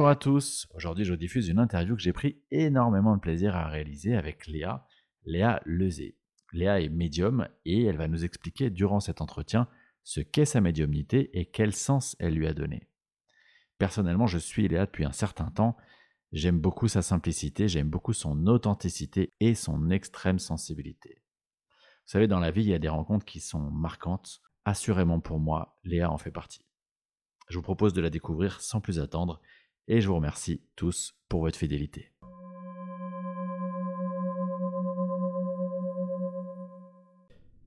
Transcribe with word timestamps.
Bonjour 0.00 0.08
à 0.08 0.16
tous. 0.16 0.66
Aujourd'hui, 0.74 1.04
je 1.04 1.12
diffuse 1.12 1.48
une 1.48 1.58
interview 1.58 1.94
que 1.94 2.00
j'ai 2.00 2.14
pris 2.14 2.40
énormément 2.50 3.14
de 3.16 3.20
plaisir 3.20 3.54
à 3.54 3.68
réaliser 3.68 4.16
avec 4.16 4.46
Léa, 4.46 4.86
Léa 5.26 5.60
Lezé. 5.66 6.16
Léa 6.54 6.80
est 6.80 6.88
médium 6.88 7.46
et 7.66 7.84
elle 7.84 7.98
va 7.98 8.08
nous 8.08 8.24
expliquer 8.24 8.70
durant 8.70 9.00
cet 9.00 9.20
entretien 9.20 9.68
ce 10.02 10.22
qu'est 10.22 10.46
sa 10.46 10.62
médiumnité 10.62 11.38
et 11.38 11.44
quel 11.44 11.74
sens 11.74 12.16
elle 12.18 12.32
lui 12.32 12.46
a 12.46 12.54
donné. 12.54 12.88
Personnellement, 13.76 14.26
je 14.26 14.38
suis 14.38 14.66
Léa 14.68 14.86
depuis 14.86 15.04
un 15.04 15.12
certain 15.12 15.50
temps. 15.50 15.76
J'aime 16.32 16.60
beaucoup 16.60 16.88
sa 16.88 17.02
simplicité, 17.02 17.68
j'aime 17.68 17.90
beaucoup 17.90 18.14
son 18.14 18.46
authenticité 18.46 19.34
et 19.38 19.54
son 19.54 19.90
extrême 19.90 20.38
sensibilité. 20.38 21.20
Vous 21.66 22.12
savez, 22.12 22.26
dans 22.26 22.40
la 22.40 22.52
vie, 22.52 22.62
il 22.62 22.70
y 22.70 22.74
a 22.74 22.78
des 22.78 22.88
rencontres 22.88 23.26
qui 23.26 23.40
sont 23.40 23.70
marquantes. 23.70 24.40
Assurément 24.64 25.20
pour 25.20 25.40
moi, 25.40 25.78
Léa 25.84 26.10
en 26.10 26.16
fait 26.16 26.30
partie. 26.30 26.64
Je 27.50 27.56
vous 27.56 27.62
propose 27.62 27.92
de 27.92 28.00
la 28.00 28.08
découvrir 28.08 28.62
sans 28.62 28.80
plus 28.80 28.98
attendre 28.98 29.42
et 29.88 30.00
je 30.00 30.08
vous 30.08 30.16
remercie 30.16 30.62
tous 30.76 31.14
pour 31.28 31.40
votre 31.40 31.58
fidélité. 31.58 32.12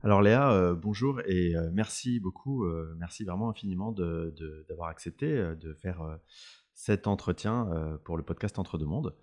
Alors 0.05 0.21
Léa, 0.21 0.51
euh, 0.51 0.75
bonjour 0.75 1.21
et 1.25 1.55
euh, 1.55 1.69
merci 1.71 2.19
beaucoup, 2.19 2.65
euh, 2.65 2.93
merci 2.97 3.23
vraiment 3.23 3.49
infiniment 3.49 3.93
d'avoir 3.93 4.89
accepté 4.89 5.33
de 5.33 5.73
faire 5.75 6.19
cet 6.73 7.07
entretien 7.07 7.97
pour 8.03 8.17
le 8.17 8.23
podcast 8.23 8.59
Entre 8.59 8.77
deux 8.77 8.85
mondes. 8.85 9.15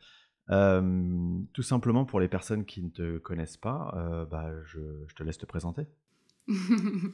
tout 1.53 1.63
simplement 1.63 2.07
pour 2.07 2.19
les 2.19 2.29
personnes 2.29 2.65
qui 2.65 2.83
ne 2.83 2.89
te 2.89 3.19
connaissent 3.19 3.59
pas, 3.59 4.27
bah, 4.31 4.51
je, 4.65 4.81
te 5.15 5.23
laisse 5.23 5.37
te 5.37 5.45
présenter. 5.45 5.87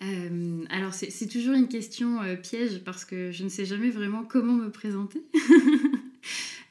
Euh, 0.00 0.64
alors 0.70 0.94
c'est 0.94 1.26
toujours 1.26 1.54
une 1.54 1.66
question 1.66 2.22
euh, 2.22 2.36
piège 2.36 2.82
parce 2.84 3.04
que 3.04 3.32
je 3.32 3.42
ne 3.42 3.48
sais 3.48 3.64
jamais 3.64 3.90
vraiment 3.90 4.22
comment 4.22 4.54
me 4.54 4.70
présenter. 4.70 5.22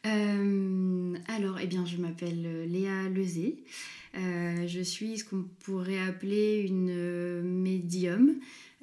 Euh, 0.06 1.16
alors, 1.28 1.60
eh 1.62 1.68
bien, 1.68 1.86
je 1.86 1.98
m'appelle 1.98 2.72
Léa 2.72 3.10
Lezé. 3.10 3.58
je 4.14 4.82
suis 4.82 5.18
ce 5.18 5.26
qu'on 5.26 5.44
pourrait 5.66 6.00
appeler 6.00 6.66
une 6.66 7.42
médium. 7.42 8.36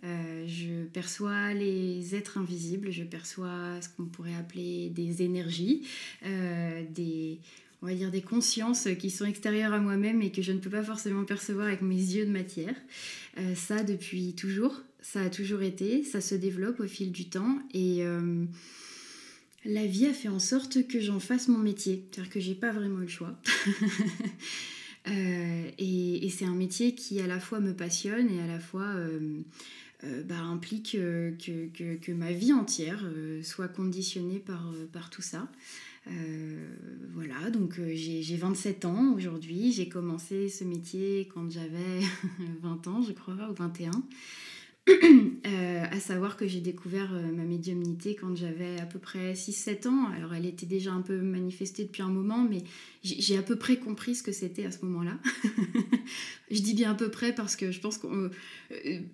je 0.02 0.84
perçois 0.92 1.54
les 1.54 2.14
êtres 2.14 2.36
invisibles, 2.36 2.90
je 2.90 3.04
perçois 3.04 3.80
ce 3.80 3.88
qu'on 3.88 4.04
pourrait 4.04 4.34
appeler 4.34 4.90
des 4.90 5.22
énergies, 5.22 5.86
des, 6.90 7.38
on 7.84 7.86
va 7.86 7.94
dire 7.94 8.10
des 8.10 8.22
consciences 8.22 8.88
qui 8.98 9.10
sont 9.10 9.26
extérieures 9.26 9.74
à 9.74 9.78
moi-même 9.78 10.22
et 10.22 10.32
que 10.32 10.40
je 10.40 10.52
ne 10.52 10.58
peux 10.58 10.70
pas 10.70 10.82
forcément 10.82 11.24
percevoir 11.24 11.66
avec 11.66 11.82
mes 11.82 11.94
yeux 11.94 12.24
de 12.24 12.30
matière. 12.30 12.74
Euh, 13.36 13.54
ça 13.54 13.82
depuis 13.82 14.32
toujours, 14.32 14.80
ça 15.02 15.20
a 15.20 15.28
toujours 15.28 15.60
été, 15.60 16.02
ça 16.02 16.22
se 16.22 16.34
développe 16.34 16.80
au 16.80 16.86
fil 16.86 17.12
du 17.12 17.28
temps 17.28 17.58
et 17.74 17.98
euh, 18.00 18.46
la 19.66 19.84
vie 19.84 20.06
a 20.06 20.14
fait 20.14 20.28
en 20.28 20.38
sorte 20.38 20.86
que 20.86 20.98
j'en 20.98 21.20
fasse 21.20 21.48
mon 21.48 21.58
métier, 21.58 22.06
c'est-à-dire 22.10 22.32
que 22.32 22.40
j'ai 22.40 22.54
pas 22.54 22.72
vraiment 22.72 22.98
le 22.98 23.08
choix. 23.08 23.38
Euh, 25.06 25.70
et, 25.76 26.30
c'est 26.30 26.46
un 26.46 26.54
métier 26.54 26.94
qui 26.94 27.20
à 27.20 27.26
la 27.26 27.38
fois 27.38 27.60
me 27.60 27.74
passionne 27.74 28.30
et 28.30 28.40
à 28.40 28.46
la 28.46 28.58
fois 28.58 28.94
bah, 30.24 30.38
implique 30.38 30.92
que, 30.92 32.12
ma 32.12 32.32
vie 32.32 32.54
entière 32.54 33.06
soit 33.42 33.68
conditionnée 33.68 34.42
par 34.42 35.10
tout 35.10 35.20
ça. 35.20 35.46
Euh, 36.06 36.66
voilà, 37.14 37.50
donc 37.50 37.78
euh, 37.78 37.92
j'ai 37.94 38.36
27 38.36 38.84
ans 38.84 39.14
aujourd'hui. 39.14 39.72
J'ai 39.72 39.88
commencé 39.88 40.48
ce 40.48 40.64
métier 40.64 41.28
quand 41.32 41.50
j'avais 41.50 42.00
20 42.62 42.86
ans, 42.88 43.02
je 43.02 43.12
crois, 43.12 43.34
ou 43.50 43.54
21. 43.54 43.90
Euh, 45.46 45.84
à 45.90 46.00
savoir 46.00 46.38
que 46.38 46.46
j'ai 46.46 46.60
découvert 46.60 47.12
ma 47.12 47.44
médiumnité 47.44 48.14
quand 48.14 48.34
j'avais 48.34 48.80
à 48.80 48.86
peu 48.86 48.98
près 48.98 49.34
6-7 49.34 49.88
ans. 49.88 50.06
Alors 50.16 50.32
elle 50.32 50.46
était 50.46 50.64
déjà 50.64 50.90
un 50.90 51.02
peu 51.02 51.20
manifestée 51.20 51.84
depuis 51.84 52.02
un 52.02 52.08
moment, 52.08 52.46
mais 52.48 52.62
j'ai 53.02 53.36
à 53.36 53.42
peu 53.42 53.56
près 53.56 53.76
compris 53.76 54.14
ce 54.14 54.22
que 54.22 54.32
c'était 54.32 54.64
à 54.64 54.70
ce 54.70 54.82
moment-là. 54.86 55.18
je 56.50 56.60
dis 56.60 56.72
bien 56.72 56.92
à 56.92 56.94
peu 56.94 57.10
près 57.10 57.34
parce 57.34 57.56
que 57.56 57.72
je 57.72 57.80
pense 57.80 57.98
que, 57.98 58.30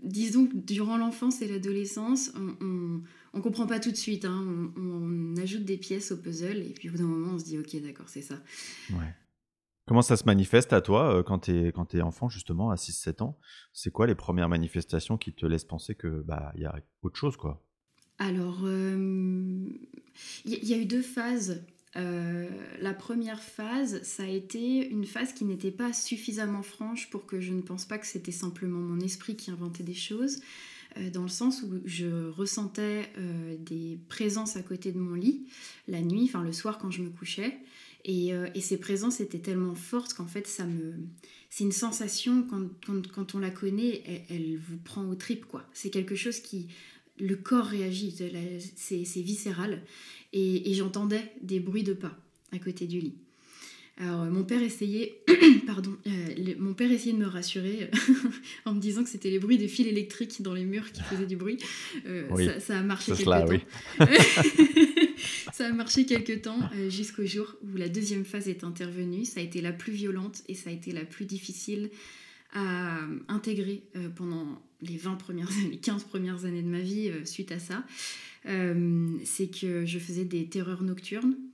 disons 0.04 0.46
que 0.46 0.54
durant 0.54 0.96
l'enfance 0.96 1.42
et 1.42 1.48
l'adolescence, 1.48 2.32
on 2.60 3.00
comprend 3.40 3.66
pas 3.66 3.80
tout 3.80 3.90
de 3.90 3.96
suite. 3.96 4.24
Hein. 4.24 4.72
On, 4.76 5.36
ajoute 5.36 5.64
des 5.64 5.78
pièces 5.78 6.12
au 6.12 6.16
puzzle 6.16 6.58
et 6.58 6.74
puis 6.74 6.88
au 6.88 6.92
bout 6.92 6.98
d'un 6.98 7.04
moment, 7.04 7.34
on 7.34 7.38
se 7.38 7.44
dit 7.44 7.58
ok, 7.58 7.80
d'accord, 7.82 8.08
c'est 8.08 8.22
ça. 8.22 8.34
Ouais. 8.90 9.14
Comment 9.86 10.02
ça 10.02 10.16
se 10.16 10.24
manifeste 10.24 10.72
à 10.72 10.80
toi 10.80 11.16
euh, 11.16 11.22
quand 11.22 11.40
tu 11.40 11.50
es, 11.50 11.72
quand 11.72 11.94
es 11.94 12.00
enfant, 12.00 12.28
justement, 12.28 12.70
à 12.70 12.76
6-7 12.76 13.22
ans? 13.22 13.38
C'est 13.72 13.90
quoi 13.90 14.06
les 14.06 14.14
premières 14.14 14.48
manifestations 14.48 15.16
qui 15.18 15.32
te 15.32 15.46
laissent 15.46 15.64
penser 15.64 15.94
que 15.94 16.22
bah 16.22 16.52
y 16.56 16.64
a 16.64 16.78
autre 17.02 17.16
chose, 17.16 17.36
quoi? 17.36 17.64
Alors, 18.18 18.60
il 18.60 18.68
euh, 18.68 19.68
y, 20.44 20.74
a 20.74 20.76
eu 20.76 20.84
deux 20.84 21.02
phases. 21.02 21.64
Euh, 21.96 22.48
la 22.80 22.92
première 22.92 23.42
phase, 23.42 24.02
ça 24.02 24.24
a 24.24 24.28
été 24.28 24.88
une 24.88 25.06
phase 25.06 25.32
qui 25.32 25.44
n'était 25.44 25.70
pas 25.70 25.92
suffisamment 25.92 26.62
franche 26.62 27.10
pour 27.10 27.26
que 27.26 27.40
je 27.40 27.52
ne 27.52 27.62
pense 27.62 27.84
pas 27.84 27.98
que 27.98 28.06
c'était 28.06 28.30
simplement 28.30 28.78
mon 28.78 29.00
esprit 29.00 29.36
qui 29.36 29.50
inventait 29.50 29.82
des 29.82 29.94
choses. 29.94 30.40
Euh, 30.96 31.10
dans 31.10 31.22
le 31.22 31.28
sens 31.28 31.62
où 31.62 31.80
je 31.84 32.28
ressentais 32.30 33.10
euh, 33.18 33.56
des 33.58 33.98
présences 34.08 34.56
à 34.56 34.62
côté 34.62 34.92
de 34.92 34.98
mon 34.98 35.14
lit 35.14 35.46
la 35.88 36.00
nuit, 36.00 36.24
enfin 36.24 36.42
le 36.42 36.52
soir 36.52 36.78
quand 36.78 36.90
je 36.90 37.02
me 37.02 37.10
couchais. 37.10 37.58
Et, 38.04 38.32
euh, 38.32 38.48
ces 38.60 38.78
présences 38.78 39.20
étaient 39.20 39.38
tellement 39.38 39.74
fortes 39.74 40.14
qu'en 40.14 40.26
fait, 40.26 40.46
ça 40.46 40.64
me... 40.64 40.94
c'est 41.50 41.64
une 41.64 41.72
sensation, 41.72 42.46
quand, 42.46 43.34
on 43.34 43.38
la 43.38 43.50
connaît, 43.50 44.24
elle, 44.30 44.56
vous 44.56 44.78
prend 44.78 45.04
au 45.08 45.14
trip, 45.14 45.44
quoi. 45.46 45.64
C'est 45.72 45.90
quelque 45.90 46.14
chose 46.14 46.40
qui... 46.40 46.68
Le 47.18 47.36
corps 47.36 47.66
réagit, 47.66 48.16
c'est 48.76 49.20
viscéral. 49.20 49.82
et 50.32 50.72
j'entendais 50.72 51.30
des 51.42 51.60
bruits 51.60 51.82
de 51.82 51.92
pas 51.92 52.16
à 52.50 52.58
côté 52.58 52.86
du 52.86 52.98
lit. 52.98 53.18
Alors 54.00 54.24
mon 54.24 54.44
père 54.44 54.62
essayait, 54.62 55.20
pardon, 55.66 55.94
euh, 56.06 56.54
mon 56.58 56.72
père 56.72 56.90
essayait 56.90 57.12
de 57.12 57.18
me 57.18 57.26
rassurer 57.26 57.90
en 58.64 58.72
me 58.72 58.80
disant 58.80 59.04
que 59.04 59.10
c'était 59.10 59.28
les 59.28 59.38
bruits 59.38 59.58
des 59.58 59.68
fils 59.68 59.86
électriques 59.86 60.40
dans 60.40 60.54
les 60.54 60.64
murs 60.64 60.90
qui 60.90 61.02
faisaient 61.02 61.26
du 61.26 61.36
bruit. 61.36 61.58
Euh, 62.06 62.58
ça, 62.60 62.78
a 62.78 62.82
marché 62.82 63.12
quelques 63.12 63.26
temps. 63.26 64.06
ça 65.52 65.66
a 65.66 65.72
marché 65.72 66.06
quelques 66.06 66.40
temps 66.40 66.58
euh, 66.74 66.88
jusqu'au 66.88 67.26
jour 67.26 67.54
où 67.62 67.76
la 67.76 67.90
deuxième 67.90 68.24
phase 68.24 68.48
est 68.48 68.64
intervenue. 68.64 69.26
Ça 69.26 69.40
a 69.40 69.42
été 69.42 69.60
la 69.60 69.72
plus 69.72 69.92
violente 69.92 70.42
et 70.48 70.54
ça 70.54 70.70
a 70.70 70.72
été 70.72 70.92
la 70.92 71.04
plus 71.04 71.26
difficile 71.26 71.90
à 72.54 73.00
intégrer 73.28 73.84
pendant 74.16 74.60
les 74.80 74.96
20 74.96 75.14
premières 75.16 75.52
années, 75.52 75.70
les 75.70 75.78
15 75.78 76.02
premières 76.04 76.46
années 76.46 76.62
de 76.62 76.68
ma 76.68 76.80
vie 76.80 77.12
suite 77.24 77.52
à 77.52 77.60
ça. 77.60 77.84
C'est 78.44 79.50
que 79.60 79.86
je 79.86 79.98
faisais 80.00 80.24
des 80.24 80.46
terreurs 80.46 80.82
nocturnes 80.82 81.36
euh, 81.36 81.49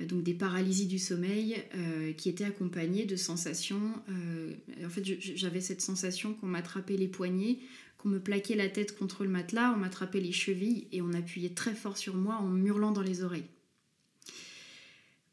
donc 0.00 0.22
des 0.22 0.34
paralysies 0.34 0.86
du 0.86 0.98
sommeil 0.98 1.56
euh, 1.74 2.12
qui 2.12 2.28
étaient 2.28 2.44
accompagnées 2.44 3.06
de 3.06 3.16
sensations. 3.16 3.92
Euh, 4.08 4.52
en 4.84 4.88
fait, 4.88 5.02
j'avais 5.04 5.60
cette 5.60 5.80
sensation 5.80 6.34
qu'on 6.34 6.46
m'attrapait 6.46 6.96
les 6.96 7.08
poignets, 7.08 7.58
qu'on 7.98 8.08
me 8.08 8.20
plaquait 8.20 8.54
la 8.54 8.68
tête 8.68 8.96
contre 8.96 9.24
le 9.24 9.30
matelas, 9.30 9.72
on 9.74 9.78
m'attrapait 9.78 10.20
les 10.20 10.32
chevilles 10.32 10.86
et 10.92 11.02
on 11.02 11.12
appuyait 11.12 11.50
très 11.50 11.74
fort 11.74 11.98
sur 11.98 12.14
moi 12.14 12.36
en 12.36 12.56
hurlant 12.64 12.92
dans 12.92 13.02
les 13.02 13.22
oreilles. 13.22 13.48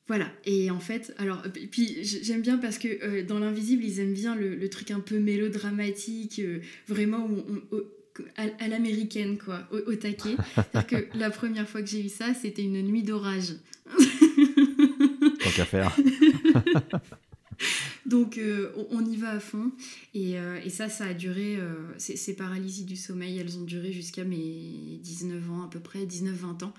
Voilà, 0.07 0.31
et 0.46 0.72
en 0.72 0.79
fait, 0.79 1.13
alors, 1.17 1.44
puis 1.69 1.97
j'aime 2.01 2.41
bien 2.41 2.57
parce 2.57 2.78
que 2.78 3.23
dans 3.23 3.40
l'invisible, 3.40 3.84
ils 3.84 4.00
aiment 4.00 4.13
bien 4.13 4.35
le, 4.35 4.69
truc 4.69 4.90
un 4.91 5.01
peu 5.01 5.19
mélodramatique, 5.19 6.41
vraiment 6.88 7.29
à, 8.38 8.67
l'américaine, 8.69 9.38
quoi, 9.38 9.67
au, 9.72 9.91
au 9.91 9.96
taquet. 9.96 10.38
C'est-à-dire 10.56 10.88
que 10.88 11.17
la 11.17 11.29
première 11.29 11.67
fois 11.67 11.81
que 11.81 11.90
j'ai 11.90 12.06
eu 12.06 12.09
ça, 12.09 12.34
c'était 12.34 12.63
une 12.63 12.81
nuit 12.84 13.03
d'orage. 13.03 13.55
Qu'à 15.58 15.66
faire. 15.66 15.96
Donc 18.06 18.38
euh, 18.38 18.72
on, 18.92 19.04
y 19.04 19.18
va 19.18 19.32
à 19.32 19.40
fond. 19.40 19.72
Et, 20.14 20.40
euh, 20.40 20.59
et 20.64 20.70
ça, 20.70 20.90
ça 20.90 21.06
a 21.06 21.14
duré, 21.14 21.58
euh, 21.58 21.94
ces, 21.98 22.36
paralysies 22.36 22.86
du 22.86 22.96
sommeil, 22.96 23.40
elles 23.40 23.58
ont 23.58 23.64
duré 23.64 23.92
jusqu'à 23.92 24.24
mes 24.24 25.00
19 25.02 25.52
ans 25.52 25.64
à 25.64 25.70
peu 25.70 25.80
près, 25.80 26.06
19-20 26.06 26.66
ans. 26.66 26.74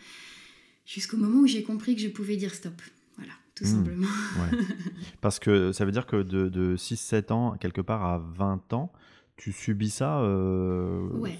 Jusqu'au 0.86 1.16
moment 1.16 1.40
où 1.40 1.46
j'ai 1.46 1.62
compris 1.62 1.96
que 1.96 2.00
je 2.00 2.08
pouvais 2.08 2.36
dire 2.36 2.54
stop. 2.54 2.80
Voilà, 3.16 3.32
tout 3.54 3.64
hmm. 3.64 3.66
simplement. 3.66 4.08
Parce 5.20 5.38
que 5.38 5.72
ça 5.72 5.84
veut 5.84 5.92
dire 5.92 6.06
que 6.06 6.22
de, 6.22 6.48
de 6.48 6.76
6-7 6.76 7.32
ans, 7.32 7.56
quelque 7.58 7.80
part 7.80 8.04
à 8.04 8.18
20 8.18 8.72
ans, 8.72 8.92
tu 9.36 9.52
subis 9.52 9.90
ça 9.90 10.22
ouais. 10.22 11.38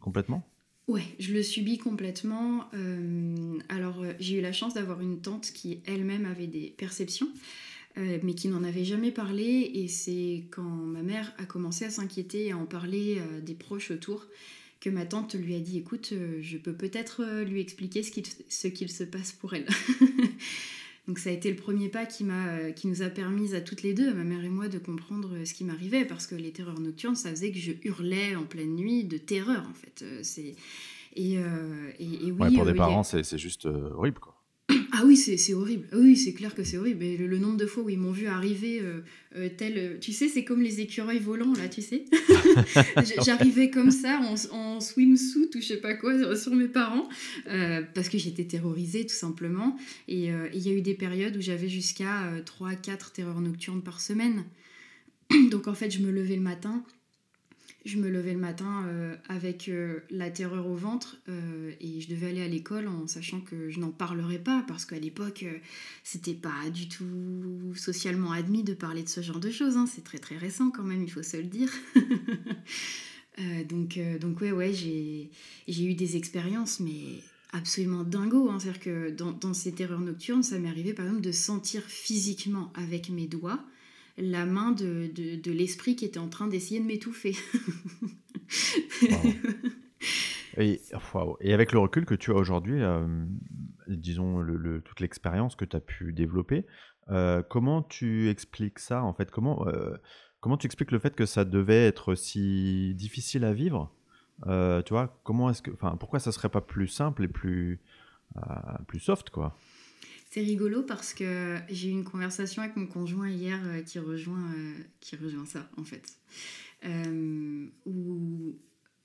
complètement? 0.00 0.46
Ouais, 0.88 1.02
je 1.18 1.32
le 1.32 1.42
subis 1.42 1.78
complètement. 1.78 2.70
Euh, 2.74 3.58
alors, 3.68 4.02
euh, 4.02 4.12
j'ai 4.20 4.38
eu 4.38 4.40
la 4.40 4.52
chance 4.52 4.74
d'avoir 4.74 5.00
une 5.00 5.20
tante 5.20 5.50
qui 5.52 5.80
elle-même 5.84 6.26
avait 6.26 6.46
des 6.46 6.72
perceptions, 6.76 7.28
euh, 7.98 8.18
mais 8.22 8.34
qui 8.34 8.46
n'en 8.46 8.62
avait 8.62 8.84
jamais 8.84 9.10
parlé. 9.10 9.72
Et 9.74 9.88
c'est 9.88 10.44
quand 10.50 10.62
ma 10.62 11.02
mère 11.02 11.34
a 11.38 11.44
commencé 11.44 11.84
à 11.84 11.90
s'inquiéter 11.90 12.46
et 12.46 12.52
à 12.52 12.56
en 12.56 12.66
parler 12.66 13.20
des 13.42 13.54
proches 13.54 13.90
autour 13.90 14.26
que 14.78 14.88
ma 14.88 15.06
tante 15.06 15.34
lui 15.34 15.56
a 15.56 15.60
dit 15.60 15.78
Écoute, 15.78 16.12
je 16.40 16.56
peux 16.56 16.74
peut-être 16.74 17.42
lui 17.42 17.60
expliquer 17.60 18.04
ce 18.04 18.68
qu'il 18.68 18.90
se 18.90 19.04
passe 19.04 19.32
pour 19.32 19.54
elle. 19.54 19.66
Donc 21.06 21.18
ça 21.18 21.30
a 21.30 21.32
été 21.32 21.50
le 21.50 21.56
premier 21.56 21.88
pas 21.88 22.04
qui, 22.04 22.24
m'a, 22.24 22.72
qui 22.72 22.88
nous 22.88 23.02
a 23.02 23.08
permis 23.08 23.54
à 23.54 23.60
toutes 23.60 23.82
les 23.82 23.94
deux, 23.94 24.12
ma 24.12 24.24
mère 24.24 24.44
et 24.44 24.48
moi, 24.48 24.68
de 24.68 24.78
comprendre 24.78 25.44
ce 25.44 25.54
qui 25.54 25.64
m'arrivait, 25.64 26.04
parce 26.04 26.26
que 26.26 26.34
les 26.34 26.52
terreurs 26.52 26.80
nocturnes, 26.80 27.16
ça 27.16 27.30
faisait 27.30 27.52
que 27.52 27.58
je 27.58 27.72
hurlais 27.84 28.34
en 28.34 28.44
pleine 28.44 28.74
nuit 28.74 29.04
de 29.04 29.16
terreur, 29.18 29.64
en 29.68 29.74
fait. 29.74 30.04
C'est... 30.22 30.54
Et, 31.14 31.34
et, 31.34 32.32
oui, 32.32 32.54
pour 32.54 32.66
des 32.66 32.74
parents, 32.74 33.02
c'est 33.02 33.38
juste 33.38 33.66
horrible, 33.66 34.18
quoi. 34.18 34.35
Ah 34.98 35.02
oui, 35.04 35.16
c'est 35.16 35.52
horrible. 35.52 35.86
Oui, 35.92 36.16
c'est 36.16 36.32
clair 36.32 36.54
que 36.54 36.64
c'est 36.64 36.78
horrible. 36.78 37.04
Et 37.04 37.16
le, 37.18 37.38
nombre 37.38 37.58
de 37.58 37.66
fois 37.66 37.82
où 37.82 37.90
ils 37.90 37.98
m'ont 37.98 38.12
vu 38.12 38.26
arriver 38.26 38.80
euh, 38.80 39.00
euh, 39.36 39.48
tel. 39.54 39.74
Euh, 39.76 39.98
tu 40.00 40.12
sais, 40.12 40.28
c'est 40.28 40.42
comme 40.42 40.62
les 40.62 40.80
écureuils 40.80 41.18
volants, 41.18 41.52
là, 41.52 41.68
tu 41.68 41.82
sais. 41.82 42.06
J'arrivais 43.24 43.70
comme 43.70 43.90
ça, 43.90 44.20
en, 44.50 44.80
swimsuit 44.80 45.50
ou 45.54 45.60
je 45.60 45.66
sais 45.66 45.76
pas 45.76 45.94
quoi, 45.94 46.34
sur, 46.34 46.54
mes 46.54 46.68
parents, 46.68 47.08
parce 47.94 48.08
que 48.08 48.18
j'étais 48.18 48.44
terrorisée, 48.44 49.04
tout 49.04 49.14
simplement. 49.14 49.76
Et 50.08 50.30
il 50.54 50.60
y 50.60 50.70
a 50.70 50.72
eu 50.72 50.82
des 50.82 50.94
périodes 50.94 51.36
où 51.36 51.40
j'avais 51.40 51.68
jusqu'à 51.68 52.32
3-4 52.44 53.12
terreurs 53.12 53.40
nocturnes 53.40 53.82
par 53.82 54.00
semaine. 54.00 54.44
Donc 55.50 55.68
en 55.68 55.74
fait, 55.74 55.90
je 55.90 56.00
me 56.00 56.10
levais 56.10 56.36
le 56.36 56.42
matin 56.42 56.84
je 57.86 57.98
me 57.98 58.10
levais 58.10 58.32
le 58.32 58.40
matin 58.40 58.84
euh, 58.88 59.14
avec 59.28 59.68
euh, 59.68 60.00
la 60.10 60.28
terreur 60.28 60.66
au 60.66 60.74
ventre 60.74 61.18
euh, 61.28 61.70
et 61.80 62.00
je 62.00 62.08
devais 62.08 62.28
aller 62.30 62.42
à 62.42 62.48
l'école 62.48 62.88
en 62.88 63.06
sachant 63.06 63.40
que 63.40 63.70
je 63.70 63.78
n'en 63.78 63.92
parlerais 63.92 64.40
pas 64.40 64.64
parce 64.66 64.84
qu'à 64.84 64.98
l'époque 64.98 65.44
c'était 66.02 66.34
pas 66.34 66.68
du 66.74 66.88
tout 66.88 67.72
socialement 67.76 68.32
admis 68.32 68.64
de 68.64 68.74
parler 68.74 69.04
de 69.04 69.08
ce 69.08 69.20
genre 69.20 69.38
de 69.38 69.50
choses. 69.50 69.76
Hein. 69.76 69.86
C'est 69.86 70.02
très 70.02 70.18
très 70.18 70.36
récent 70.36 70.70
quand 70.70 70.82
même, 70.82 71.02
il 71.02 71.10
faut 71.10 71.22
se 71.22 71.36
le 71.36 71.44
dire. 71.44 71.70
donc, 73.68 74.00
donc 74.20 74.40
ouais, 74.40 74.50
ouais, 74.50 74.72
j'ai, 74.72 75.30
eu 75.68 75.94
des 75.94 76.16
expériences 76.16 76.80
mais 76.80 77.22
absolument 77.52 78.02
dingo. 78.02 78.50
Hein. 78.50 78.58
C'est-à-dire 78.58 78.80
que 78.80 79.10
dans, 79.10 79.30
dans 79.30 79.54
ces 79.54 79.72
terreurs 79.72 80.00
nocturnes, 80.00 80.42
ça 80.42 80.58
m'est 80.58 80.68
arrivé 80.68 80.92
par 80.92 81.06
exemple 81.06 81.22
de 81.22 81.32
sentir 81.32 81.82
physiquement 81.82 82.72
avec 82.74 83.10
mes 83.10 83.28
doigts 83.28 83.64
la 84.18 84.46
main 84.46 84.72
de, 84.72 85.10
de, 85.14 85.52
l'esprit 85.52 85.96
qui 85.96 86.04
était 86.04 86.18
en 86.18 86.28
train 86.28 86.46
d'essayer 86.46 86.80
de 86.80 86.86
m'étouffer. 86.86 87.36
Et, 90.58 90.80
avec 91.52 91.72
le 91.72 91.78
recul 91.78 92.06
que 92.06 92.14
tu 92.14 92.30
as 92.30 92.34
aujourd'hui, 92.34 92.82
euh, 92.82 93.06
disons 93.88 94.42
toute 94.84 95.00
l'expérience 95.00 95.54
que 95.54 95.66
tu 95.66 95.76
as 95.76 95.80
pu 95.80 96.12
développer, 96.14 96.66
euh, 97.10 97.42
comment 97.42 97.82
tu 97.82 98.30
expliques 98.30 98.78
ça 98.78 99.02
en 99.02 99.12
fait? 99.12 99.30
Comment, 99.30 99.66
euh, 99.68 99.96
comment 100.40 100.56
tu 100.56 100.66
expliques 100.66 100.92
le 100.92 100.98
fait 100.98 101.14
que 101.14 101.26
ça 101.26 101.44
devait 101.44 101.86
être 101.86 102.14
si 102.14 102.94
difficile 102.94 103.44
à 103.44 103.52
vivre? 103.52 103.92
Tu 104.44 104.92
vois, 104.92 105.20
comment 105.24 105.50
est-ce 105.50 105.60
que, 105.62 105.70
pourquoi 105.70 106.20
ça 106.20 106.32
serait 106.32 106.48
pas 106.48 106.62
plus 106.62 106.88
simple 106.88 107.24
et 107.24 107.28
plus, 107.28 107.80
plus 108.86 109.00
soft 109.00 109.30
quoi? 109.30 109.58
C'est 110.30 110.40
rigolo 110.40 110.82
parce 110.82 111.14
que 111.14 111.56
j'ai 111.70 111.88
eu 111.88 111.92
une 111.92 112.04
conversation 112.04 112.62
avec 112.62 112.76
mon 112.76 112.86
conjoint 112.86 113.30
hier 113.30 113.60
euh, 113.66 113.82
qui, 113.82 113.98
rejoint, 113.98 114.52
euh, 114.56 114.74
qui 115.00 115.16
rejoint 115.16 115.46
ça, 115.46 115.68
en 115.76 115.84
fait. 115.84 116.02
Euh, 116.84 117.66
où 117.86 118.58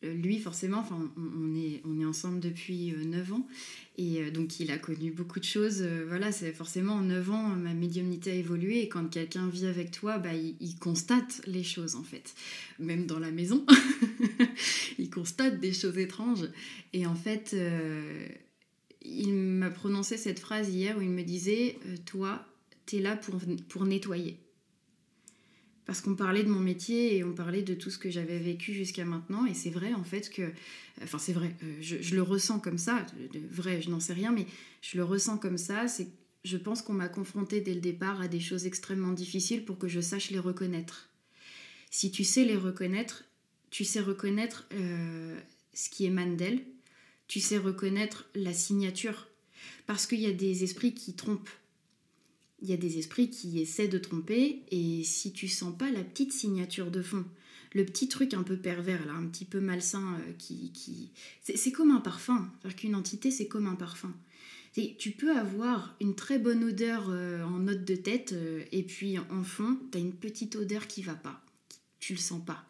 lui, 0.03 0.39
forcément, 0.39 0.83
on, 1.15 1.55
est, 1.55 1.81
on 1.85 1.99
est 1.99 2.05
ensemble 2.05 2.39
depuis 2.39 2.91
9 2.91 3.33
ans 3.33 3.47
et 3.99 4.31
donc 4.31 4.59
il 4.59 4.71
a 4.71 4.79
connu 4.79 5.11
beaucoup 5.11 5.39
de 5.39 5.45
choses. 5.45 5.83
voilà, 6.07 6.31
c'est 6.31 6.53
forcément 6.53 6.93
en 6.93 7.01
9 7.01 7.29
ans, 7.29 7.49
ma 7.49 7.75
médiumnité 7.75 8.31
a 8.31 8.33
évolué 8.33 8.81
et 8.81 8.89
quand 8.89 9.07
quelqu'un 9.11 9.47
vit 9.47 9.67
avec 9.67 9.91
toi, 9.91 10.17
bah, 10.17 10.33
il, 10.33 10.75
constate 10.79 11.43
les 11.45 11.63
choses 11.63 11.93
en 11.93 12.01
fait. 12.01 12.33
Même 12.79 13.05
dans 13.05 13.19
la 13.19 13.29
maison, 13.29 13.63
il 14.97 15.11
constate 15.11 15.59
des 15.59 15.71
choses 15.71 15.99
étranges. 15.99 16.49
Et 16.93 17.05
en 17.05 17.15
fait, 17.15 17.55
il 19.03 19.33
m'a 19.33 19.69
prononcé 19.69 20.17
cette 20.17 20.39
phrase 20.39 20.69
hier 20.69 20.97
où 20.97 21.01
il 21.01 21.09
me 21.09 21.23
disait 21.23 21.77
euh, 21.87 21.95
Toi, 22.05 22.45
tu 22.85 22.97
es 22.97 22.99
là 22.99 23.15
pour, 23.15 23.39
pour 23.69 23.85
nettoyer. 23.85 24.37
Parce 25.85 26.01
qu'on 26.01 26.15
parlait 26.15 26.43
de 26.43 26.49
mon 26.49 26.59
métier 26.59 27.17
et 27.17 27.23
on 27.23 27.33
parlait 27.33 27.63
de 27.63 27.73
tout 27.73 27.89
ce 27.89 27.97
que 27.97 28.09
j'avais 28.09 28.39
vécu 28.39 28.73
jusqu'à 28.73 29.03
maintenant. 29.03 29.45
Et 29.45 29.53
c'est 29.53 29.69
vrai, 29.69 29.93
en 29.93 30.03
fait, 30.03 30.29
que. 30.29 30.51
Enfin, 31.03 31.17
c'est 31.17 31.33
vrai, 31.33 31.55
euh, 31.63 31.77
je, 31.81 32.15
le 32.15 32.21
ressens 32.21 32.59
comme 32.59 32.77
ça. 32.77 33.05
De, 33.33 33.39
vrai, 33.49 33.81
je 33.81 33.89
n'en 33.89 33.99
sais 33.99 34.13
rien, 34.13 34.31
mais 34.31 34.45
je 34.81 34.97
le 34.97 35.03
ressens 35.03 35.37
comme 35.37 35.57
ça. 35.57 35.87
C'est 35.87 36.07
je 36.43 36.57
pense 36.57 36.81
qu'on 36.81 36.93
m'a 36.93 37.07
confronté 37.07 37.61
dès 37.61 37.73
le 37.73 37.81
départ 37.81 38.19
à 38.21 38.27
des 38.27 38.39
choses 38.39 38.65
extrêmement 38.65 39.11
difficiles 39.11 39.63
pour 39.63 39.77
que 39.77 39.87
je 39.87 40.01
sache 40.01 40.31
les 40.31 40.39
reconnaître. 40.39 41.09
Si 41.91 42.11
tu 42.11 42.23
sais 42.23 42.45
les 42.45 42.55
reconnaître, 42.55 43.25
tu 43.69 43.83
sais 43.85 43.99
reconnaître 43.99 44.67
euh, 44.73 45.39
ce 45.73 45.89
qui 45.89 46.05
émane 46.05 46.37
d'elle, 46.37 46.61
tu 47.31 47.39
sais 47.39 47.57
reconnaître 47.57 48.25
la 48.35 48.53
signature. 48.53 49.29
Parce 49.87 50.05
qu'il 50.05 50.19
y 50.19 50.25
a 50.25 50.33
des 50.33 50.65
esprits 50.65 50.93
qui 50.93 51.13
trompent. 51.13 51.49
Il 52.61 52.69
y 52.69 52.73
a 52.73 52.77
des 52.77 52.97
esprits 52.97 53.29
qui 53.29 53.61
essaient 53.61 53.87
de 53.87 53.97
tromper, 53.97 54.63
et 54.69 55.05
si 55.05 55.31
tu 55.31 55.47
sens 55.47 55.73
pas 55.77 55.89
la 55.89 56.03
petite 56.03 56.33
signature 56.33 56.91
de 56.91 57.01
fond, 57.01 57.23
le 57.73 57.85
petit 57.85 58.09
truc 58.09 58.33
un 58.33 58.43
peu 58.43 58.57
pervers, 58.57 59.05
là, 59.05 59.13
un 59.13 59.27
petit 59.27 59.45
peu 59.45 59.61
malsain, 59.61 60.17
euh, 60.19 60.33
qui, 60.37 60.73
qui... 60.73 61.11
c'est 61.41 61.71
comme 61.71 61.91
un 61.91 62.01
parfum. 62.01 62.51
C'est-à-dire 62.59 62.75
qu'une 62.75 62.95
entité, 62.95 63.31
c'est 63.31 63.47
comme 63.47 63.67
un 63.67 63.75
parfum. 63.75 64.13
Tu 64.73 65.11
peux 65.11 65.31
avoir 65.31 65.95
une 66.01 66.15
très 66.15 66.37
bonne 66.37 66.65
odeur 66.65 67.05
euh, 67.11 67.43
en 67.43 67.59
note 67.59 67.85
de 67.85 67.95
tête, 67.95 68.33
euh, 68.33 68.61
et 68.73 68.83
puis 68.83 69.19
en 69.19 69.43
fond, 69.43 69.79
tu 69.89 69.97
as 69.97 70.01
une 70.01 70.13
petite 70.13 70.57
odeur 70.57 70.85
qui 70.85 71.01
va 71.01 71.15
pas. 71.15 71.41
Tu 72.01 72.11
le 72.11 72.19
sens 72.19 72.43
pas. 72.43 72.65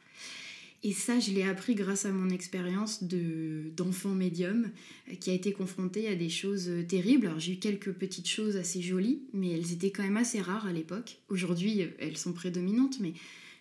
Et 0.84 0.94
ça, 0.94 1.20
je 1.20 1.32
l'ai 1.32 1.44
appris 1.44 1.76
grâce 1.76 2.06
à 2.06 2.12
mon 2.12 2.30
expérience 2.30 3.04
d'enfant 3.04 4.16
médium 4.16 4.72
euh, 5.10 5.16
qui 5.16 5.30
a 5.30 5.34
été 5.34 5.54
confronté 5.54 6.08
à 6.08 6.16
des 6.16 6.30
choses 6.30 6.70
euh, 6.70 6.84
terribles. 6.84 7.28
Alors 7.28 7.40
j'ai 7.40 7.54
eu 7.54 7.58
quelques 7.58 7.92
petites 7.92 8.28
choses 8.28 8.58
assez 8.58 8.82
jolies, 8.82 9.22
mais 9.32 9.52
elles 9.52 9.74
étaient 9.74 9.92
quand 9.92 10.04
même 10.04 10.18
assez 10.18 10.42
rares 10.42 10.66
à 10.66 10.74
l'époque. 10.74 11.20
Aujourd'hui, 11.30 11.84
euh, 11.84 11.88
elles 12.00 12.18
sont 12.18 12.34
prédominantes, 12.34 13.00
mais 13.00 13.14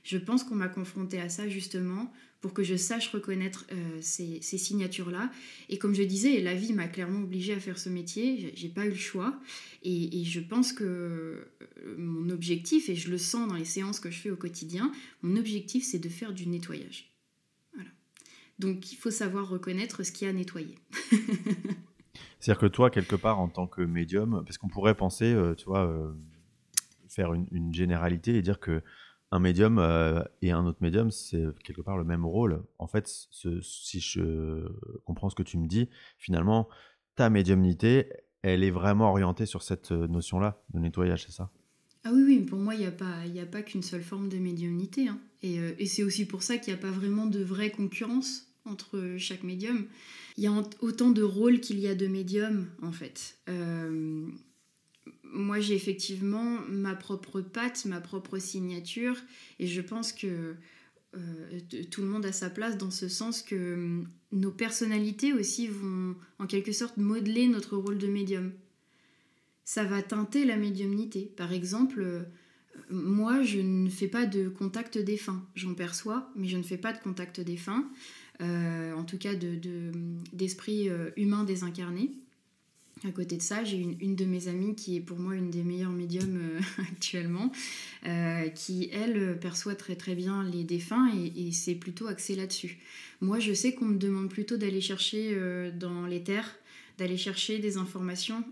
je 0.02 0.16
pense 0.16 0.44
qu'on 0.44 0.54
m'a 0.54 0.68
confronté 0.68 1.20
à 1.20 1.28
ça 1.28 1.46
justement 1.46 2.10
pour 2.40 2.54
que 2.54 2.62
je 2.62 2.74
sache 2.74 3.08
reconnaître 3.08 3.66
ces, 4.00 4.40
signatures-là. 4.40 5.30
Et 5.68 5.76
comme 5.76 5.94
je 5.94 6.02
disais, 6.02 6.40
la 6.40 6.54
vie 6.54 6.72
m'a 6.72 6.88
clairement 6.88 7.22
obligée 7.22 7.52
à 7.52 7.60
faire 7.60 7.78
ce 7.78 7.90
métier, 7.90 8.50
j'ai 8.54 8.70
pas 8.70 8.86
eu 8.86 8.88
le 8.88 8.94
choix. 8.94 9.38
Et, 9.82 10.24
je 10.24 10.40
pense 10.40 10.72
que 10.72 11.46
mon 11.98 12.30
objectif, 12.30 12.88
et 12.88 12.94
je 12.96 13.10
le 13.10 13.18
sens 13.18 13.46
dans 13.46 13.56
les 13.56 13.66
séances 13.66 14.00
que 14.00 14.10
je 14.10 14.18
fais 14.18 14.30
au 14.30 14.36
quotidien, 14.36 14.90
mon 15.20 15.36
objectif 15.36 15.84
c'est 15.84 15.98
de 15.98 16.08
faire 16.08 16.32
du 16.32 16.46
nettoyage. 16.46 17.09
Donc 18.60 18.92
il 18.92 18.96
faut 18.96 19.10
savoir 19.10 19.48
reconnaître 19.48 20.02
ce 20.02 20.12
qui 20.12 20.26
a 20.26 20.32
nettoyé. 20.32 20.76
C'est-à-dire 22.38 22.60
que 22.60 22.66
toi, 22.66 22.90
quelque 22.90 23.16
part, 23.16 23.40
en 23.40 23.48
tant 23.48 23.66
que 23.66 23.80
médium, 23.80 24.42
parce 24.44 24.58
qu'on 24.58 24.68
pourrait 24.68 24.94
penser, 24.94 25.32
euh, 25.32 25.54
tu 25.54 25.64
vois, 25.64 25.86
euh, 25.86 26.12
faire 27.08 27.32
une, 27.32 27.72
généralité 27.72 28.34
et 28.36 28.42
dire 28.42 28.60
que 28.60 28.82
un 29.30 29.38
médium 29.38 29.78
euh, 29.78 30.22
et 30.42 30.50
un 30.50 30.66
autre 30.66 30.78
médium, 30.82 31.10
c'est 31.10 31.44
quelque 31.64 31.80
part 31.80 31.96
le 31.96 32.04
même 32.04 32.26
rôle. 32.26 32.62
En 32.78 32.86
fait, 32.86 33.08
si 33.08 34.00
je 34.00 34.68
comprends 35.04 35.30
ce 35.30 35.34
que 35.34 35.42
tu 35.42 35.56
me 35.56 35.66
dis, 35.66 35.88
finalement, 36.18 36.68
ta 37.14 37.30
médiumnité, 37.30 38.10
elle 38.42 38.62
est 38.64 38.70
vraiment 38.70 39.10
orientée 39.10 39.46
sur 39.46 39.62
cette 39.62 39.92
notion-là 39.92 40.62
de 40.74 40.80
nettoyage, 40.80 41.24
c'est 41.26 41.32
ça? 41.32 41.50
Ah 42.04 42.10
oui, 42.12 42.22
oui, 42.26 42.40
pour 42.40 42.58
moi, 42.58 42.74
il 42.74 42.80
n'y 42.80 42.86
a 42.86 42.90
pas, 42.90 43.20
a 43.20 43.46
pas 43.46 43.62
qu'une 43.62 43.82
seule 43.82 44.02
forme 44.02 44.28
de 44.28 44.38
médiumnité. 44.38 45.08
Hein. 45.08 45.20
Et, 45.42 45.56
et 45.78 45.86
c'est 45.86 46.02
aussi 46.02 46.26
pour 46.26 46.42
ça 46.42 46.56
qu'il 46.56 46.72
n'y 46.72 46.80
a 46.80 46.82
pas 46.82 46.90
vraiment 46.90 47.26
de 47.26 47.42
vraie 47.42 47.70
concurrence 47.70 48.49
entre 48.64 49.16
chaque 49.18 49.42
médium. 49.42 49.86
Il 50.36 50.44
y 50.44 50.46
a 50.46 50.52
autant 50.80 51.10
de 51.10 51.22
rôles 51.22 51.60
qu'il 51.60 51.78
y 51.80 51.86
a 51.86 51.94
de 51.94 52.06
médiums, 52.06 52.68
en 52.82 52.92
fait. 52.92 53.38
Euh, 53.48 54.26
moi, 55.22 55.60
j'ai 55.60 55.74
effectivement 55.74 56.60
ma 56.68 56.94
propre 56.94 57.40
patte, 57.40 57.84
ma 57.84 58.00
propre 58.00 58.38
signature, 58.38 59.16
et 59.58 59.66
je 59.66 59.80
pense 59.80 60.12
que 60.12 60.56
euh, 61.16 61.60
tout 61.90 62.02
le 62.02 62.08
monde 62.08 62.24
a 62.24 62.32
sa 62.32 62.50
place 62.50 62.78
dans 62.78 62.90
ce 62.90 63.08
sens 63.08 63.42
que 63.42 63.74
hum, 63.74 64.08
nos 64.32 64.52
personnalités 64.52 65.32
aussi 65.32 65.66
vont 65.66 66.14
en 66.38 66.46
quelque 66.46 66.72
sorte 66.72 66.96
modeler 66.96 67.48
notre 67.48 67.76
rôle 67.76 67.98
de 67.98 68.06
médium. 68.06 68.52
Ça 69.64 69.84
va 69.84 70.02
teinter 70.02 70.44
la 70.44 70.56
médiumnité. 70.56 71.32
Par 71.36 71.52
exemple, 71.52 72.00
euh, 72.00 72.22
moi, 72.90 73.42
je 73.42 73.60
ne 73.60 73.88
fais 73.88 74.08
pas 74.08 74.26
de 74.26 74.48
contact 74.48 74.98
défunt. 74.98 75.44
J'en 75.54 75.74
perçois, 75.74 76.30
mais 76.36 76.48
je 76.48 76.56
ne 76.56 76.62
fais 76.62 76.78
pas 76.78 76.92
de 76.92 76.98
contact 76.98 77.40
défunt. 77.40 77.88
Euh, 78.40 78.94
en 78.94 79.04
tout 79.04 79.18
cas 79.18 79.34
d'esprit 79.34 80.84
de, 80.84 80.90
euh, 80.90 81.10
humain 81.16 81.44
désincarné. 81.44 82.10
À 83.06 83.10
côté 83.12 83.36
de 83.38 83.42
ça, 83.42 83.64
j'ai 83.64 83.78
une, 83.78 84.14
de 84.14 84.26
mes 84.26 84.48
amies 84.48 84.74
qui 84.74 84.96
est 84.96 85.00
pour 85.00 85.18
moi 85.18 85.34
une 85.34 85.50
des 85.50 85.62
meilleures 85.62 85.92
médiums 85.92 86.38
euh, 86.38 86.60
actuellement, 86.92 87.50
qui, 88.54 88.90
elle, 88.92 89.38
perçoit 89.40 89.74
très 89.74 89.96
très 89.96 90.14
bien 90.14 90.44
les 90.44 90.64
défunts 90.64 91.10
et, 91.14 91.48
et 91.48 91.52
c'est 91.52 91.74
plutôt 91.74 92.08
axé 92.08 92.34
là-dessus. 92.34 92.78
Moi, 93.22 93.38
je 93.38 93.54
sais 93.54 93.74
qu'on 93.74 93.86
me 93.86 93.98
demande 93.98 94.28
plutôt 94.28 94.56
d'aller 94.58 94.82
chercher 94.82 95.34
dans 95.78 96.06
les 96.06 96.22
terres, 96.22 96.56
d'aller 96.98 97.16
chercher 97.16 97.58
des 97.58 97.76
informations 97.76 98.44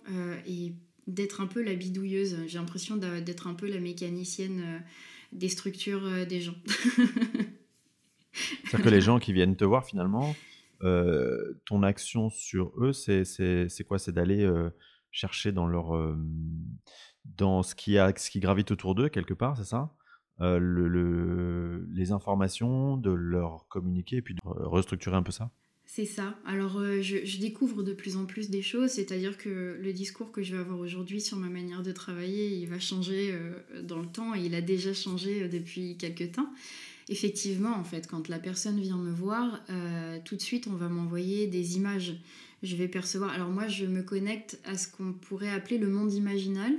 et 0.47 0.73
d'être 1.07 1.41
un 1.41 1.47
peu 1.47 1.63
la 1.63 1.75
bidouilleuse. 1.75 2.39
J'ai 2.47 2.59
l'impression 2.59 2.97
d'être 2.97 3.47
un 3.47 3.55
peu 3.55 3.69
la 3.69 3.81
mécanicienne 3.81 4.83
des 5.33 5.49
structures 5.49 6.27
des 6.27 6.41
gens. 6.41 6.57
C'est-à-dire 8.65 8.85
que 8.85 8.91
les 8.91 9.01
gens 9.01 9.19
qui 9.19 9.33
viennent 9.33 9.57
te 9.57 9.65
voir, 9.65 9.85
finalement, 9.85 10.35
euh, 10.83 11.61
ton 11.67 11.83
action 11.83 12.31
sur 12.31 12.73
eux, 12.79 12.93
c'est 12.93 13.85
quoi? 13.87 13.99
C'est 13.99 14.13
d'aller 14.13 14.45
euh, 14.45 14.71
chercher 15.11 15.53
dans 15.53 15.67
leur 15.67 15.97
euh, 15.97 16.17
dans 17.25 17.63
ce 17.63 17.75
qui 17.75 17.99
a 17.99 18.13
ce 18.17 18.31
qui 18.31 18.41
gravite 18.41 18.71
autour 18.71 18.95
d'eux 18.95 19.09
quelque 19.09 19.35
part, 19.35 19.57
c'est 19.57 19.65
ça? 19.65 19.93
Le, 20.41 21.85
les 21.93 22.13
informations, 22.13 22.97
de 22.97 23.11
leur 23.11 23.67
communiquer 23.67 24.19
et 24.19 24.23
puis 24.23 24.35
de 24.35 24.41
restructurer 24.45 25.17
un 25.17 25.25
peu 25.25 25.33
ça? 25.33 25.51
C'est 25.85 26.05
ça. 26.05 26.39
Alors, 26.47 26.79
euh, 26.79 27.01
je, 27.03 27.41
découvre 27.41 27.83
de 27.83 27.93
plus 27.93 28.17
en 28.17 28.25
plus 28.25 28.49
des 28.49 28.63
choses, 28.63 28.91
c'est-à-dire 28.91 29.37
que 29.37 29.77
le 29.83 29.93
discours 29.93 30.31
que 30.31 30.43
je 30.43 30.55
vais 30.55 30.61
avoir 30.61 30.79
aujourd'hui 30.79 31.21
sur 31.21 31.39
ma 31.39 31.49
manière 31.49 31.83
de 31.83 31.91
travailler, 31.91 32.51
il 32.51 32.67
va 32.69 32.79
changer 32.79 33.35
dans 33.83 33.99
le 33.99 34.07
temps 34.07 34.33
et 34.37 34.43
il 34.43 34.55
a 34.55 34.61
déjà 34.61 34.95
changé 34.95 35.49
depuis 35.49 35.97
quelques 35.97 36.31
temps. 36.33 36.53
Effectivement, 37.09 37.75
en 37.75 37.85
fait, 37.85 38.07
quand 38.07 38.29
la 38.29 38.39
personne 38.39 38.79
vient 38.79 38.99
me 38.99 39.13
voir, 39.13 39.63
tout 40.25 40.37
de 40.37 40.41
suite, 40.41 40.67
on 40.67 40.77
va 40.77 40.89
m'envoyer 40.89 41.47
des 41.47 41.77
images. 41.77 42.15
Je 42.63 42.77
vais 42.77 42.89
percevoir. 42.89 43.33
Alors, 43.33 43.49
moi, 43.49 43.67
je 43.69 43.87
me 43.87 44.03
connecte 44.03 44.59
à 44.65 44.77
ce 44.77 44.89
qu'on 44.89 45.13
pourrait 45.13 45.51
appeler 45.51 45.79
le 45.79 45.89
monde 45.89 46.13
imaginal. 46.13 46.73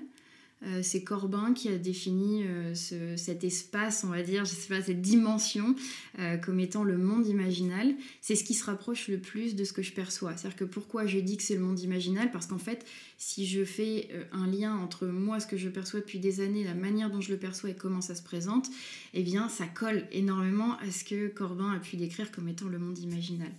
Euh, 0.66 0.82
c'est 0.84 1.04
Corbin 1.04 1.54
qui 1.54 1.70
a 1.70 1.78
défini 1.78 2.44
euh, 2.46 2.74
cet 3.16 3.44
espace, 3.46 4.04
on 4.04 4.10
va 4.10 4.22
dire, 4.24 4.44
je 4.44 4.52
sais 4.52 4.68
pas, 4.68 4.82
cette 4.82 5.02
dimension 5.02 5.74
euh, 6.20 6.38
comme 6.38 6.60
étant 6.60 6.84
le 6.84 6.98
monde 6.98 7.28
imaginal. 7.28 7.96
C'est 8.20 8.36
ce 8.36 8.44
qui 8.44 8.54
se 8.54 8.66
rapproche 8.66 9.08
le 9.08 9.20
plus 9.20 9.56
de 9.56 9.64
ce 9.64 9.72
que 9.72 9.82
je 9.82 9.94
perçois. 9.94 10.36
C'est-à-dire 10.36 10.58
que 10.58 10.66
pourquoi 10.66 11.06
je 11.06 11.20
dis 11.20 11.38
que 11.38 11.44
c'est 11.44 11.56
le 11.56 11.62
monde 11.62 11.80
imaginal? 11.80 12.30
Parce 12.32 12.46
qu'en 12.46 12.58
fait, 12.58 12.86
si 13.18 13.48
je 13.48 13.64
fais 13.64 14.10
un 14.32 14.48
lien 14.48 14.76
entre 14.76 15.08
moi, 15.08 15.40
ce 15.40 15.48
que 15.48 15.58
je 15.58 15.70
perçois 15.70 16.02
depuis 16.02 16.20
des 16.20 16.42
années, 16.42 16.64
la 16.64 16.74
manière 16.74 17.10
dont 17.10 17.22
je 17.22 17.32
le 17.32 17.38
perçois 17.38 17.70
et 17.70 17.76
comment 17.76 18.02
ça 18.02 18.16
se 18.16 18.24
présente, 18.24 18.70
eh 19.14 19.24
bien, 19.24 19.48
ça 19.48 19.66
colle 19.66 20.08
énormément 20.12 20.78
à 20.80 20.92
ce 20.92 21.04
que 21.04 21.28
Corbin 21.28 21.72
a 21.72 21.80
pu 21.80 21.96
décrire 21.96 22.32
comme 22.32 22.50
étant 22.50 22.68
le 22.68 22.80
monde 22.80 22.98
imaginal. 23.00 23.52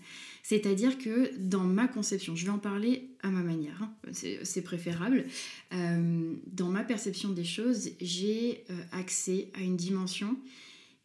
C'est-à-dire 0.43 0.99
que 0.99 1.37
dans 1.39 1.65
ma 1.65 1.87
conception, 1.87 2.35
je 2.35 2.45
vais 2.45 2.51
en 2.51 2.59
parler 2.59 3.11
à 3.23 3.31
ma 3.31 3.43
manière, 3.43 3.83
hein, 3.83 3.95
c'est 4.43 4.63
préférable, 4.63 5.25
euh, 5.73 6.35
dans 6.47 6.69
ma 6.69 6.83
perception 6.83 7.31
des 7.31 7.45
choses, 7.45 7.91
j'ai 8.01 8.65
euh, 8.71 8.83
accès 8.93 9.49
à 9.55 9.61
une 9.61 9.77
dimension 9.77 10.37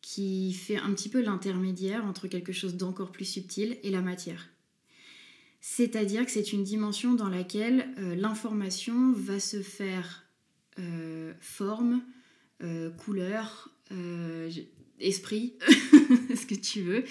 qui 0.01 0.53
fait 0.53 0.77
un 0.77 0.93
petit 0.93 1.09
peu 1.09 1.21
l'intermédiaire 1.21 2.05
entre 2.05 2.27
quelque 2.27 2.53
chose 2.53 2.75
d'encore 2.75 3.11
plus 3.11 3.25
subtil 3.25 3.77
et 3.83 3.89
la 3.89 4.01
matière. 4.01 4.47
C'est-à-dire 5.61 6.25
que 6.25 6.31
c'est 6.31 6.53
une 6.53 6.63
dimension 6.63 7.13
dans 7.13 7.29
laquelle 7.29 7.87
euh, 7.97 8.15
l'information 8.15 9.13
va 9.13 9.39
se 9.39 9.61
faire 9.61 10.21
forme, 11.39 12.01
couleur, 12.97 13.69
esprit, 14.99 15.53
ce 16.35 16.45
que 16.45 16.55
tu 16.55 16.81
veux, 16.81 17.05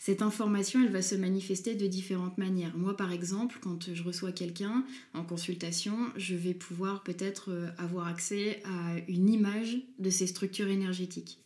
cette 0.00 0.22
information, 0.22 0.82
elle 0.82 0.90
va 0.90 1.02
se 1.02 1.14
manifester 1.14 1.74
de 1.74 1.86
différentes 1.86 2.38
manières. 2.38 2.74
Moi, 2.74 2.96
par 2.96 3.12
exemple, 3.12 3.58
quand 3.60 3.92
je 3.92 4.02
reçois 4.02 4.32
quelqu'un 4.32 4.82
en 5.12 5.22
consultation, 5.22 5.94
je 6.16 6.34
vais 6.34 6.54
pouvoir 6.54 7.02
peut-être 7.02 7.50
euh, 7.50 7.68
avoir 7.76 8.06
accès 8.06 8.62
à 8.64 8.96
une 9.08 9.28
image 9.28 9.76
de 9.98 10.08
ces 10.08 10.26
structures 10.26 10.68
énergétiques. 10.68 11.40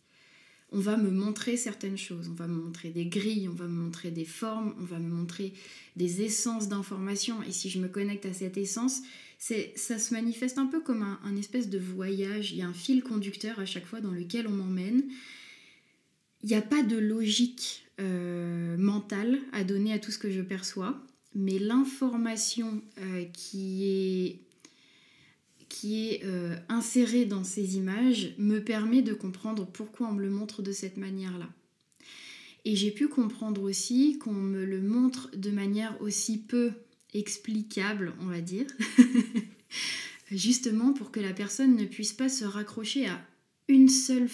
On 0.71 0.79
va 0.79 0.95
me 0.95 1.11
montrer 1.11 1.57
certaines 1.57 1.97
choses, 1.97 2.29
on 2.29 2.33
va 2.33 2.47
me 2.47 2.55
montrer 2.55 2.91
des 2.91 3.05
grilles, 3.07 3.49
on 3.49 3.53
va 3.53 3.65
me 3.65 3.77
montrer 3.77 4.09
des 4.09 4.23
formes, 4.23 4.73
on 4.79 4.85
va 4.85 4.99
me 4.99 5.13
montrer 5.13 5.51
des 5.97 6.21
essences 6.21 6.69
d'informations. 6.69 7.43
Et 7.43 7.51
si 7.51 7.69
je 7.69 7.79
me 7.79 7.89
connecte 7.89 8.25
à 8.25 8.33
cette 8.33 8.55
essence, 8.55 9.01
ça 9.37 9.99
se 9.99 10.13
manifeste 10.13 10.59
un 10.59 10.67
peu 10.67 10.79
comme 10.79 11.01
un, 11.01 11.19
un 11.25 11.35
espèce 11.35 11.69
de 11.69 11.77
voyage. 11.77 12.53
Il 12.53 12.59
y 12.59 12.61
a 12.61 12.67
un 12.69 12.73
fil 12.73 13.03
conducteur 13.03 13.59
à 13.59 13.65
chaque 13.65 13.85
fois 13.85 13.99
dans 13.99 14.11
lequel 14.11 14.47
on 14.47 14.51
m'emmène. 14.51 15.03
Il 16.41 16.47
n'y 16.47 16.55
a 16.55 16.61
pas 16.61 16.83
de 16.83 16.95
logique 16.95 17.84
euh, 17.99 18.75
mentale 18.77 19.39
à 19.53 19.63
donner 19.63 19.93
à 19.93 19.99
tout 19.99 20.11
ce 20.11 20.17
que 20.17 20.29
je 20.29 20.41
perçois, 20.41 21.01
mais 21.33 21.59
l'information 21.59 22.81
euh, 22.99 23.25
qui 23.33 23.85
est, 23.85 24.39
qui 25.69 26.09
est 26.09 26.25
euh, 26.25 26.55
insérée 26.69 27.25
dans 27.25 27.43
ces 27.43 27.77
images 27.77 28.33
me 28.37 28.59
permet 28.59 29.01
de 29.01 29.13
comprendre 29.13 29.65
pourquoi 29.65 30.07
on 30.07 30.13
me 30.13 30.21
le 30.21 30.29
montre 30.29 30.61
de 30.61 30.71
cette 30.71 30.97
manière-là. 30.97 31.49
Et 32.65 32.75
j'ai 32.75 32.91
pu 32.91 33.07
comprendre 33.07 33.61
aussi 33.61 34.17
qu'on 34.17 34.33
me 34.33 34.65
le 34.65 34.81
montre 34.81 35.29
de 35.35 35.51
manière 35.51 36.01
aussi 36.01 36.37
peu 36.37 36.71
explicable, 37.13 38.13
on 38.19 38.25
va 38.25 38.41
dire, 38.41 38.65
justement 40.31 40.91
pour 40.91 41.11
que 41.11 41.19
la 41.19 41.33
personne 41.33 41.75
ne 41.75 41.85
puisse 41.85 42.13
pas 42.13 42.29
se 42.29 42.43
raccrocher 42.43 43.07
à 43.07 43.21
une 43.67 43.87
seule, 43.87 44.27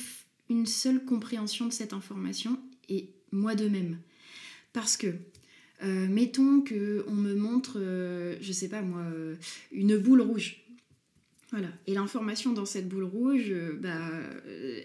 une 0.49 0.65
seule 0.65 1.03
compréhension 1.05 1.67
de 1.67 1.73
cette 1.73 1.93
information 1.93 2.57
et 2.89 3.09
moi 3.31 3.55
de 3.55 3.67
même. 3.67 3.97
Parce 4.73 4.97
que, 4.97 5.07
euh, 5.83 6.07
mettons 6.07 6.63
qu'on 6.63 7.13
me 7.13 7.33
montre, 7.33 7.77
euh, 7.77 8.35
je 8.41 8.51
sais 8.51 8.69
pas 8.69 8.81
moi, 8.81 9.01
euh, 9.01 9.35
une 9.71 9.97
boule 9.97 10.21
rouge. 10.21 10.57
Voilà. 11.51 11.67
Et 11.85 11.93
l'information 11.93 12.53
dans 12.53 12.65
cette 12.65 12.88
boule 12.88 13.03
rouge, 13.03 13.53
bah, 13.81 14.09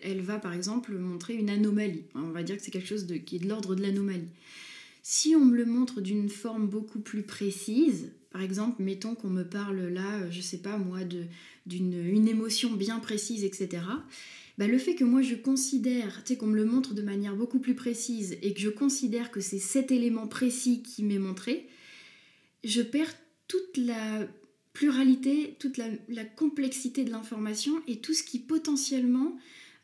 elle 0.03 0.21
va 0.21 0.41
par 0.41 0.53
exemple 0.53 0.99
montrer 0.99 1.35
une 1.35 1.49
anomalie. 1.49 2.03
On 2.17 2.31
va 2.31 2.43
dire 2.43 2.57
que 2.57 2.63
c'est 2.63 2.73
quelque 2.73 2.89
chose 2.89 3.07
de, 3.07 3.17
qui 3.17 3.37
est 3.37 3.39
de 3.39 3.49
l'ordre 3.49 3.77
de 3.77 3.83
l'anomalie. 3.83 4.33
Si 5.03 5.37
on 5.37 5.45
me 5.45 5.57
le 5.57 5.65
montre 5.65 6.01
d'une 6.01 6.29
forme 6.29 6.67
beaucoup 6.67 6.99
plus 6.99 7.23
précise, 7.23 8.11
par 8.33 8.43
exemple, 8.43 8.83
mettons 8.83 9.15
qu'on 9.15 9.31
me 9.31 9.45
parle 9.45 9.79
là, 9.87 10.29
je 10.31 10.41
sais 10.41 10.59
pas 10.59 10.77
moi, 10.77 10.99
d'une 11.05 11.29
une 11.95 12.27
émotion 12.27 12.73
bien 12.73 12.99
précise, 12.99 13.45
etc. 13.45 13.83
Bah, 14.59 14.67
le 14.67 14.79
fait 14.79 14.95
que 14.95 15.05
moi 15.05 15.21
je 15.21 15.35
considère, 15.35 16.23
tu 16.25 16.33
sais, 16.33 16.39
qu'on 16.39 16.47
me 16.47 16.57
le 16.57 16.65
montre 16.65 16.95
de 16.95 17.03
manière 17.03 17.37
beaucoup 17.37 17.59
plus 17.59 17.75
précise 17.75 18.39
et 18.43 18.55
que 18.55 18.61
je 18.61 18.71
considère 18.71 19.31
que 19.31 19.41
c'est 19.41 19.59
cet 19.59 19.91
élément 19.91 20.27
précis 20.27 20.83
qui 20.83 21.05
m'est 21.05 21.19
montré, 21.19 21.69
je 22.65 22.81
perds 22.81 23.15
toute 23.49 23.77
la 23.77 24.27
pluralité, 24.73 25.57
toute 25.59 25.79
la, 25.79 26.25
complexité 26.25 27.05
de 27.05 27.11
l'information 27.11 27.81
et 27.87 28.01
tout 28.01 28.15
ce 28.15 28.23
qui 28.23 28.39
potentiellement 28.39 29.37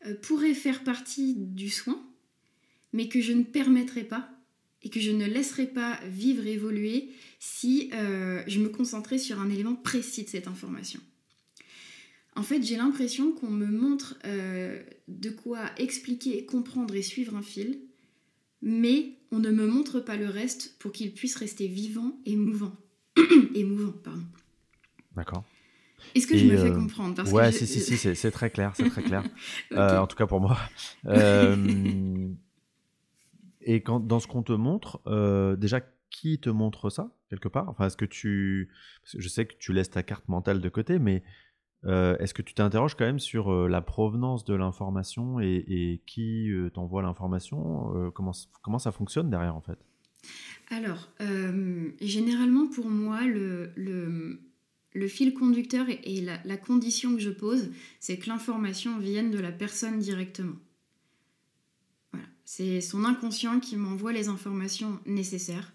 euh, 0.05 0.15
pourrait 0.15 0.53
faire 0.53 0.83
partie 0.83 1.35
du 1.35 1.69
soin, 1.69 1.99
mais 2.93 3.07
que 3.07 3.21
je 3.21 3.33
ne 3.33 3.43
permettrai 3.43 4.03
pas 4.03 4.29
et 4.83 4.89
que 4.89 4.99
je 4.99 5.11
ne 5.11 5.25
laisserai 5.25 5.67
pas 5.67 5.99
vivre, 6.07 6.45
évoluer 6.45 7.09
si 7.39 7.89
euh, 7.93 8.43
je 8.47 8.59
me 8.59 8.69
concentrais 8.69 9.17
sur 9.17 9.39
un 9.39 9.49
élément 9.49 9.75
précis 9.75 10.23
de 10.23 10.29
cette 10.29 10.47
information. 10.47 10.99
En 12.35 12.43
fait, 12.43 12.63
j'ai 12.63 12.77
l'impression 12.77 13.31
qu'on 13.31 13.49
me 13.49 13.67
montre 13.67 14.17
euh, 14.25 14.81
de 15.07 15.29
quoi 15.29 15.65
expliquer, 15.77 16.45
comprendre 16.45 16.95
et 16.95 17.03
suivre 17.03 17.35
un 17.35 17.41
fil, 17.41 17.79
mais 18.61 19.13
on 19.31 19.39
ne 19.39 19.51
me 19.51 19.67
montre 19.67 19.99
pas 19.99 20.15
le 20.15 20.27
reste 20.27 20.77
pour 20.79 20.91
qu'il 20.91 21.13
puisse 21.13 21.35
rester 21.35 21.67
vivant 21.67 22.19
et 22.25 22.35
mouvant. 22.35 22.75
et 23.55 23.63
mouvant, 23.63 23.93
pardon. 24.03 24.23
D'accord. 25.15 25.43
Est-ce 26.15 26.27
que 26.27 26.35
je 26.37 26.45
me 26.45 26.57
fais 26.57 26.71
euh, 26.71 26.75
comprendre? 26.75 27.15
Parce 27.15 27.31
Ouais, 27.31 27.51
si, 27.51 27.67
si, 27.67 27.79
si, 27.79 28.15
c'est 28.15 28.31
très 28.31 28.49
clair, 28.49 28.73
c'est 28.75 28.89
très 28.89 29.03
clair. 29.03 29.23
Euh, 29.71 29.97
en 29.97 30.07
tout 30.07 30.15
cas 30.15 30.27
pour 30.27 30.39
moi. 30.39 30.57
et 33.61 33.81
quand, 33.81 33.99
dans 33.99 34.19
ce 34.19 34.27
qu'on 34.27 34.43
te 34.43 34.51
montre, 34.51 35.01
déjà, 35.57 35.81
qui 36.09 36.39
te 36.39 36.49
montre 36.49 36.89
ça, 36.89 37.09
quelque 37.29 37.47
part? 37.47 37.67
Enfin, 37.69 37.87
est-ce 37.87 37.97
que 37.97 38.05
tu... 38.05 38.69
je 39.03 39.27
sais 39.27 39.45
que 39.45 39.55
tu 39.57 39.73
laisses 39.73 39.89
ta 39.89 40.03
carte 40.03 40.27
mentale 40.29 40.61
de 40.61 40.69
côté, 40.69 40.99
mais 40.99 41.23
euh, 41.85 42.17
est-ce 42.19 42.33
que 42.33 42.41
tu 42.41 42.53
t'interroges 42.53 42.95
quand 42.95 43.05
même 43.05 43.19
sur 43.19 43.51
euh, 43.51 43.67
la 43.67 43.81
provenance 43.81 44.45
de 44.45 44.53
l'information 44.53 45.39
et, 45.39 46.01
qui 46.05 46.49
euh, 46.49 46.69
t'envoie 46.69 47.01
l'information 47.01 48.11
comment, 48.13 48.79
ça 48.79 48.91
fonctionne 48.91 49.29
derrière 49.29 49.55
en 49.55 49.61
fait? 49.61 49.77
Alors, 50.69 51.09
généralement 51.99 52.67
pour 52.67 52.89
moi, 52.89 53.21
le, 53.25 54.39
fil 55.07 55.33
conducteur 55.33 55.87
et, 55.89 56.21
la, 56.21 56.57
condition 56.57 57.13
que 57.13 57.21
je 57.21 57.29
pose, 57.29 57.71
c'est 57.99 58.17
que 58.17 58.29
l'information 58.29 58.97
vienne 58.97 59.31
de 59.31 59.39
la 59.39 59.51
personne 59.51 59.99
directement. 59.99 60.55
C'est 62.45 62.81
son 62.81 63.03
inconscient 63.05 63.59
qui 63.59 63.77
m'envoie 63.77 64.13
les 64.13 64.27
informations 64.27 64.99
nécessaires. 65.05 65.73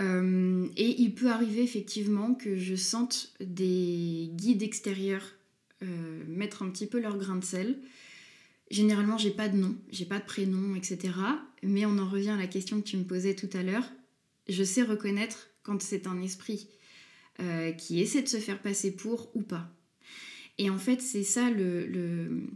Euh, 0.00 0.66
et 0.76 1.02
il 1.02 1.14
peut 1.14 1.30
arriver 1.30 1.62
effectivement 1.62 2.34
que 2.34 2.56
je 2.56 2.74
sente 2.74 3.32
des 3.40 4.30
guides 4.32 4.62
extérieurs 4.62 5.34
euh, 5.82 6.22
mettre 6.28 6.62
un 6.62 6.70
petit 6.70 6.86
peu 6.86 7.00
leur 7.00 7.18
grain 7.18 7.36
de 7.36 7.44
sel. 7.44 7.78
Généralement, 8.70 9.18
j'ai 9.18 9.30
pas 9.30 9.48
de 9.48 9.56
nom, 9.56 9.76
j'ai 9.90 10.06
pas 10.06 10.18
de 10.18 10.24
prénom, 10.24 10.74
etc. 10.74 11.12
Mais 11.62 11.84
on 11.84 11.98
en 11.98 12.08
revient 12.08 12.30
à 12.30 12.36
la 12.36 12.46
question 12.46 12.80
que 12.80 12.86
tu 12.86 12.96
me 12.96 13.04
posais 13.04 13.34
tout 13.34 13.50
à 13.52 13.62
l'heure. 13.62 13.84
Je 14.48 14.64
sais 14.64 14.82
reconnaître 14.82 15.48
quand 15.62 15.82
c'est 15.82 16.06
un 16.06 16.20
esprit 16.22 16.68
euh, 17.40 17.72
qui 17.72 18.00
essaie 18.00 18.22
de 18.22 18.28
se 18.28 18.38
faire 18.38 18.60
passer 18.60 18.94
pour 18.94 19.30
ou 19.34 19.42
pas. 19.42 19.70
Et 20.58 20.70
en 20.70 20.78
fait, 20.78 21.00
c'est 21.00 21.22
ça 21.22 21.50
le, 21.50 22.46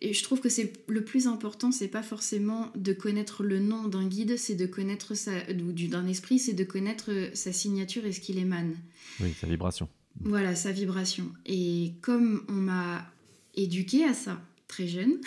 et 0.00 0.12
je 0.12 0.22
trouve 0.22 0.40
que 0.40 0.48
c'est 0.48 0.72
le 0.88 1.04
plus 1.04 1.26
important, 1.26 1.72
c'est 1.72 1.88
pas 1.88 2.02
forcément 2.02 2.70
de 2.76 2.92
connaître 2.92 3.42
le 3.42 3.60
nom 3.60 3.88
d'un 3.88 4.06
guide, 4.06 4.36
c'est 4.36 4.54
de 4.54 4.66
connaître 4.66 5.14
sa, 5.14 5.32
ou 5.50 5.72
d'un 5.72 6.06
esprit, 6.06 6.38
c'est 6.38 6.52
de 6.52 6.64
connaître 6.64 7.10
sa 7.34 7.52
signature 7.52 8.04
et 8.04 8.12
ce 8.12 8.20
qu'il 8.20 8.38
émane. 8.38 8.76
Oui, 9.20 9.34
sa 9.40 9.46
vibration. 9.46 9.88
Voilà, 10.20 10.54
sa 10.54 10.70
vibration. 10.70 11.32
Et 11.46 11.92
comme 12.02 12.44
on 12.48 12.54
m'a 12.54 13.10
éduqué 13.54 14.04
à 14.04 14.12
ça 14.12 14.40
très 14.68 14.86
jeune, 14.86 15.18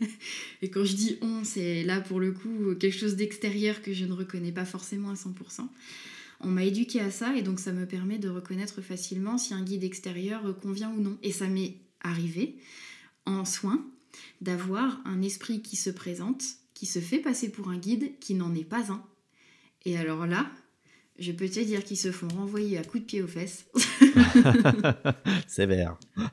et 0.62 0.70
quand 0.70 0.84
je 0.84 0.94
dis 0.94 1.16
on, 1.22 1.44
c'est 1.44 1.82
là 1.82 2.00
pour 2.00 2.20
le 2.20 2.32
coup 2.32 2.74
quelque 2.78 2.98
chose 2.98 3.16
d'extérieur 3.16 3.80
que 3.80 3.94
je 3.94 4.04
ne 4.04 4.12
reconnais 4.12 4.52
pas 4.52 4.66
forcément 4.66 5.10
à 5.10 5.14
100%. 5.14 5.66
On 6.40 6.48
m'a 6.48 6.64
éduqué 6.64 7.00
à 7.00 7.10
ça 7.10 7.34
et 7.36 7.42
donc 7.42 7.60
ça 7.60 7.72
me 7.72 7.86
permet 7.86 8.18
de 8.18 8.28
reconnaître 8.28 8.82
facilement 8.82 9.38
si 9.38 9.54
un 9.54 9.62
guide 9.62 9.84
extérieur 9.84 10.58
convient 10.60 10.90
ou 10.90 11.00
non. 11.00 11.16
Et 11.22 11.30
ça 11.30 11.46
m'est 11.46 11.76
arrivé 12.02 12.56
en 13.24 13.44
soins 13.44 13.86
d'avoir 14.40 15.00
un 15.04 15.22
esprit 15.22 15.62
qui 15.62 15.76
se 15.76 15.90
présente, 15.90 16.42
qui 16.74 16.86
se 16.86 16.98
fait 16.98 17.18
passer 17.18 17.50
pour 17.50 17.68
un 17.68 17.78
guide, 17.78 18.18
qui 18.20 18.34
n'en 18.34 18.54
est 18.54 18.64
pas 18.64 18.92
un. 18.92 19.02
Et 19.84 19.96
alors 19.96 20.26
là, 20.26 20.50
je 21.18 21.32
peux 21.32 21.48
te 21.48 21.60
dire 21.60 21.84
qu'ils 21.84 21.96
se 21.96 22.12
font 22.12 22.28
renvoyer 22.28 22.78
à 22.78 22.84
coups 22.84 23.02
de 23.02 23.06
pied 23.06 23.22
aux 23.22 23.28
fesses. 23.28 23.66
Sévère. 25.46 25.96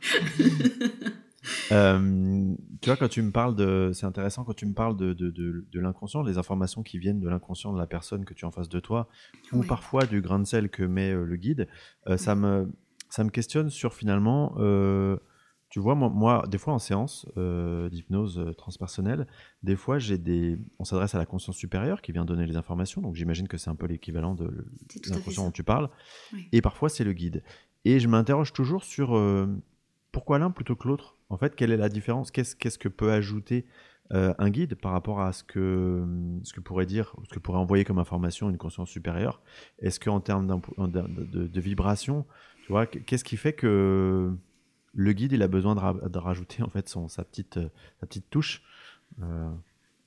Euh, 1.71 2.53
tu 2.81 2.89
vois, 2.89 2.97
quand 2.97 3.07
tu 3.07 3.21
me 3.21 3.31
parles 3.31 3.55
de. 3.55 3.91
C'est 3.93 4.05
intéressant 4.05 4.43
quand 4.43 4.53
tu 4.53 4.65
me 4.65 4.73
parles 4.73 4.97
de, 4.97 5.13
de, 5.13 5.29
de, 5.31 5.79
l'inconscient, 5.79 6.21
les 6.21 6.37
informations 6.37 6.83
qui 6.83 6.97
viennent 6.97 7.19
de 7.19 7.29
l'inconscient 7.29 7.73
de 7.73 7.77
la 7.77 7.87
personne 7.87 8.25
que 8.25 8.33
tu 8.33 8.45
as 8.45 8.47
en 8.47 8.51
face 8.51 8.69
de 8.69 8.79
toi, 8.79 9.07
ou 9.53 9.63
parfois 9.63 10.05
du 10.05 10.21
grain 10.21 10.39
de 10.39 10.45
sel 10.45 10.69
que 10.69 10.83
met 10.83 11.11
euh, 11.11 11.23
le 11.23 11.35
guide, 11.37 11.67
euh, 12.07 12.17
ça, 12.17 12.35
me, 12.35 12.71
ça 13.09 13.23
me 13.23 13.29
questionne 13.29 13.69
sur 13.69 13.93
finalement. 13.93 14.55
Tu 15.69 15.79
vois, 15.79 15.95
moi, 15.95 16.09
moi, 16.09 16.45
des 16.47 16.57
fois 16.57 16.73
en 16.73 16.79
séance 16.79 17.27
d'hypnose 17.91 18.53
transpersonnelle, 18.57 19.27
des 19.63 19.75
fois, 19.75 19.99
j'ai 19.99 20.17
des. 20.17 20.57
On 20.79 20.83
s'adresse 20.83 21.15
à 21.15 21.17
la 21.17 21.25
conscience 21.25 21.55
supérieure 21.55 22.01
qui 22.01 22.11
vient 22.11 22.25
donner 22.25 22.45
les 22.45 22.55
informations, 22.55 23.01
donc 23.01 23.15
j'imagine 23.15 23.47
que 23.47 23.57
c'est 23.57 23.69
un 23.69 23.75
peu 23.75 23.85
l'équivalent 23.85 24.35
de 24.35 24.67
l'inconscient 25.09 25.45
dont 25.45 25.51
tu 25.51 25.63
parles. 25.63 25.89
Et 26.51 26.61
parfois, 26.61 26.89
c'est 26.89 27.03
le 27.03 27.13
guide. 27.13 27.43
Et 27.85 27.99
je 27.99 28.07
m'interroge 28.07 28.51
toujours 28.51 28.83
sur 28.83 29.15
pourquoi 30.11 30.39
l'un 30.39 30.51
plutôt 30.51 30.75
que 30.75 30.87
l'autre? 30.87 31.15
En 31.29 31.37
fait, 31.37 31.55
quelle 31.55 31.71
est 31.71 31.77
la 31.77 31.89
différence? 31.89 32.31
Qu'est-ce 32.31 32.77
que 32.77 32.89
peut 32.89 33.11
ajouter 33.11 33.65
euh, 34.11 34.33
un 34.39 34.49
guide 34.49 34.75
par 34.75 34.91
rapport 34.91 35.21
à 35.21 35.33
ce 35.33 35.43
que, 35.43 36.03
ce 36.43 36.53
que 36.53 36.59
pourrait 36.59 36.87
dire, 36.87 37.15
ce 37.27 37.33
que 37.35 37.39
pourrait 37.39 37.59
envoyer 37.59 37.83
comme 37.83 37.99
information 37.99 38.49
une 38.49 38.57
conscience 38.57 38.89
supérieure? 38.89 39.41
Est-ce 39.79 39.99
qu'en 39.99 40.19
termes 40.19 40.47
de, 40.47 41.47
de, 41.47 41.61
vibration, 41.61 42.25
tu 42.65 42.71
vois, 42.71 42.87
qu'est-ce 42.87 43.23
qui 43.23 43.37
fait 43.37 43.53
que 43.53 44.33
le 44.93 45.13
guide 45.13 45.31
il 45.33 45.41
a 45.41 45.47
besoin 45.47 45.75
de, 45.75 46.17
rajouter 46.17 46.63
en 46.63 46.69
fait 46.69 46.89
son, 46.89 47.07
sa, 47.07 47.23
petite, 47.23 47.59
sa 47.99 48.07
petite 48.07 48.29
touche 48.29 48.61
euh? 49.21 49.51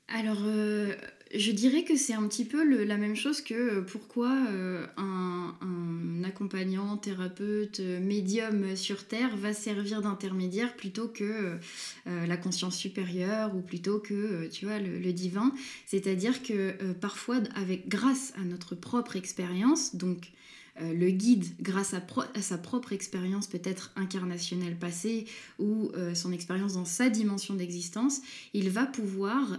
Alors, 0.09 0.43
euh, 0.45 0.95
je 1.35 1.51
dirais 1.51 1.85
que 1.85 1.97
c'est 1.97 2.13
un 2.13 2.29
petit 2.29 2.45
peu 2.45 2.85
la 2.85 2.97
même 2.99 3.17
chose 3.17 3.41
que 3.41 3.55
euh, 3.55 3.81
pourquoi 3.81 4.31
euh, 4.51 4.87
un, 4.99 6.23
accompagnant, 6.25 6.97
thérapeute, 6.99 7.81
euh, 7.81 7.99
médium 8.01 8.77
sur 8.77 9.07
Terre 9.07 9.37
va 9.37 9.55
servir 9.55 10.03
d'intermédiaire 10.03 10.77
plutôt 10.77 11.09
que 11.09 11.59
la 12.07 12.37
conscience 12.37 12.77
supérieure 12.77 13.55
ou 13.57 13.61
plutôt 13.61 13.99
que 13.99 14.47
tu 14.49 14.67
vois 14.67 14.79
le, 14.79 15.13
divin. 15.13 15.53
C'est-à-dire 15.87 16.43
que 16.43 16.93
parfois, 16.95 17.39
avec 17.55 17.89
grâce 17.89 18.33
à 18.37 18.45
notre 18.45 18.75
propre 18.75 19.17
expérience, 19.17 19.97
donc 19.97 20.33
le 20.81 21.11
guide, 21.11 21.45
grâce 21.61 21.95
à, 21.95 22.03
sa 22.41 22.59
propre 22.59 22.93
expérience 22.93 23.47
peut-être 23.47 23.93
incarnationnelle 23.95 24.79
passée 24.79 25.27
ou 25.59 25.93
son 26.15 26.33
expérience 26.33 26.75
dans 26.75 26.87
sa 26.87 27.11
dimension 27.11 27.55
d'existence, 27.55 28.21
il 28.55 28.71
va 28.71 28.87
pouvoir 28.87 29.59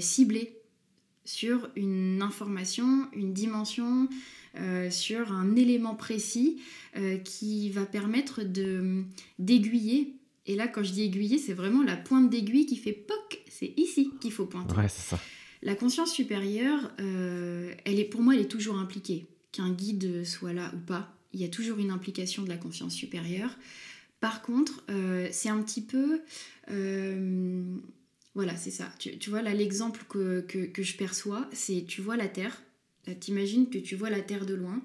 cibler 0.00 0.56
sur 1.26 1.68
une 1.76 2.22
information, 2.22 3.08
une 3.12 3.34
dimension, 3.34 4.08
euh, 4.58 4.90
sur 4.90 5.32
un 5.32 5.54
élément 5.54 5.94
précis 5.94 6.62
euh, 6.96 7.18
qui 7.18 7.68
va 7.68 7.84
permettre 7.84 8.42
de 8.42 9.02
d'aiguiller. 9.38 10.14
Et 10.46 10.54
là, 10.54 10.66
quand 10.66 10.82
je 10.82 10.92
dis 10.92 11.02
aiguiller, 11.02 11.36
c'est 11.36 11.52
vraiment 11.52 11.82
la 11.82 11.96
pointe 11.96 12.30
d'aiguille 12.30 12.64
qui 12.64 12.76
fait 12.76 12.92
poc. 12.92 13.42
C'est 13.48 13.74
ici 13.76 14.12
qu'il 14.20 14.32
faut 14.32 14.46
pointer. 14.46 14.74
Ouais, 14.74 14.88
c'est 14.88 15.10
ça. 15.10 15.20
La 15.62 15.74
conscience 15.74 16.12
supérieure, 16.12 16.90
euh, 17.00 17.74
elle 17.84 17.98
est, 17.98 18.04
pour 18.04 18.22
moi, 18.22 18.34
elle 18.34 18.42
est 18.42 18.50
toujours 18.50 18.78
impliquée. 18.78 19.26
Qu'un 19.56 19.70
guide 19.70 20.24
soit 20.24 20.52
là 20.52 20.70
ou 20.74 20.78
pas, 20.78 21.16
il 21.32 21.40
y 21.40 21.44
a 21.44 21.48
toujours 21.48 21.78
une 21.78 21.90
implication 21.90 22.42
de 22.42 22.48
la 22.48 22.58
conscience 22.58 22.94
supérieure. 22.94 23.56
Par 24.20 24.42
contre, 24.42 24.84
c'est 25.30 25.48
un 25.48 25.62
petit 25.62 25.80
peu 25.80 26.20
voilà, 28.36 28.54
c'est 28.54 28.70
ça. 28.70 28.92
Tu, 28.98 29.30
vois, 29.30 29.40
là, 29.40 29.54
l'exemple 29.54 30.04
que, 30.06 30.70
je 30.76 30.96
perçois, 30.98 31.48
c'est 31.54 31.86
tu 31.88 32.02
vois 32.02 32.18
la 32.18 32.28
Terre. 32.28 32.62
T'imagines 33.18 33.70
que 33.70 33.78
tu 33.78 33.96
vois 33.96 34.10
la 34.10 34.20
Terre 34.20 34.44
de 34.44 34.52
loin. 34.52 34.82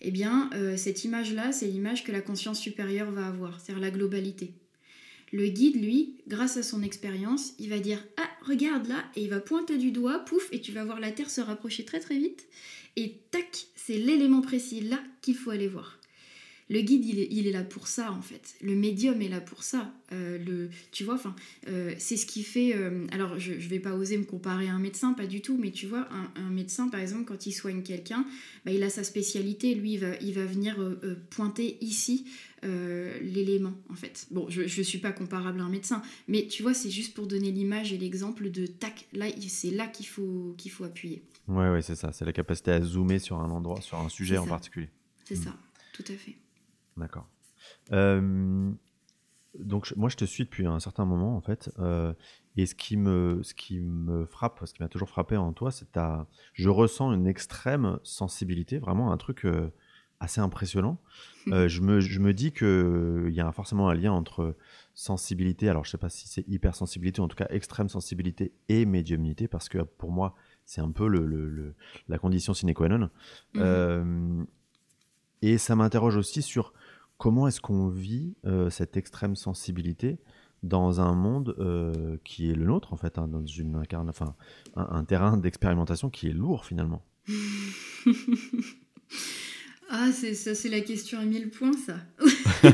Eh 0.00 0.10
bien, 0.10 0.48
euh, 0.54 0.78
cette 0.78 1.04
image-là, 1.04 1.52
c'est 1.52 1.66
l'image 1.66 2.04
que 2.04 2.10
la 2.10 2.22
conscience 2.22 2.58
supérieure 2.58 3.10
va 3.10 3.26
avoir, 3.26 3.60
c'est-à-dire 3.60 3.82
la 3.82 3.90
globalité. 3.90 4.54
Le 5.32 5.46
guide, 5.48 5.80
lui, 5.80 6.16
grâce 6.26 6.56
à 6.56 6.62
son 6.62 6.82
expérience, 6.82 7.52
il 7.58 7.68
va 7.68 7.78
dire 7.78 8.04
Ah, 8.16 8.28
regarde 8.42 8.88
là, 8.88 9.04
et 9.14 9.22
il 9.22 9.30
va 9.30 9.40
pointer 9.40 9.78
du 9.78 9.92
doigt, 9.92 10.20
pouf, 10.20 10.48
et 10.52 10.60
tu 10.60 10.72
vas 10.72 10.84
voir 10.84 11.00
la 11.00 11.12
Terre 11.12 11.30
se 11.30 11.40
rapprocher 11.40 11.84
très 11.84 12.00
très 12.00 12.18
vite. 12.18 12.46
Et 12.96 13.20
tac, 13.30 13.66
c'est 13.76 13.96
l'élément 13.96 14.40
précis 14.40 14.80
là 14.80 15.00
qu'il 15.22 15.36
faut 15.36 15.50
aller 15.50 15.68
voir. 15.68 16.00
Le 16.70 16.82
guide, 16.82 17.04
il 17.04 17.48
est, 17.48 17.50
là 17.50 17.64
pour 17.64 17.88
ça, 17.88 18.12
en 18.12 18.22
fait. 18.22 18.54
Le 18.62 18.76
médium 18.76 19.20
est 19.20 19.28
là 19.28 19.40
pour 19.40 19.64
ça. 19.64 19.92
Euh, 20.12 20.38
le, 20.38 20.70
tu 20.92 21.02
vois, 21.02 21.20
euh, 21.66 21.92
c'est 21.98 22.16
ce 22.16 22.26
qui 22.26 22.44
fait. 22.44 22.76
Euh, 22.76 23.08
alors, 23.10 23.40
je 23.40 23.54
ne 23.54 23.58
vais 23.58 23.80
pas 23.80 23.96
oser 23.96 24.16
me 24.16 24.22
comparer 24.22 24.68
à 24.68 24.74
un 24.74 24.78
médecin, 24.78 25.12
pas 25.12 25.26
du 25.26 25.40
tout, 25.40 25.58
mais 25.60 25.72
tu 25.72 25.86
vois, 25.86 26.08
un, 26.36 26.50
médecin, 26.50 26.86
par 26.86 27.00
exemple, 27.00 27.24
quand 27.24 27.44
il 27.46 27.52
soigne 27.52 27.82
quelqu'un, 27.82 28.24
bah, 28.64 28.70
il 28.70 28.84
a 28.84 28.88
sa 28.88 29.02
spécialité. 29.02 29.74
Lui, 29.74 29.94
il 29.94 29.98
va, 29.98 30.16
il 30.20 30.32
va 30.32 30.44
venir 30.44 30.76
pointer 31.30 31.76
ici 31.80 32.24
l'élément, 32.62 33.74
en 33.90 33.94
fait. 33.94 34.26
Bon, 34.30 34.48
je 34.48 34.62
ne 34.62 34.84
suis 34.84 34.98
pas 34.98 35.12
comparable 35.12 35.60
à 35.60 35.64
un 35.64 35.68
médecin, 35.68 36.02
mais 36.28 36.46
tu 36.46 36.62
vois, 36.62 36.74
c'est 36.74 36.90
juste 36.90 37.14
pour 37.14 37.26
donner 37.26 37.50
l'image 37.50 37.92
et 37.92 37.98
l'exemple 37.98 38.50
de 38.50 38.66
tac, 38.66 39.06
là, 39.12 39.26
c'est 39.48 39.70
là 39.70 39.86
qu'il 39.86 40.06
faut, 40.06 40.54
qu'il 40.58 40.70
faut 40.70 40.84
appuyer. 40.84 41.22
Ouais, 41.48 41.70
ouais, 41.70 41.82
c'est 41.82 41.96
ça. 41.96 42.12
C'est 42.12 42.24
la 42.24 42.32
capacité 42.32 42.70
à 42.70 42.80
zoomer 42.80 43.18
sur 43.18 43.40
un 43.40 43.50
endroit, 43.50 43.80
sur 43.80 43.98
un 43.98 44.08
sujet 44.08 44.38
en 44.38 44.46
particulier. 44.46 44.90
C'est 45.24 45.36
ça, 45.36 45.54
tout 45.92 46.04
à 46.08 46.12
fait. 46.12 46.36
D'accord. 46.96 47.28
Euh, 47.92 48.72
donc 49.58 49.92
moi 49.96 50.08
je 50.08 50.16
te 50.16 50.24
suis 50.24 50.44
depuis 50.44 50.66
un 50.66 50.80
certain 50.80 51.04
moment 51.04 51.36
en 51.36 51.40
fait, 51.40 51.70
euh, 51.78 52.12
et 52.56 52.66
ce 52.66 52.74
qui 52.74 52.96
me 52.96 53.40
ce 53.42 53.54
qui 53.54 53.80
me 53.80 54.24
frappe, 54.24 54.60
ce 54.64 54.72
qui 54.72 54.82
m'a 54.82 54.88
toujours 54.88 55.08
frappé 55.08 55.36
en 55.36 55.52
toi, 55.52 55.70
c'est 55.70 55.92
ta, 55.92 56.28
je 56.52 56.68
ressens 56.68 57.12
une 57.12 57.26
extrême 57.26 57.98
sensibilité, 58.02 58.78
vraiment 58.78 59.12
un 59.12 59.16
truc 59.16 59.44
euh, 59.44 59.72
assez 60.20 60.40
impressionnant. 60.40 60.98
je 61.46 61.80
me 61.80 62.00
je 62.00 62.20
me 62.20 62.32
dis 62.32 62.52
que 62.52 63.26
il 63.28 63.34
y 63.34 63.40
a 63.40 63.50
forcément 63.52 63.88
un 63.88 63.94
lien 63.94 64.12
entre 64.12 64.56
sensibilité, 64.94 65.68
alors 65.68 65.84
je 65.84 65.90
sais 65.90 65.98
pas 65.98 66.10
si 66.10 66.28
c'est 66.28 66.46
hypersensibilité, 66.48 67.20
en 67.20 67.28
tout 67.28 67.36
cas 67.36 67.46
extrême 67.50 67.88
sensibilité 67.88 68.52
et 68.68 68.84
médiumnité, 68.84 69.48
parce 69.48 69.68
que 69.68 69.78
pour 69.78 70.12
moi 70.12 70.34
c'est 70.66 70.80
un 70.80 70.90
peu 70.90 71.08
le, 71.08 71.26
le, 71.26 71.74
la 72.08 72.18
condition 72.18 72.54
sine 72.54 72.74
qua 72.74 72.88
non. 72.88 73.10
Mmh 73.54 74.44
et 75.42 75.58
ça 75.58 75.76
m'interroge 75.76 76.16
aussi 76.16 76.42
sur 76.42 76.72
comment 77.18 77.46
est-ce 77.48 77.60
qu'on 77.60 77.88
vit 77.88 78.34
euh, 78.46 78.70
cette 78.70 78.96
extrême 78.96 79.36
sensibilité 79.36 80.18
dans 80.62 81.00
un 81.00 81.14
monde 81.14 81.54
euh, 81.58 82.18
qui 82.24 82.50
est 82.50 82.54
le 82.54 82.66
nôtre, 82.66 82.92
en 82.92 82.96
fait, 82.96 83.16
hein, 83.18 83.26
dans 83.28 83.44
une 83.44 83.82
enfin, 84.08 84.34
un, 84.76 85.04
terrain 85.04 85.38
d'expérimentation 85.38 86.10
qui 86.10 86.28
est 86.28 86.32
lourd 86.32 86.66
finalement 86.66 87.02
Ah, 89.92 90.12
c'est, 90.12 90.34
ça, 90.34 90.54
c'est 90.54 90.68
la 90.68 90.80
question 90.80 91.18
à 91.18 91.24
mille 91.24 91.50
points, 91.50 91.72
ça. 91.86 91.96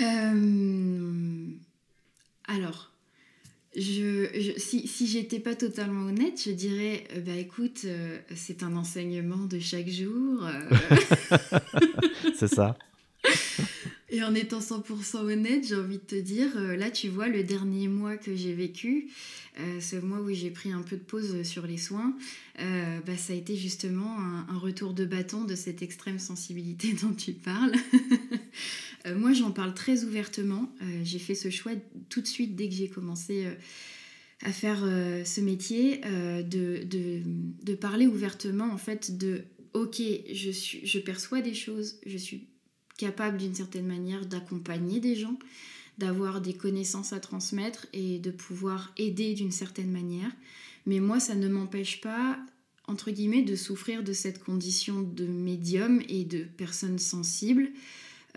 Euh, 0.00 1.48
alors, 2.46 2.92
je, 3.74 4.52
si, 4.56 4.86
si 4.86 5.08
j'étais 5.08 5.40
pas 5.40 5.56
totalement 5.56 6.06
honnête, 6.06 6.40
je 6.44 6.52
dirais 6.52 7.02
euh, 7.16 7.20
bah 7.20 7.34
écoute, 7.34 7.80
euh, 7.84 8.16
c'est 8.36 8.62
un 8.62 8.76
enseignement 8.76 9.46
de 9.46 9.58
chaque 9.58 9.88
jour. 9.88 10.48
C'est 12.38 12.46
ça. 12.46 12.78
Et 14.10 14.22
en 14.22 14.34
étant 14.34 14.60
100% 14.60 15.18
honnête, 15.18 15.66
j'ai 15.68 15.74
envie 15.74 15.98
de 15.98 16.02
te 16.02 16.14
dire, 16.14 16.58
là 16.58 16.90
tu 16.90 17.08
vois, 17.08 17.28
le 17.28 17.42
dernier 17.42 17.88
mois 17.88 18.16
que 18.16 18.34
j'ai 18.34 18.54
vécu, 18.54 19.10
ce 19.80 19.96
mois 19.96 20.20
où 20.20 20.32
j'ai 20.32 20.50
pris 20.50 20.72
un 20.72 20.80
peu 20.80 20.96
de 20.96 21.02
pause 21.02 21.42
sur 21.42 21.66
les 21.66 21.76
soins, 21.76 22.16
bah, 22.56 23.16
ça 23.18 23.34
a 23.34 23.36
été 23.36 23.54
justement 23.54 24.18
un, 24.18 24.58
retour 24.58 24.94
de 24.94 25.04
bâton 25.04 25.44
de 25.44 25.54
cette 25.54 25.82
extrême 25.82 26.18
sensibilité 26.18 26.92
dont 27.02 27.12
tu 27.12 27.32
parles. 27.32 27.74
Euh, 29.06 29.16
moi, 29.16 29.32
j'en 29.32 29.50
parle 29.50 29.74
très 29.74 30.04
ouvertement. 30.04 30.72
Euh, 30.82 31.00
j'ai 31.04 31.18
fait 31.18 31.34
ce 31.34 31.50
choix 31.50 31.72
tout 32.08 32.20
de 32.20 32.26
suite 32.26 32.56
dès 32.56 32.68
que 32.68 32.74
j'ai 32.74 32.88
commencé 32.88 33.46
euh, 33.46 33.54
à 34.42 34.52
faire 34.52 34.78
ce 35.24 35.40
métier, 35.40 36.00
de, 36.00 36.84
de, 36.84 37.74
parler 37.74 38.06
ouvertement 38.06 38.70
en 38.72 38.78
fait 38.78 39.18
de 39.18 39.42
ok, 39.72 40.00
je, 40.32 40.50
suis, 40.50 40.86
je 40.86 41.00
perçois 41.00 41.40
des 41.40 41.54
choses, 41.54 41.98
je 42.06 42.16
suis 42.16 42.46
capable 42.98 43.38
d'une 43.38 43.54
certaine 43.54 43.86
manière 43.86 44.26
d'accompagner 44.26 45.00
des 45.00 45.16
gens, 45.16 45.38
d'avoir 45.96 46.42
des 46.42 46.52
connaissances 46.52 47.14
à 47.14 47.20
transmettre 47.20 47.86
et 47.94 48.18
de 48.18 48.30
pouvoir 48.30 48.92
aider 48.98 49.32
d'une 49.32 49.50
certaine 49.50 49.90
manière. 49.90 50.30
Mais 50.84 51.00
moi, 51.00 51.18
ça 51.18 51.34
ne 51.34 51.48
m'empêche 51.48 52.02
pas, 52.02 52.38
entre 52.86 53.10
guillemets, 53.10 53.42
de 53.42 53.56
souffrir 53.56 54.04
de 54.04 54.12
cette 54.12 54.44
condition 54.44 55.00
de 55.00 55.26
médium 55.26 56.02
et 56.08 56.24
de 56.24 56.44
personne 56.44 56.98
sensible. 56.98 57.70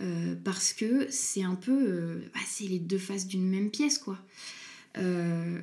Euh, 0.02 0.36
parce 0.44 0.74
que 0.74 1.08
c'est 1.12 1.44
un 1.44 1.56
peu, 1.56 1.72
euh, 1.72 2.20
bah, 2.34 2.40
c'est 2.48 2.64
les 2.66 2.80
deux 2.80 2.98
faces 2.98 3.28
d'une 3.28 3.48
même 3.48 3.70
pièce, 3.70 3.98
quoi. 3.98 4.18
Euh, 4.98 5.60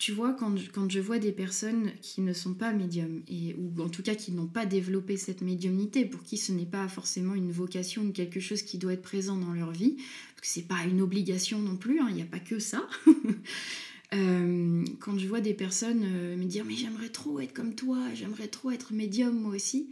tu 0.00 0.12
vois, 0.12 0.32
quand 0.32 0.56
je, 0.56 0.70
quand 0.70 0.90
je 0.90 0.98
vois 0.98 1.18
des 1.18 1.30
personnes 1.30 1.92
qui 2.00 2.22
ne 2.22 2.32
sont 2.32 2.54
pas 2.54 2.72
médiums, 2.72 3.22
et, 3.28 3.54
ou 3.58 3.82
en 3.82 3.90
tout 3.90 4.02
cas 4.02 4.14
qui 4.14 4.32
n'ont 4.32 4.46
pas 4.46 4.64
développé 4.64 5.18
cette 5.18 5.42
médiumnité, 5.42 6.06
pour 6.06 6.22
qui 6.22 6.38
ce 6.38 6.52
n'est 6.52 6.64
pas 6.64 6.88
forcément 6.88 7.34
une 7.34 7.52
vocation 7.52 8.04
ou 8.04 8.10
quelque 8.10 8.40
chose 8.40 8.62
qui 8.62 8.78
doit 8.78 8.94
être 8.94 9.02
présent 9.02 9.36
dans 9.36 9.52
leur 9.52 9.72
vie, 9.72 9.96
parce 10.34 10.40
que 10.40 10.46
c'est 10.46 10.66
pas 10.66 10.84
une 10.88 11.02
obligation 11.02 11.58
non 11.58 11.76
plus, 11.76 12.00
hein, 12.00 12.06
il 12.08 12.14
n'y 12.14 12.22
a 12.22 12.26
pas 12.26 12.40
que 12.40 12.58
ça. 12.58 12.88
quand 14.10 15.18
je 15.18 15.28
vois 15.28 15.40
des 15.40 15.54
personnes 15.54 16.00
me 16.00 16.44
dire 16.44 16.64
mais 16.64 16.74
j'aimerais 16.74 17.10
trop 17.10 17.38
être 17.38 17.52
comme 17.52 17.74
toi, 17.74 17.98
j'aimerais 18.14 18.48
trop 18.48 18.70
être 18.70 18.92
médium 18.92 19.38
moi 19.38 19.54
aussi, 19.54 19.90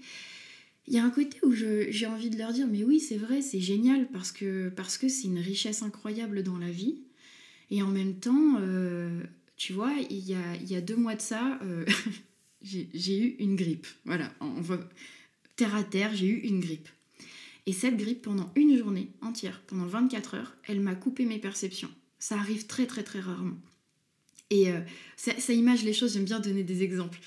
il 0.88 0.94
y 0.94 0.98
a 0.98 1.04
un 1.04 1.10
côté 1.10 1.38
où 1.44 1.52
j'ai 1.52 2.06
envie 2.06 2.30
de 2.30 2.38
leur 2.38 2.52
dire 2.52 2.66
mais 2.66 2.82
oui 2.82 2.98
c'est 2.98 3.16
vrai 3.16 3.42
c'est 3.42 3.60
génial 3.60 4.08
parce 4.10 4.32
que 4.32 4.70
parce 4.70 4.98
que 4.98 5.06
c'est 5.08 5.28
une 5.28 5.38
richesse 5.38 5.82
incroyable 5.82 6.42
dans 6.42 6.58
la 6.58 6.70
vie 6.70 7.02
et 7.70 7.82
en 7.82 7.88
même 7.88 8.18
temps 8.18 8.56
euh, 8.58 9.22
tu 9.58 9.74
vois 9.74 9.92
il 10.08 10.24
y 10.24 10.76
a, 10.76 10.80
deux 10.80 10.96
mois 10.96 11.16
de 11.16 11.20
ça 11.20 11.58
euh, 11.62 11.84
j'ai 12.62 13.18
eu 13.18 13.36
une 13.40 13.56
grippe 13.56 13.86
voilà 14.06 14.32
terre 15.56 15.74
à 15.74 15.84
terre 15.84 16.14
j'ai 16.14 16.28
eu 16.28 16.38
une 16.38 16.60
grippe 16.60 16.88
et 17.66 17.72
cette 17.72 17.98
grippe 17.98 18.22
pendant 18.22 18.50
une 18.54 18.78
journée 18.78 19.10
entière 19.20 19.60
pendant 19.66 19.84
24 19.84 20.34
heures 20.36 20.56
elle 20.66 20.80
m'a 20.80 20.94
coupé 20.94 21.26
mes 21.26 21.38
perceptions 21.38 21.90
ça 22.18 22.36
arrive 22.36 22.66
très 22.66 22.86
très 22.86 23.02
très 23.02 23.20
rarement 23.20 23.58
et 24.50 24.70
euh, 24.70 24.80
ça, 25.16 25.52
image 25.52 25.84
les 25.84 25.92
choses 25.92 26.14
j'aime 26.14 26.24
bien 26.24 26.40
donner 26.40 26.62
des 26.62 26.82
exemples 26.82 27.18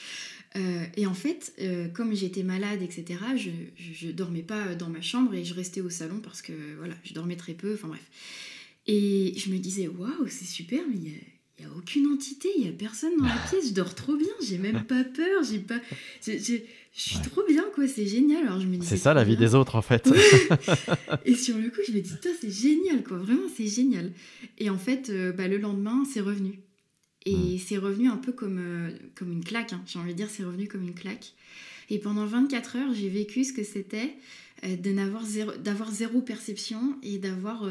euh, 0.55 0.85
et 0.97 1.05
en 1.05 1.13
fait, 1.13 1.53
comme 1.93 2.13
j'étais 2.13 2.43
malade, 2.43 2.81
etc., 2.81 3.21
je, 3.37 3.51
je, 3.77 4.11
dormais 4.11 4.41
pas 4.41 4.75
dans 4.75 4.89
ma 4.89 5.01
chambre 5.01 5.33
et 5.33 5.45
je 5.45 5.53
restais 5.53 5.79
au 5.79 5.89
salon 5.89 6.19
parce 6.19 6.41
que 6.41 6.51
voilà, 6.75 6.93
je 7.05 7.13
dormais 7.13 7.37
très 7.37 7.53
peu, 7.53 7.75
enfin 7.75 7.87
bref. 7.87 8.05
Et 8.85 9.33
je 9.37 9.49
me 9.49 9.59
disais, 9.59 9.87
waouh, 9.87 10.27
c'est 10.27 10.43
super, 10.43 10.81
mais 10.89 11.21
il 11.61 11.67
n'y 11.67 11.73
a, 11.73 11.77
aucune 11.77 12.07
entité, 12.07 12.49
il 12.55 12.63
n'y 12.63 12.69
a 12.69 12.71
personne 12.71 13.11
dans 13.17 13.25
la 13.25 13.35
pièce, 13.49 13.69
je 13.69 13.73
dors 13.73 13.93
trop 13.93 14.15
bien, 14.15 14.33
j'ai 14.41 14.57
même 14.57 14.83
pas 14.87 15.03
peur, 15.03 15.43
j'ai 15.43 15.59
pas. 15.59 15.79
Je, 16.25 16.59
suis 16.93 17.19
trop 17.19 17.43
bien, 17.47 17.63
quoi, 17.73 17.87
c'est 17.87 18.05
génial. 18.05 18.45
Alors 18.47 18.59
je 18.59 18.67
me 18.67 18.81
C'est 18.81 18.97
ça 18.97 19.13
la 19.13 19.23
vie 19.23 19.37
des 19.37 19.55
autres, 19.55 19.75
en 19.75 19.81
fait. 19.81 20.09
et 21.25 21.35
sur 21.35 21.57
le 21.57 21.69
coup, 21.69 21.81
je 21.87 21.93
me 21.93 22.01
dis, 22.01 22.11
c'est 22.39 22.51
génial, 22.51 23.03
quoi, 23.03 23.17
vraiment, 23.17 23.47
c'est 23.55 23.67
génial. 23.67 24.11
Et 24.57 24.69
en 24.69 24.77
fait, 24.77 25.09
euh, 25.09 25.31
bah, 25.31 25.47
le 25.47 25.57
lendemain, 25.57 26.03
c'est 26.11 26.21
revenu. 26.21 26.59
Et 27.25 27.35
hmm. 27.35 27.59
c'est 27.59 27.77
revenu 27.77 28.09
un 28.09 28.17
peu 28.17 28.31
comme, 28.31 28.59
euh, 28.59 28.91
comme 29.15 29.31
une 29.31 29.43
claque, 29.43 29.73
hein. 29.73 29.81
j'ai 29.85 29.99
envie 29.99 30.13
de 30.13 30.17
dire, 30.17 30.29
c'est 30.29 30.43
revenu 30.43 30.67
comme 30.67 30.83
une 30.83 30.95
claque. 30.95 31.33
Et 31.89 31.99
pendant 31.99 32.25
24 32.25 32.77
heures, 32.77 32.93
j'ai 32.93 33.09
vécu 33.09 33.43
ce 33.43 33.53
que 33.53 33.63
c'était 33.63 34.15
euh, 34.65 34.75
d'avoir 34.75 35.25
zéro, 35.25 35.51
zéro, 35.91 36.21
perception 36.21 36.95
et 37.03 37.19
d'avoir, 37.19 37.65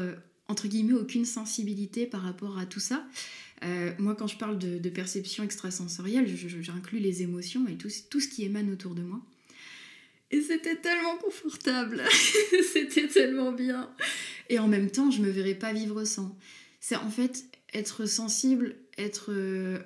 entre 0.47 0.67
guillemets, 0.67 0.93
aucune 0.93 1.25
sensibilité 1.25 2.05
par 2.05 2.21
rapport 2.21 2.57
à 2.57 2.65
tout 2.65 2.79
ça. 2.79 3.05
Moi, 3.99 4.15
quand 4.15 4.27
je 4.27 4.37
parle 4.37 4.57
de, 4.57 4.89
perception 4.89 5.43
extrasensorielle, 5.43 6.27
j'inclus 6.61 6.99
les 6.99 7.21
émotions 7.21 7.67
et 7.67 7.75
tout, 7.75 7.89
tout 8.09 8.19
ce 8.19 8.27
qui 8.27 8.43
émane 8.43 8.71
autour 8.71 8.95
de 8.95 9.01
moi. 9.01 9.21
Et 10.31 10.41
c'était 10.41 10.77
tellement 10.77 11.17
confortable, 11.17 12.01
c'était 12.73 13.07
tellement 13.07 13.51
bien. 13.51 13.93
Et 14.49 14.59
en 14.59 14.67
même 14.67 14.89
temps, 14.89 15.11
je 15.11 15.21
me 15.21 15.29
verrais 15.29 15.55
pas 15.55 15.73
vivre 15.73 16.05
sans. 16.05 16.37
C'est 16.79 16.95
en 16.95 17.09
fait 17.09 17.43
être 17.73 18.05
sensible, 18.05 18.75
être... 18.97 19.31
Euh, 19.31 19.79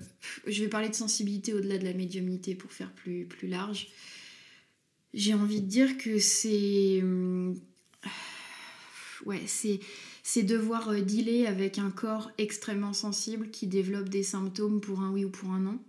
je 0.47 0.63
vais 0.63 0.69
parler 0.69 0.89
de 0.89 0.95
sensibilité 0.95 1.53
au-delà 1.53 1.77
de 1.77 1.83
la 1.83 1.93
médiumnité 1.93 2.55
pour 2.55 2.71
faire 2.71 2.91
plus, 2.91 3.25
plus 3.25 3.47
large. 3.47 3.87
J'ai 5.13 5.33
envie 5.33 5.61
de 5.61 5.67
dire 5.67 5.97
que 5.97 6.19
c'est... 6.19 6.99
Euh, 7.03 7.53
ouais, 9.25 9.41
c'est 9.47 9.79
c'est 10.27 10.41
devoir 10.41 10.89
euh, 10.89 11.01
dealer 11.01 11.45
avec 11.45 11.77
un 11.77 11.91
corps 11.91 12.31
extrêmement 12.39 12.93
sensible 12.93 13.51
qui 13.51 13.67
développe 13.67 14.09
des 14.09 14.23
symptômes 14.23 14.81
pour 14.81 15.01
un 15.01 15.11
oui 15.11 15.23
ou 15.23 15.29
pour 15.29 15.51
un 15.51 15.59
non. 15.59 15.79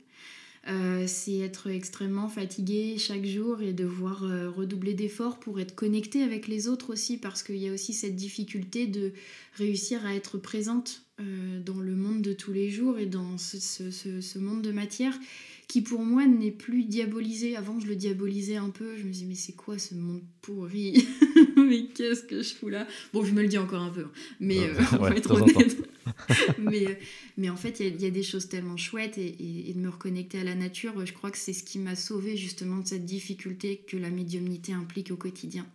c'est 1.06 1.38
être 1.38 1.68
extrêmement 1.68 2.28
fatigué 2.28 2.98
chaque 2.98 3.24
jour 3.24 3.62
et 3.62 3.72
devoir 3.72 4.20
redoubler 4.54 4.94
d'efforts 4.94 5.38
pour 5.38 5.60
être 5.60 5.74
connecté 5.76 6.22
avec 6.22 6.48
les 6.48 6.66
autres 6.66 6.92
aussi, 6.92 7.18
parce 7.18 7.42
qu'il 7.44 7.56
y 7.56 7.68
a 7.68 7.72
aussi 7.72 7.94
cette 7.94 8.16
difficulté 8.16 8.88
de 8.88 9.12
réussir 9.54 10.04
à 10.04 10.14
être 10.14 10.38
présente 10.38 11.06
euh, 11.18 11.60
dans 11.60 11.80
le 11.80 11.96
monde 11.96 12.20
de 12.20 12.34
tous 12.34 12.52
les 12.52 12.68
jours 12.68 12.98
et 12.98 13.06
dans 13.06 13.38
ce, 13.38 14.38
monde 14.38 14.60
de 14.60 14.70
matière 14.70 15.18
qui 15.66 15.80
pour 15.80 16.02
moi 16.02 16.26
n'est 16.26 16.50
plus 16.50 16.84
diabolisé. 16.84 17.56
Avant 17.56 17.80
je 17.80 17.86
le 17.86 17.96
diabolisais 17.96 18.56
un 18.56 18.68
peu, 18.68 18.98
je 18.98 19.04
me 19.04 19.10
disais 19.10 19.24
mais 19.24 19.34
c'est 19.34 19.54
quoi 19.54 19.78
ce 19.78 19.94
monde 19.94 20.20
pourri? 20.42 21.06
Mais 21.66 21.86
qu'est-ce 21.86 22.22
que 22.22 22.42
je 22.42 22.54
fous 22.54 22.68
là? 22.68 22.86
Bon 23.12 23.24
je 23.24 23.32
me 23.32 23.42
le 23.42 23.48
dis 23.48 23.58
encore 23.58 23.82
un 23.82 23.90
peu, 23.90 24.02
hein. 24.02 24.10
mais 24.40 24.58
euh, 24.58 25.10
être 25.16 25.30
honnête. 25.32 25.76
mais, 26.58 26.86
euh, 26.86 26.94
mais 27.36 27.50
en 27.50 27.56
fait 27.56 27.80
il 27.80 28.00
y, 28.00 28.06
a 28.06 28.10
des 28.10 28.22
choses 28.22 28.48
tellement 28.48 28.76
chouettes 28.76 29.18
et, 29.18 29.72
de 29.74 29.78
me 29.78 29.88
reconnecter 29.88 30.38
à 30.38 30.44
la 30.44 30.54
nature, 30.54 31.04
je 31.04 31.12
crois 31.12 31.30
que 31.30 31.38
c'est 31.38 31.52
ce 31.52 31.64
qui 31.64 31.78
m'a 31.78 31.96
sauvé 31.96 32.36
justement 32.36 32.78
de 32.78 32.86
cette 32.86 33.04
difficulté 33.04 33.84
que 33.86 33.96
la 33.96 34.10
médiumnité 34.10 34.72
implique 34.72 35.10
au 35.10 35.16
quotidien. 35.16 35.66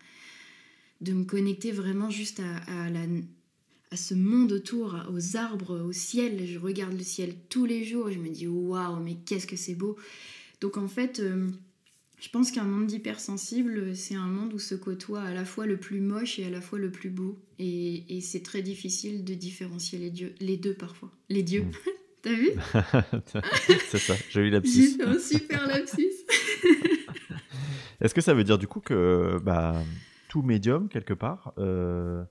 De 1.01 1.13
me 1.13 1.25
connecter 1.25 1.71
vraiment 1.71 2.09
juste 2.09 2.39
à, 2.39 2.85
à 2.85 2.89
la 2.89 3.01
à 3.91 3.97
ce 3.97 4.13
monde 4.13 4.53
autour, 4.53 4.95
aux 5.11 5.35
arbres, 5.35 5.81
au 5.81 5.91
ciel. 5.91 6.47
Je 6.47 6.57
regarde 6.57 6.93
le 6.93 7.03
ciel 7.03 7.35
tous 7.49 7.65
les 7.65 7.83
jours 7.83 8.09
je 8.09 8.19
me 8.19 8.29
dis 8.29 8.47
waouh, 8.47 8.99
mais 9.03 9.15
qu'est-ce 9.25 9.47
que 9.47 9.57
c'est 9.57 9.75
beau. 9.75 9.97
Donc 10.61 10.77
en 10.77 10.87
fait, 10.87 11.19
euh, 11.19 11.49
je 12.21 12.29
pense 12.29 12.51
qu'un 12.51 12.65
monde 12.65 12.85
d'hypersensibles, 12.85 13.95
c'est 13.95 14.13
un 14.13 14.27
monde 14.27 14.53
où 14.53 14.59
se 14.59 14.75
côtoie 14.75 15.23
à 15.23 15.33
la 15.33 15.43
fois 15.43 15.65
le 15.65 15.77
plus 15.77 16.01
moche 16.01 16.37
et 16.37 16.45
à 16.45 16.51
la 16.51 16.61
fois 16.61 16.77
le 16.77 16.91
plus 16.91 17.09
beau. 17.09 17.39
Et, 17.57 18.21
c'est 18.21 18.43
très 18.43 18.61
difficile 18.61 19.25
de 19.25 19.33
différencier 19.33 19.97
les, 19.97 20.11
dieux, 20.11 20.35
les 20.39 20.55
deux 20.55 20.75
parfois. 20.75 21.11
Les 21.29 21.41
dieux. 21.41 21.63
Hmm. 21.63 21.71
T'as 22.21 22.33
vu 22.33 22.51
C'est 23.89 23.97
ça, 23.97 24.13
j'ai 24.29 24.41
eu 24.41 24.51
lapsus. 24.51 24.71
J'ai 24.71 24.97
fait 24.97 25.03
un 25.03 25.19
super 25.19 25.65
lapsus. 25.65 26.13
Est-ce 28.01 28.13
que 28.13 28.21
ça 28.21 28.35
veut 28.35 28.43
dire 28.43 28.59
du 28.59 28.67
coup 28.67 28.81
que 28.81 29.39
bah, 29.43 29.81
tout 30.29 30.43
médium, 30.43 30.89
quelque 30.89 31.15
part, 31.15 31.53
euh, 31.57 32.23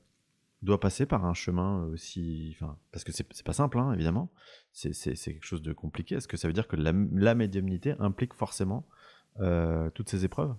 doit 0.62 0.78
passer 0.78 1.06
par 1.06 1.24
un 1.24 1.34
chemin 1.34 1.84
aussi. 1.86 2.54
Enfin, 2.54 2.76
parce 2.92 3.02
que 3.02 3.12
c'est 3.12 3.42
pas 3.42 3.52
simple, 3.52 3.78
hein, 3.78 3.92
évidemment. 3.92 4.30
C'est 4.72 4.92
quelque 4.92 5.44
chose 5.44 5.62
de 5.62 5.72
compliqué. 5.72 6.16
Est-ce 6.16 6.28
que 6.28 6.36
ça 6.36 6.46
veut 6.46 6.54
dire 6.54 6.68
que 6.68 6.76
la, 6.76 7.34
médiumnité 7.34 7.94
implique 7.98 8.34
forcément 8.34 8.86
toutes 9.94 10.10
ces 10.10 10.24
épreuves 10.24 10.54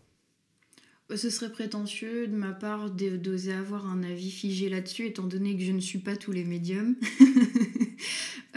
bah, 1.12 1.18
ce 1.18 1.30
serait 1.30 1.52
prétentieux 1.52 2.26
de 2.28 2.38
ma 2.38 2.54
part 2.54 2.90
d'oser 2.90 3.52
avoir 3.52 3.86
un 3.86 4.02
avis 4.02 4.32
figé 4.32 4.70
là-dessus, 4.70 5.08
étant 5.08 5.28
donné 5.28 5.58
que 5.58 5.62
je 5.62 5.74
ne 5.74 5.82
suis 5.82 6.00
pas 6.00 6.16
tous 6.16 6.32
les 6.32 6.46
médiums. 6.46 6.96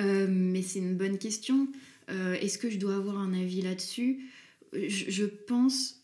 Euh, 0.01 0.27
mais 0.29 0.63
c'est 0.63 0.81
une 0.81 0.97
bonne 0.97 1.19
question. 1.19 1.69
Euh, 2.11 2.35
est-ce 2.35 2.59
que 2.59 2.69
je 2.69 2.79
dois 2.79 2.97
avoir 2.97 3.19
un 3.19 3.33
avis 3.33 3.63
là-dessus? 3.63 4.29
Je, 4.73 5.25
pense. 5.25 6.03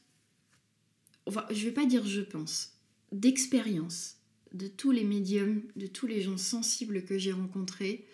Enfin, 1.27 1.45
je 1.51 1.65
vais 1.65 1.73
pas 1.73 1.87
dire 1.87 2.07
je 2.07 2.21
pense. 2.21 2.75
D'expérience, 3.11 4.17
de 4.53 4.69
tous 4.69 4.93
les 4.93 5.03
médiums, 5.03 5.63
de 5.75 5.89
tous 5.89 6.07
les 6.07 6.23
gens 6.23 6.37
sensibles 6.37 7.05
que 7.05 7.19
j'ai 7.19 7.33
rencontrés, 7.33 8.07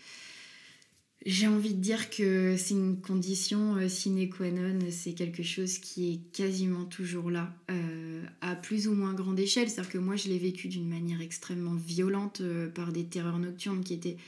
j'ai 1.26 1.48
envie 1.48 1.74
de 1.74 1.80
dire 1.80 2.08
que 2.08 2.56
c'est 2.56 2.74
une 2.74 3.00
condition 3.00 3.74
euh, 3.74 3.88
sine 3.88 4.30
qua 4.30 4.48
non, 4.52 4.78
c'est 4.90 5.12
quelque 5.12 5.42
chose 5.42 5.78
qui 5.78 6.12
est 6.12 6.32
quasiment 6.32 6.84
toujours 6.84 7.32
là, 7.32 7.52
euh, 7.68 8.22
à 8.40 8.54
plus 8.54 8.86
ou 8.86 8.94
moins 8.94 9.12
grande 9.12 9.40
échelle. 9.40 9.68
C'est-à-dire 9.68 9.90
que 9.90 9.98
moi, 9.98 10.14
je 10.14 10.28
l'ai 10.28 10.38
vécu 10.38 10.68
d'une 10.68 10.88
manière 10.88 11.20
extrêmement 11.20 11.74
violente 11.74 12.42
euh, 12.42 12.68
par 12.68 12.92
des 12.92 13.04
terreurs 13.04 13.40
nocturnes 13.40 13.82
qui 13.82 13.94
étaient 13.94 14.18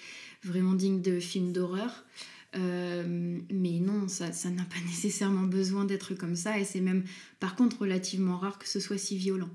vraiment 0.43 0.73
dignes 0.73 1.01
de 1.01 1.21
films 1.21 1.53
d'horreur. 1.53 2.05
mais 2.55 3.79
non, 3.79 4.09
ça 4.09 4.51
n'a 4.51 4.65
pas 4.65 4.81
nécessairement 4.87 5.45
besoin 5.47 5.85
d'être 5.85 6.15
comme 6.15 6.35
ça, 6.35 6.59
et 6.59 6.65
c'est 6.65 6.81
même 6.81 7.05
par 7.39 7.55
contre 7.55 7.83
relativement 7.83 8.39
rare 8.39 8.59
que 8.59 8.69
ce 8.69 8.81
soit 8.81 8.99
si 8.99 9.17
violent. 9.17 9.51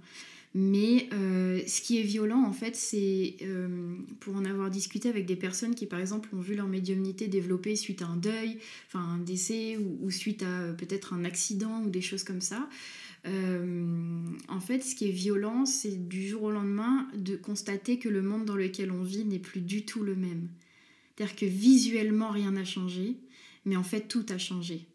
Mais 0.55 1.09
euh, 1.13 1.61
ce 1.65 1.81
qui 1.81 1.99
est 1.99 2.03
violent, 2.03 2.43
en 2.43 2.53
fait, 2.53 2.75
c'est 2.75 3.37
euh, 3.41 3.95
pour 4.19 4.35
en 4.35 4.45
avoir 4.45 4.69
discuté 4.69 5.09
avec 5.09 5.25
des 5.25 5.35
personnes 5.35 5.73
qui, 5.73 5.87
par 5.87 5.99
exemple, 5.99 6.29
ont 6.33 6.39
vu 6.39 6.53
leur 6.53 6.67
médiumnité 6.67 7.27
développer 7.27 7.75
suite 7.75 8.03
à 8.03 8.05
un 8.05 8.17
deuil, 8.17 8.59
enfin 8.87 8.99
un 8.99 9.17
décès 9.17 9.77
ou, 9.77 10.11
suite 10.11 10.43
à 10.43 10.61
euh, 10.61 10.73
peut-être 10.73 11.13
un 11.13 11.25
accident 11.25 11.81
ou 11.81 11.89
des 11.89 12.01
choses 12.01 12.23
comme 12.23 12.41
ça. 12.41 12.69
en 13.25 14.59
fait, 14.59 14.83
ce 14.83 14.93
qui 14.93 15.07
est 15.07 15.11
violent, 15.11 15.65
c'est 15.65 16.07
du 16.07 16.27
jour 16.27 16.43
au 16.43 16.51
lendemain 16.51 17.07
de 17.15 17.35
constater 17.35 17.97
que 17.97 18.09
le 18.09 18.21
monde 18.21 18.45
dans 18.45 18.55
lequel 18.55 18.91
on 18.91 19.01
vit 19.01 19.25
n'est 19.25 19.39
plus 19.39 19.61
du 19.61 19.85
tout 19.85 20.03
le 20.03 20.15
même. 20.15 20.49
C'est-à-dire 21.15 21.35
que 21.35 21.45
visuellement, 21.45 22.29
rien 22.29 22.51
n'a 22.51 22.65
changé, 22.65 23.17
mais 23.65 23.75
en 23.75 23.83
fait, 23.83 24.07
tout 24.07 24.25
a 24.29 24.37
changé. 24.37 24.85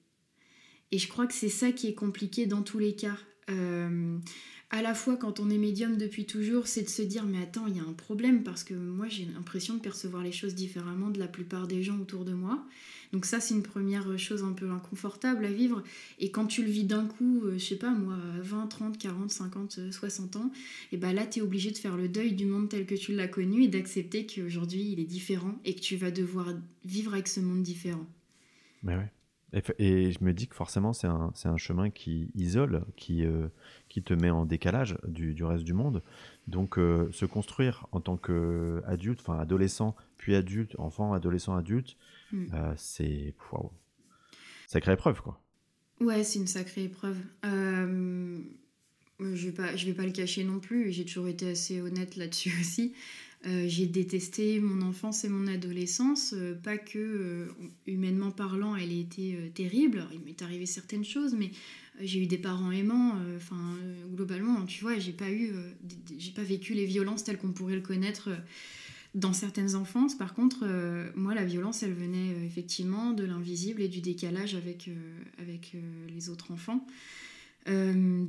Et 0.93 0.99
je 0.99 1.09
crois 1.09 1.27
que 1.27 1.35
c'est 1.35 1.49
ça 1.49 1.73
qui 1.73 1.89
est 1.89 1.95
compliqué 1.95 2.47
dans 2.47 2.63
tous 2.63 2.79
les 2.79 2.95
cas 2.95 3.19
à 4.71 4.83
la 4.83 4.95
fois 4.95 5.17
quand 5.17 5.41
on 5.41 5.49
est 5.49 5.57
médium 5.57 5.97
depuis 5.97 6.27
toujours, 6.27 6.67
c'est 6.67 6.83
de 6.83 6.89
se 6.89 7.01
dire 7.01 7.25
mais 7.25 7.43
attends, 7.43 7.67
il 7.69 7.77
y 7.77 7.81
a 7.81 7.83
un 7.83 7.95
problème 7.95 8.43
parce 8.43 8.65
que 8.65 8.75
moi 8.75 9.09
j'ai 9.09 9.27
l'impression 9.35 9.75
de 9.75 9.81
percevoir 9.81 10.23
les 10.23 10.33
choses 10.33 10.55
différemment 10.55 11.09
de 11.09 11.19
la 11.19 11.27
plupart 11.27 11.67
des 11.67 11.83
gens 11.83 11.99
autour 11.99 12.27
de 12.27 12.35
moi. 12.35 12.63
Donc 13.13 13.25
ça 13.25 13.41
c'est 13.41 13.55
une 13.55 13.63
première 13.63 14.19
chose 14.19 14.45
un 14.45 14.53
peu 14.53 14.71
inconfortable 14.71 15.47
à 15.47 15.51
vivre 15.51 15.83
et 16.19 16.31
quand 16.31 16.47
tu 16.47 16.63
le 16.63 16.71
vis 16.71 16.85
d'un 16.85 17.07
coup, 17.07 17.45
euh, 17.45 17.55
je 17.55 17.65
sais 17.65 17.77
pas 17.77 17.91
moi, 17.91 18.17
20, 18.43 18.67
30, 18.67 18.99
40, 18.99 19.31
50, 19.31 19.81
60 19.91 20.37
ans, 20.37 20.53
et 20.93 20.99
ben 20.99 21.15
là 21.15 21.25
tu 21.25 21.39
es 21.39 21.43
obligé 21.43 21.71
de 21.71 21.79
faire 21.79 21.97
le 21.97 22.09
deuil 22.09 22.33
du 22.33 22.45
monde 22.45 22.69
tel 22.69 22.85
que 22.85 22.95
tu 22.95 23.15
l'as 23.15 23.29
connu 23.29 23.65
et 23.65 23.69
d'accepter 23.69 24.27
qu'aujourd'hui 24.27 24.93
il 24.93 25.01
est 25.01 25.05
différent 25.05 25.59
et 25.65 25.75
que 25.75 25.81
tu 25.81 25.97
vas 25.97 26.11
devoir 26.11 26.53
vivre 26.85 27.15
avec 27.15 27.29
ce 27.29 27.41
monde 27.41 27.63
différent. 27.63 28.07
Mais 28.83 28.97
ouais. 28.97 29.11
Et, 29.53 30.13
je 30.13 30.23
me 30.23 30.33
dis 30.33 30.47
que 30.47 30.55
forcément, 30.55 30.93
c'est 30.93 31.07
un, 31.07 31.33
un, 31.45 31.57
chemin 31.57 31.89
qui 31.91 32.31
isole, 32.35 32.85
qui, 32.97 33.25
euh, 33.25 33.49
qui 33.89 34.03
te 34.03 34.13
met 34.13 34.29
en 34.31 34.45
décalage 34.45 34.99
du, 35.07 35.33
du 35.33 35.43
reste 35.45 35.65
du 35.65 35.73
monde. 35.73 36.03
Donc, 36.47 36.79
euh, 36.79 37.09
se 37.13 37.25
construire 37.25 37.87
en 37.93 38.01
tant 38.01 38.19
qu'adulte, 38.19 39.21
enfin 39.21 39.39
adolescent, 39.39 39.97
puis 40.19 40.35
adulte, 40.35 40.75
enfant, 40.79 41.15
adolescent, 41.15 41.57
adulte, 41.57 41.97
mm. 42.33 42.47
euh, 42.53 42.75
c'est. 42.77 43.35
Wow. 43.51 43.73
Sacrée 44.67 44.93
épreuve, 44.93 45.23
quoi. 45.23 45.41
Ouais, 46.01 46.25
c'est 46.25 46.39
une 46.39 46.47
sacrée 46.47 46.85
épreuve. 46.85 47.17
je 47.43 48.45
vais 49.19 49.53
pas, 49.53 49.75
je 49.75 49.87
vais 49.87 49.95
pas 49.95 50.05
le 50.05 50.13
cacher 50.13 50.45
non 50.45 50.61
plus. 50.61 50.93
J'ai 50.93 51.07
toujours 51.07 51.27
été 51.27 51.51
assez 51.51 51.81
honnête 51.81 52.17
là-dessus 52.17 52.53
aussi. 52.61 52.93
Euh, 53.47 53.67
j'ai 53.69 53.87
détesté 53.87 54.59
mon 54.59 54.83
enfance 54.83 55.25
et 55.25 55.29
mon 55.29 55.47
adolescence, 55.47 56.35
euh, 56.37 56.57
pas 56.57 56.77
que 56.77 56.99
euh, 56.99 57.47
humainement 57.87 58.33
parlant, 58.33 58.75
elle 58.75 58.91
ait 58.91 59.01
été 59.01 59.37
terrible. 59.55 60.07
il 60.13 60.21
m'est 60.21 60.43
arrivé 60.43 60.67
certaines 60.67 61.05
choses, 61.05 61.35
mais 61.35 61.53
j'ai 62.01 62.21
eu 62.21 62.27
des 62.27 62.39
parents 62.39 62.73
aimants. 62.73 63.15
Enfin, 63.37 63.77
globalement, 64.13 64.65
tu 64.67 64.83
vois, 64.83 64.99
j'ai 64.99 65.13
pas 65.13 65.31
eu, 65.31 65.53
j'ai 66.17 66.31
pas 66.31 66.43
vécu 66.43 66.75
les 66.75 66.85
violences 66.85 67.25
telles 67.25 67.39
qu'on 67.39 67.53
pourrait 67.53 67.75
le 67.75 67.81
connaître 67.81 68.31
dans 69.15 69.33
certaines 69.33 69.75
enfances. 69.75 70.17
Par 70.17 70.35
contre, 70.35 70.65
moi, 71.17 71.35
la 71.35 71.45
violence, 71.45 71.83
elle 71.83 71.95
venait 71.95 72.37
effectivement 72.47 73.13
de 73.13 73.25
l'invisible 73.25 73.83
et 73.83 73.89
du 73.89 74.01
décalage 74.01 74.55
avec, 74.55 74.91
avec 75.39 75.75
les 76.09 76.31
autres 76.31 76.53
enfants. 76.53 76.87
Euh, 77.67 78.25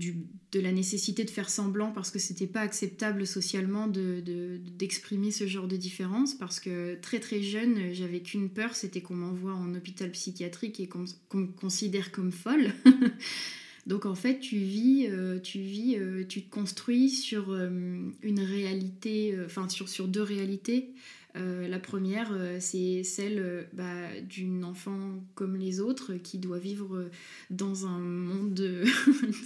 de 0.52 0.60
la 0.60 0.72
nécessité 0.72 1.24
de 1.24 1.30
faire 1.30 1.48
semblant 1.48 1.92
parce 1.92 2.10
que 2.10 2.18
c'était 2.18 2.48
pas 2.48 2.62
acceptable 2.62 3.28
socialement 3.28 3.88
d'exprimer 3.88 5.28
de, 5.28 5.32
ce 5.32 5.46
genre 5.46 5.68
de 5.68 5.78
différence 5.78 6.34
parce 6.34 6.60
que 6.60 6.96
très 6.96 7.20
très 7.20 7.44
jeune 7.44 7.94
j'avais 7.94 8.20
qu'une 8.22 8.50
peur 8.50 8.76
c'était 8.76 9.02
qu'on 9.02 9.14
m'envoie 9.14 9.54
en 9.54 9.76
hôpital 9.76 10.10
psychiatrique 10.10 10.80
et 10.80 10.88
qu'on 10.88 11.06
me 11.36 11.46
considère 11.46 12.12
comme 12.12 12.32
folle. 12.32 12.74
Donc 13.86 14.08
en 14.08 14.16
fait 14.16 14.40
tu 14.40 14.58
vis 14.58 15.06
euh, 15.08 15.40
tu 15.40 15.60
vis 15.60 15.98
euh, 15.98 16.26
tu 16.28 16.42
te 16.42 16.50
construis 16.50 17.12
sur 17.12 17.54
une 17.54 18.40
réalité 18.40 19.38
enfin 19.46 19.70
sur, 19.70 19.88
sur 19.88 20.08
deux 20.08 20.24
réalités 20.24 20.90
euh, 21.36 21.68
la 21.68 21.80
première, 21.80 22.32
euh, 22.32 22.58
c'est 22.60 23.04
celle 23.04 23.40
euh, 23.40 23.64
bah, 23.74 24.20
d'une 24.28 24.64
enfant 24.64 25.24
comme 25.36 25.56
les 25.56 25.80
autres 25.80 26.16
qui 26.16 26.40
doit 26.40 26.58
vivre 26.58 27.08
dans 27.52 27.86
un 27.86 28.00
monde 28.00 28.54
de, 28.56 28.84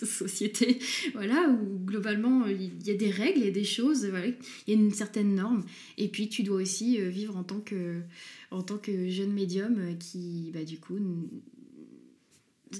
société 0.05 0.79
voilà, 1.13 1.49
où 1.49 1.79
globalement 1.79 2.45
il 2.45 2.81
y 2.87 2.91
a 2.91 2.95
des 2.95 3.09
règles, 3.09 3.39
il 3.39 3.45
y 3.45 3.49
a 3.49 3.51
des 3.51 3.65
choses, 3.65 4.09
il 4.67 4.73
y 4.73 4.77
a 4.77 4.81
une 4.81 4.91
certaine 4.91 5.35
norme. 5.35 5.65
Et 5.97 6.07
puis 6.07 6.29
tu 6.29 6.43
dois 6.43 6.61
aussi 6.61 6.99
vivre 7.09 7.35
en 7.35 7.43
tant 7.43 7.59
que, 7.59 8.01
en 8.51 8.63
tant 8.63 8.77
que 8.77 9.09
jeune 9.09 9.33
médium 9.33 9.97
qui, 9.97 10.51
bah, 10.53 10.63
du 10.63 10.79
coup, 10.79 10.99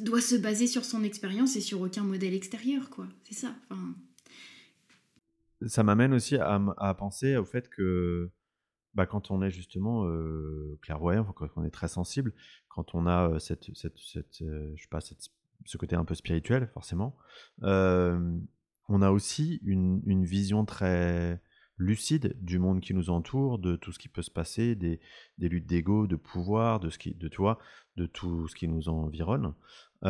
doit 0.02 0.22
se 0.22 0.36
baser 0.36 0.68
sur 0.68 0.86
son 0.86 1.04
expérience 1.04 1.58
et 1.58 1.62
sur 1.62 1.82
aucun 1.82 2.04
modèle 2.04 2.34
extérieur, 2.34 2.90
quoi. 2.90 3.08
C'est 3.26 3.36
ça. 3.36 3.56
Ça 5.68 5.84
m'amène 5.84 6.14
aussi 6.14 6.36
à, 6.36 6.94
penser 6.98 7.38
au 7.38 7.46
fait 7.46 7.70
que 7.70 8.30
bah, 8.96 9.06
quand 9.06 9.32
on 9.32 9.42
est 9.42 9.50
justement 9.50 10.06
euh, 10.06 10.78
clairvoyant, 10.82 11.24
quand 11.24 11.48
on 11.56 11.64
est 11.64 11.72
très 11.72 11.88
sensible, 11.88 12.34
quand 12.70 12.96
on 12.96 13.08
a 13.08 13.40
cette, 13.40 13.76
cette, 13.76 13.98
cette 13.98 14.40
je 14.40 14.82
sais 14.82 14.90
pas, 14.90 15.00
ce 15.02 15.78
côté 15.78 15.96
un 15.96 16.06
peu 16.06 16.16
spirituel, 16.16 16.70
forcément, 16.74 17.16
on 18.90 19.02
a 19.02 19.12
aussi 19.12 19.60
une, 19.64 20.26
vision 20.26 20.66
très 20.66 21.42
lucide 21.78 22.36
du 22.42 22.60
monde 22.60 22.82
qui 22.82 22.94
nous 22.94 23.10
entoure, 23.10 23.60
de 23.60 23.76
tout 23.76 23.92
ce 23.92 24.00
qui 24.00 24.10
peut 24.10 24.22
se 24.22 24.32
passer, 24.32 24.76
des, 24.76 25.00
luttes 25.40 25.66
d'ego, 25.66 26.08
de 26.08 26.16
pouvoir, 26.16 26.80
de, 26.80 26.90
ce 26.90 26.98
qui, 26.98 27.14
de, 27.14 27.28
toi, 27.28 27.60
de 27.98 28.06
tout 28.06 28.48
ce 28.48 28.56
qui 28.56 28.68
nous 28.68 28.90
environne. 28.90 29.54
et, 30.04 30.08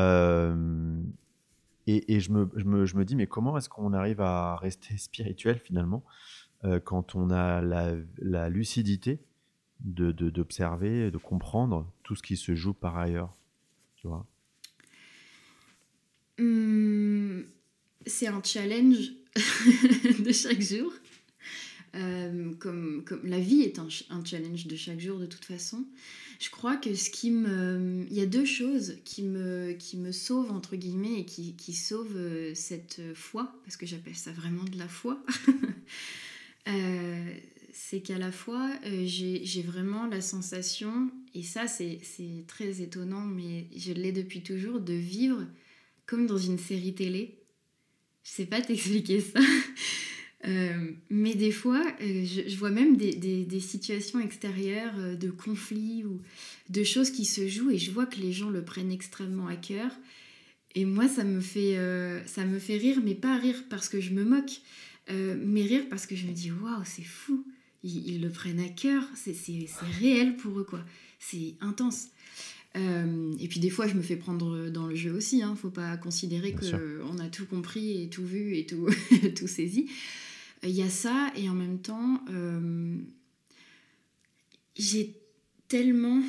et 1.88 2.19
je, 2.19 2.32
me, 2.32 2.50
je, 2.56 2.65
me, 2.65 2.86
je, 2.86 2.98
me, 2.98 3.06
dis, 3.06 3.15
mais 3.15 3.28
comment 3.28 3.58
est-ce 3.58 3.69
qu'on 3.69 3.93
arrive 3.93 4.22
à 4.22 4.56
rester 4.58 4.98
spirituel 4.98 5.60
finalement? 5.60 6.04
Euh, 6.65 6.80
quand 6.80 7.15
on 7.15 7.30
a 7.30 7.62
la, 7.62 8.49
lucidité 8.49 9.19
d'observer, 9.82 11.06
de, 11.06 11.10
de, 11.10 11.17
comprendre 11.17 11.91
tout 12.04 12.15
ce 12.15 12.23
qui 12.23 12.38
se 12.38 12.56
joue 12.56 12.73
par 12.73 12.97
ailleurs. 12.97 13.36
Tu 13.97 14.08
vois 14.08 14.26
hum, 16.39 17.45
C'est 18.06 18.28
un 18.28 18.41
challenge 18.41 19.12
de 20.19 20.32
chaque 20.32 20.62
jour. 20.62 20.93
Euh, 21.95 22.54
comme, 22.56 23.04
comme, 23.06 23.23
la 23.23 23.39
vie 23.39 23.62
est 23.62 23.78
un, 23.78 23.88
un, 24.10 24.26
challenge 24.26 24.65
de 24.65 24.76
chaque 24.76 24.99
jour 24.99 25.19
de 25.19 25.28
toute 25.28 25.45
façon. 25.45 25.86
Je 26.39 26.49
crois 26.49 26.76
que 26.76 26.95
ce 26.95 27.10
qui 27.12 27.30
me... 27.30 28.06
Il 28.10 28.17
y 28.17 28.21
a 28.21 28.26
deux 28.26 28.45
choses 28.45 28.97
qui 29.06 29.21
me, 29.21 29.73
qui 29.73 29.97
me 29.97 30.12
sauvent, 30.12 30.52
entre 30.52 30.76
guillemets, 30.76 31.19
et 31.19 31.26
qui, 31.26 31.56
qui 31.56 31.73
sauvent 31.73 32.15
euh, 32.15 32.56
cette 32.56 33.02
foi, 33.13 33.54
parce 33.63 33.78
que 33.78 33.86
j'appelle 33.86 34.15
ça 34.15 34.32
vraiment 34.32 34.63
de 34.63 34.78
la 34.78 34.88
foi. 34.88 35.21
Euh, 36.67 37.34
c'est 37.73 38.02
qu'à 38.02 38.17
la 38.17 38.32
fois, 38.32 38.71
euh, 38.86 39.04
j'ai 39.06 39.62
vraiment 39.62 40.06
la 40.08 40.21
sensation, 40.21 41.12
et 41.34 41.43
ça 41.43 41.67
c'est 41.67 41.99
très 42.47 42.82
étonnant, 42.82 43.26
mais 43.26 43.67
je 43.76 43.93
l'ai 43.93 44.12
depuis 44.12 44.41
toujours, 44.41 44.80
de 44.80 44.93
vivre 44.93 45.45
comme 46.06 46.28
dans 46.28 46.38
une 46.38 46.60
série 46.60 46.93
télé. 46.93 47.39
Je 48.23 48.30
sais 48.30 48.45
pas 48.45 48.62
t'expliquer 48.62 49.19
ça. 49.19 49.39
Euh, 50.45 50.91
mais 51.10 51.36
des 51.36 51.52
fois, 51.52 51.82
je, 52.02 52.56
vois 52.58 52.69
même 52.69 52.97
des, 52.97 53.15
des, 53.15 53.60
situations 53.62 54.19
extérieures 54.19 55.17
de 55.17 55.30
conflits 55.32 56.04
ou 56.04 56.21
de 56.69 56.84
choses 56.84 57.12
qui 57.12 57.23
se 57.23 57.47
jouent 57.47 57.71
et 57.71 57.78
je 57.78 57.91
vois 57.91 58.06
que 58.06 58.19
les 58.19 58.34
gens 58.34 58.49
le 58.49 58.62
prennent 58.62 58.91
extrêmement 58.91 59.47
à 59.47 59.56
cœur. 59.56 59.89
Et 60.76 60.84
moi, 60.84 61.08
ça 61.08 61.23
me 61.23 61.39
fait, 61.39 61.78
ça 62.26 62.43
me 62.43 62.60
fait 62.60 62.76
rire, 62.76 62.99
mais 63.02 63.15
pas 63.15 63.38
rire 63.38 63.63
parce 63.69 63.88
que 63.88 64.02
je 64.02 64.12
me 64.12 64.26
moque, 64.26 64.60
euh, 65.10 65.36
mais 65.39 65.63
rire 65.63 65.84
parce 65.89 66.06
que 66.06 66.16
je 66.16 66.26
me 66.26 66.32
dis 66.32 66.52
waouh, 66.52 66.84
c'est 66.86 67.04
fou, 67.04 67.46
ils, 67.84 68.22
le 68.22 68.30
prennent 68.30 68.60
à 68.60 68.70
cœur, 68.70 69.04
c'est 69.16 69.36
réel 70.00 70.36
pour 70.38 70.60
eux, 70.60 70.63
quoi. 70.63 70.84
C'est 71.20 71.56
intense. 71.62 72.08
Euh, 72.76 73.34
et 73.39 73.48
puis 73.48 73.60
des 73.60 73.70
fois, 73.70 73.88
je 73.88 73.94
me 73.94 74.02
fais 74.02 74.16
prendre 74.16 74.70
dans 74.70 74.88
le 74.88 74.96
jeu 74.96 75.12
aussi. 75.12 75.44
Hein. 75.44 75.56
Faut 75.56 75.70
pas 75.70 75.96
considérer 75.98 76.54
qu'on 76.54 77.20
a 77.20 77.28
tout 77.30 77.46
compris 77.46 78.02
et 78.02 78.10
tout 78.10 78.26
vu 78.26 78.56
et 78.56 78.66
tout, 78.66 78.88
tout 79.36 79.48
saisi. 79.48 79.89
Il 80.63 80.72
y 80.72 80.82
a 80.82 80.89
ça, 80.89 81.32
et 81.36 81.50
en 81.50 81.54
même 81.54 81.80
temps, 81.80 82.24
euh, 82.30 82.98
j'ai 84.78 85.13
tellement 85.68 86.22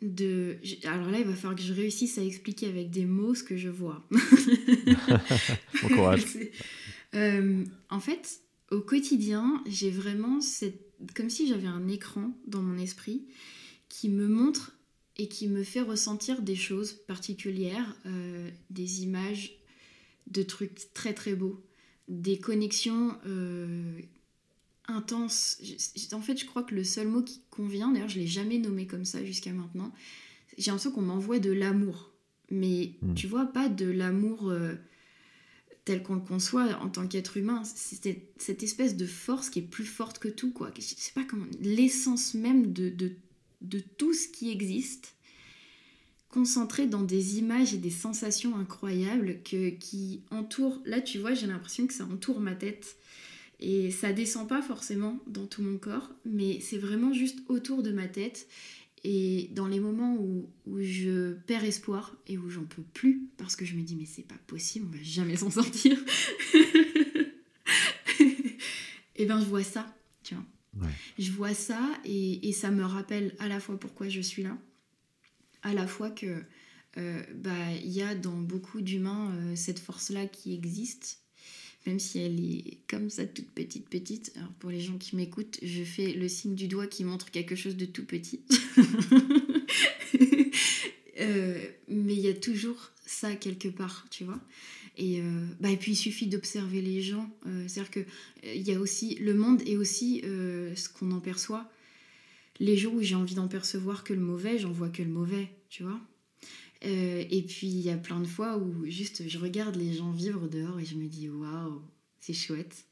de. 0.00 0.58
Alors 0.84 1.10
là, 1.10 1.18
il 1.18 1.26
va 1.26 1.34
falloir 1.34 1.56
que 1.56 1.62
je 1.62 1.72
réussisse 1.72 2.16
à 2.18 2.24
expliquer 2.24 2.68
avec 2.68 2.90
des 2.90 3.04
mots 3.04 3.34
ce 3.34 3.42
que 3.42 3.56
je 3.56 3.68
vois. 3.68 4.06
bon 5.82 5.88
courage. 5.88 6.22
Euh, 7.14 7.64
en 7.88 8.00
fait, 8.00 8.40
au 8.70 8.80
quotidien, 8.80 9.62
j'ai 9.66 9.90
vraiment 9.90 10.40
cette... 10.40 10.80
comme 11.14 11.30
si 11.30 11.48
j'avais 11.48 11.66
un 11.66 11.88
écran 11.88 12.32
dans 12.46 12.62
mon 12.62 12.78
esprit 12.78 13.26
qui 13.88 14.08
me 14.08 14.28
montre 14.28 14.76
et 15.16 15.28
qui 15.28 15.48
me 15.48 15.62
fait 15.62 15.82
ressentir 15.82 16.42
des 16.42 16.56
choses 16.56 16.92
particulières, 16.92 17.96
euh, 18.06 18.48
des 18.70 19.02
images 19.02 19.58
de 20.28 20.42
trucs 20.42 20.92
très 20.94 21.12
très 21.12 21.34
beaux, 21.34 21.62
des 22.08 22.38
connexions 22.38 23.16
euh, 23.26 24.00
intenses. 24.86 25.60
En 26.12 26.20
fait, 26.20 26.38
je 26.38 26.46
crois 26.46 26.62
que 26.62 26.74
le 26.74 26.84
seul 26.84 27.08
mot 27.08 27.22
qui 27.22 27.42
convient, 27.50 27.90
d'ailleurs, 27.90 28.08
je 28.08 28.18
l'ai 28.18 28.26
jamais 28.26 28.58
nommé 28.58 28.86
comme 28.86 29.04
ça 29.04 29.24
jusqu'à 29.24 29.52
maintenant, 29.52 29.92
j'ai 30.56 30.70
l'impression 30.70 30.92
qu'on 30.92 31.02
m'envoie 31.02 31.38
de 31.38 31.50
l'amour. 31.50 32.12
Mais 32.50 32.94
hmm. 33.02 33.14
tu 33.14 33.26
vois, 33.26 33.46
pas 33.46 33.68
de 33.68 33.86
l'amour 33.86 34.52
tel 35.90 36.04
qu'on 36.04 36.14
le 36.14 36.20
conçoit 36.20 36.78
en 36.80 36.88
tant 36.88 37.08
qu'être 37.08 37.36
humain. 37.36 37.62
C'est 37.64 38.16
cette 38.38 38.62
espèce 38.62 38.96
de 38.96 39.06
force 39.06 39.50
qui 39.50 39.58
est 39.58 39.62
plus 39.62 39.84
forte 39.84 40.20
que 40.20 40.28
tout, 40.28 40.52
quoi. 40.52 40.70
Je 40.76 40.82
sais 40.82 41.12
pas 41.12 41.24
comment. 41.24 41.46
L'essence 41.60 42.34
même 42.34 42.72
de, 42.72 43.12
tout 43.98 44.14
ce 44.14 44.28
qui 44.28 44.52
existe, 44.52 45.16
concentré 46.28 46.86
dans 46.86 47.02
des 47.02 47.38
images 47.38 47.74
et 47.74 47.78
des 47.78 47.90
sensations 47.90 48.56
incroyables 48.56 49.38
que, 49.42 49.70
qui 49.70 50.22
entourent. 50.30 50.80
Là, 50.84 51.00
tu 51.00 51.18
vois, 51.18 51.34
j'ai 51.34 51.48
l'impression 51.48 51.88
que 51.88 51.92
ça 51.92 52.04
entoure 52.04 52.38
ma 52.38 52.54
tête. 52.54 52.96
Et 53.58 53.90
ça 53.90 54.12
descend 54.12 54.48
pas 54.48 54.62
forcément 54.62 55.18
dans 55.26 55.46
tout 55.46 55.62
mon 55.62 55.76
corps, 55.76 56.10
mais 56.24 56.60
c'est 56.60 56.78
vraiment 56.78 57.12
juste 57.12 57.40
autour 57.48 57.82
de 57.82 57.90
ma 57.90 58.06
tête. 58.06 58.46
Et 59.02 59.48
dans 59.52 59.66
les 59.66 59.80
moments 59.80 60.14
où, 60.16 60.50
où 60.66 60.80
je 60.80 61.32
perds 61.32 61.64
espoir 61.64 62.14
et 62.26 62.36
où 62.36 62.50
j'en 62.50 62.64
peux 62.64 62.82
plus, 62.82 63.28
parce 63.38 63.56
que 63.56 63.64
je 63.64 63.74
me 63.74 63.82
dis 63.82 63.96
mais 63.96 64.04
c'est 64.04 64.26
pas 64.26 64.38
possible, 64.46 64.86
on 64.88 64.96
va 64.96 65.02
jamais 65.02 65.36
s'en 65.36 65.50
sortir, 65.50 65.98
et 69.16 69.24
ben 69.24 69.40
je 69.40 69.46
vois 69.46 69.62
ça, 69.62 69.96
tu 70.22 70.34
vois. 70.34 70.44
Je 71.18 71.30
vois 71.32 71.54
ça 71.54 71.80
et, 72.04 72.48
et, 72.48 72.52
ça 72.52 72.70
me 72.70 72.84
rappelle 72.84 73.34
à 73.38 73.48
la 73.48 73.58
fois 73.58 73.78
pourquoi 73.78 74.08
je 74.08 74.20
suis 74.20 74.42
là, 74.42 74.56
à 75.62 75.74
la 75.74 75.86
fois 75.86 76.10
que 76.10 76.42
euh, 76.98 77.22
bah 77.34 77.72
il 77.82 77.90
y 77.90 78.02
a 78.02 78.14
dans 78.14 78.36
beaucoup 78.36 78.80
d'humains 78.80 79.32
euh, 79.34 79.56
cette 79.56 79.78
force-là 79.78 80.26
qui 80.26 80.54
existe 80.54 81.19
même 81.86 81.98
si 81.98 82.18
elle 82.18 82.38
est 82.40 82.78
comme 82.88 83.10
ça 83.10 83.24
toute 83.26 83.50
petite 83.50 83.88
petite. 83.88 84.32
Alors 84.36 84.52
pour 84.58 84.70
les 84.70 84.80
gens 84.80 84.98
qui 84.98 85.16
m'écoutent, 85.16 85.58
je 85.62 85.82
fais 85.82 86.12
le 86.12 86.28
signe 86.28 86.54
du 86.54 86.68
doigt 86.68 86.86
qui 86.86 87.04
montre 87.04 87.30
quelque 87.30 87.56
chose 87.56 87.76
de 87.76 87.86
tout 87.86 88.04
petit. 88.04 88.40
Euh, 91.20 91.62
mais 91.88 92.14
y 92.14 92.28
a 92.28 92.34
toujours 92.34 92.92
ça 93.04 93.34
quelque 93.34 93.68
part, 93.68 94.06
tu 94.10 94.24
vois. 94.24 94.40
Et, 94.96 95.20
euh, 95.20 95.44
bah, 95.60 95.70
et 95.70 95.76
puis 95.76 95.92
il 95.92 95.96
suffit 95.96 96.26
d'observer 96.26 96.80
les 96.80 97.02
gens. 97.02 97.28
Euh, 97.46 97.68
c'est-à-dire 97.68 97.90
que 97.90 98.00
il 98.42 98.62
y 98.62 98.72
a 98.72 98.80
aussi 98.80 99.16
le 99.16 99.34
monde 99.34 99.60
et 99.66 99.76
aussi 99.76 100.22
ce 100.22 100.88
qu'on 100.88 101.10
en 101.12 101.20
perçoit. 101.20 101.70
Les 102.58 102.78
jours 102.78 102.94
où 102.94 103.02
j'ai 103.02 103.16
envie 103.16 103.34
d'en 103.34 103.48
percevoir 103.48 104.02
que 104.02 104.14
le 104.14 104.20
mauvais, 104.20 104.58
j'en 104.58 104.72
vois 104.72 104.88
que 104.88 105.02
le 105.02 105.10
mauvais, 105.10 105.50
tu 105.68 105.82
vois. 105.82 106.00
Et 106.82 107.44
puis 107.46 107.66
il 107.66 107.80
y 107.80 107.90
a 107.90 107.96
plein 107.96 108.20
de 108.20 108.26
fois 108.26 108.56
où 108.56 108.86
juste 108.86 109.28
je 109.28 109.38
regarde 109.38 109.76
les 109.76 109.92
gens 109.92 110.12
vivre 110.12 110.48
dehors 110.48 110.80
et 110.80 110.84
je 110.84 110.96
me 110.96 111.06
dis 111.06 111.28
waouh, 111.28 111.82
c'est 112.20 112.32
chouette. 112.32 112.86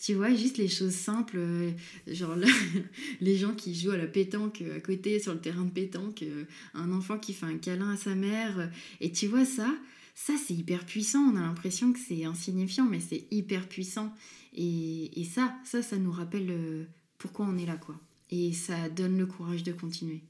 Tu 0.00 0.14
vois, 0.14 0.34
juste 0.34 0.56
les 0.56 0.68
choses 0.68 0.94
simples, 0.94 1.36
euh, 1.36 1.72
genre 2.06 2.34
les 3.20 3.36
gens 3.36 3.54
qui 3.54 3.74
jouent 3.74 3.90
à 3.90 3.98
la 3.98 4.06
pétanque 4.06 4.62
euh, 4.62 4.78
à 4.78 4.80
côté 4.80 5.20
sur 5.20 5.34
le 5.34 5.40
terrain 5.40 5.64
de 5.64 5.70
pétanque, 5.70 6.22
euh, 6.22 6.44
un 6.72 6.90
enfant 6.90 7.18
qui 7.18 7.34
fait 7.34 7.44
un 7.44 7.58
câlin 7.58 7.90
à 7.90 7.96
sa 7.98 8.14
mère. 8.14 8.70
Et 9.02 9.12
tu 9.12 9.26
vois 9.26 9.44
ça, 9.44 9.76
ça 10.14 10.32
c'est 10.42 10.54
hyper 10.54 10.86
puissant. 10.86 11.18
On 11.18 11.36
a 11.36 11.40
l'impression 11.40 11.92
que 11.92 11.98
c'est 11.98 12.24
insignifiant, 12.24 12.86
mais 12.86 12.98
c'est 12.98 13.26
hyper 13.30 13.68
puissant. 13.68 14.14
Et, 14.54 15.20
et, 15.20 15.24
ça, 15.24 15.54
ça, 15.64 15.82
ça 15.82 15.98
nous 15.98 16.10
rappelle 16.10 16.88
pourquoi 17.18 17.44
on 17.44 17.58
est 17.58 17.66
là, 17.66 17.76
quoi. 17.76 18.00
Et 18.30 18.54
ça 18.54 18.88
donne 18.88 19.18
le 19.18 19.26
courage 19.26 19.64
de 19.64 19.72
continuer. 19.72 20.22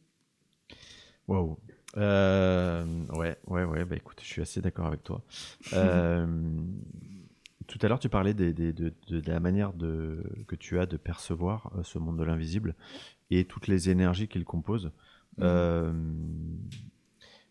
Waouh. 1.28 1.56
Ouais, 1.96 3.36
ouais, 3.46 3.64
ouais. 3.64 3.84
Bah 3.84 3.96
écoute, 3.96 4.18
je 4.22 4.26
suis 4.26 4.42
assez 4.42 4.60
d'accord 4.60 4.86
avec 4.86 5.02
toi. 5.02 5.22
Euh, 5.72 6.26
tout 7.66 7.78
à 7.82 7.88
l'heure, 7.88 8.00
tu 8.00 8.08
parlais 8.08 8.34
de, 8.34 8.92
la 9.26 9.38
manière 9.38 9.72
que 9.78 10.56
tu 10.56 10.80
as 10.80 10.86
de 10.86 10.96
percevoir 10.96 11.70
euh, 11.76 11.84
ce 11.84 11.98
monde 11.98 12.18
de 12.18 12.24
l'invisible 12.24 12.74
et 13.30 13.44
toutes 13.44 13.68
les 13.68 13.90
énergies 13.90 14.26
qu'il 14.26 14.44
compose. 14.44 14.86
Mmh. 14.86 15.42
Euh, 15.42 15.92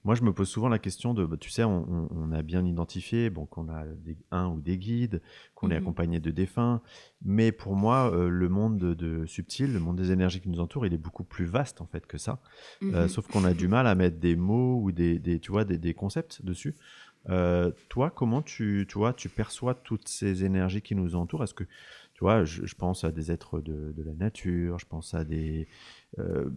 moi, 0.10 0.15
je 0.15 0.24
me 0.24 0.34
pose 0.34 0.50
souvent 0.50 0.69
la 0.69 0.80
question 0.80 1.13
de, 1.13 1.24
bah, 1.24 1.38
tu 1.39 1.52
sais, 1.52 1.63
on, 1.63 2.32
a 2.32 2.41
bien 2.41 2.65
identifié 2.65 3.30
bon, 3.30 3.45
qu'on 3.45 3.69
a 3.69 3.84
un 4.32 4.48
ou 4.48 4.60
des 4.60 4.80
guides, 4.80 5.22
qu'on 5.54 5.69
est 5.69 5.76
mmh 5.76 5.84
accompagné 5.84 6.19
de 6.19 6.32
défunts, 6.32 6.82
mais 7.24 7.52
pour 7.52 7.76
moi, 7.76 8.12
euh, 8.12 8.28
le 8.28 8.50
monde 8.50 8.80
de, 8.80 9.28
subtil, 9.28 9.72
le 9.72 9.80
monde 9.80 9.98
des 9.98 10.12
énergies 10.12 10.41
qui 10.41 10.50
nous 10.50 10.62
entourent, 10.62 10.88
il 10.88 10.95
est 10.95 10.98
beaucoup 10.98 11.24
plus 11.24 11.45
vaste 11.45 11.80
en 11.80 11.86
fait 11.86 12.08
que 12.08 12.17
ça. 12.17 12.41
Mmh 12.82 13.08
sauf 13.08 13.28
qu'on 13.28 13.43
a 13.43 13.54
du 13.54 13.67
mal 13.67 13.86
à 13.86 13.93
mettre 13.93 14.17
des 14.17 14.36
mots 14.36 14.82
ou 14.82 14.91
des, 14.91 15.39
tu 15.39 15.52
vois, 15.52 15.63
des 15.63 15.93
concepts 15.93 16.43
dessus. 16.43 16.74
Euh, 17.30 17.72
toi, 17.89 18.10
comment 18.10 18.41
tu, 18.41 18.88
tu, 18.89 18.98
vois, 18.98 19.13
tu 19.13 19.30
perçois 19.30 19.76
toutes 19.76 20.08
ces 20.08 20.43
énergies 20.43 20.82
qui 20.82 20.95
nous 20.95 21.15
entourent? 21.15 21.43
Est-ce 21.43 21.54
que, 21.54 21.65
tu 22.13 22.22
vois, 22.22 22.45
je, 22.45 22.74
pense 22.76 23.04
à 23.04 23.12
des 23.12 23.32
êtres 23.32 23.60
de, 23.60 23.93
de, 23.95 24.04
la 24.04 24.13
nature, 24.13 24.80
je 24.80 24.86
pense 24.88 25.13
à 25.13 25.24
des, 25.24 25.67
euh, 26.17 26.50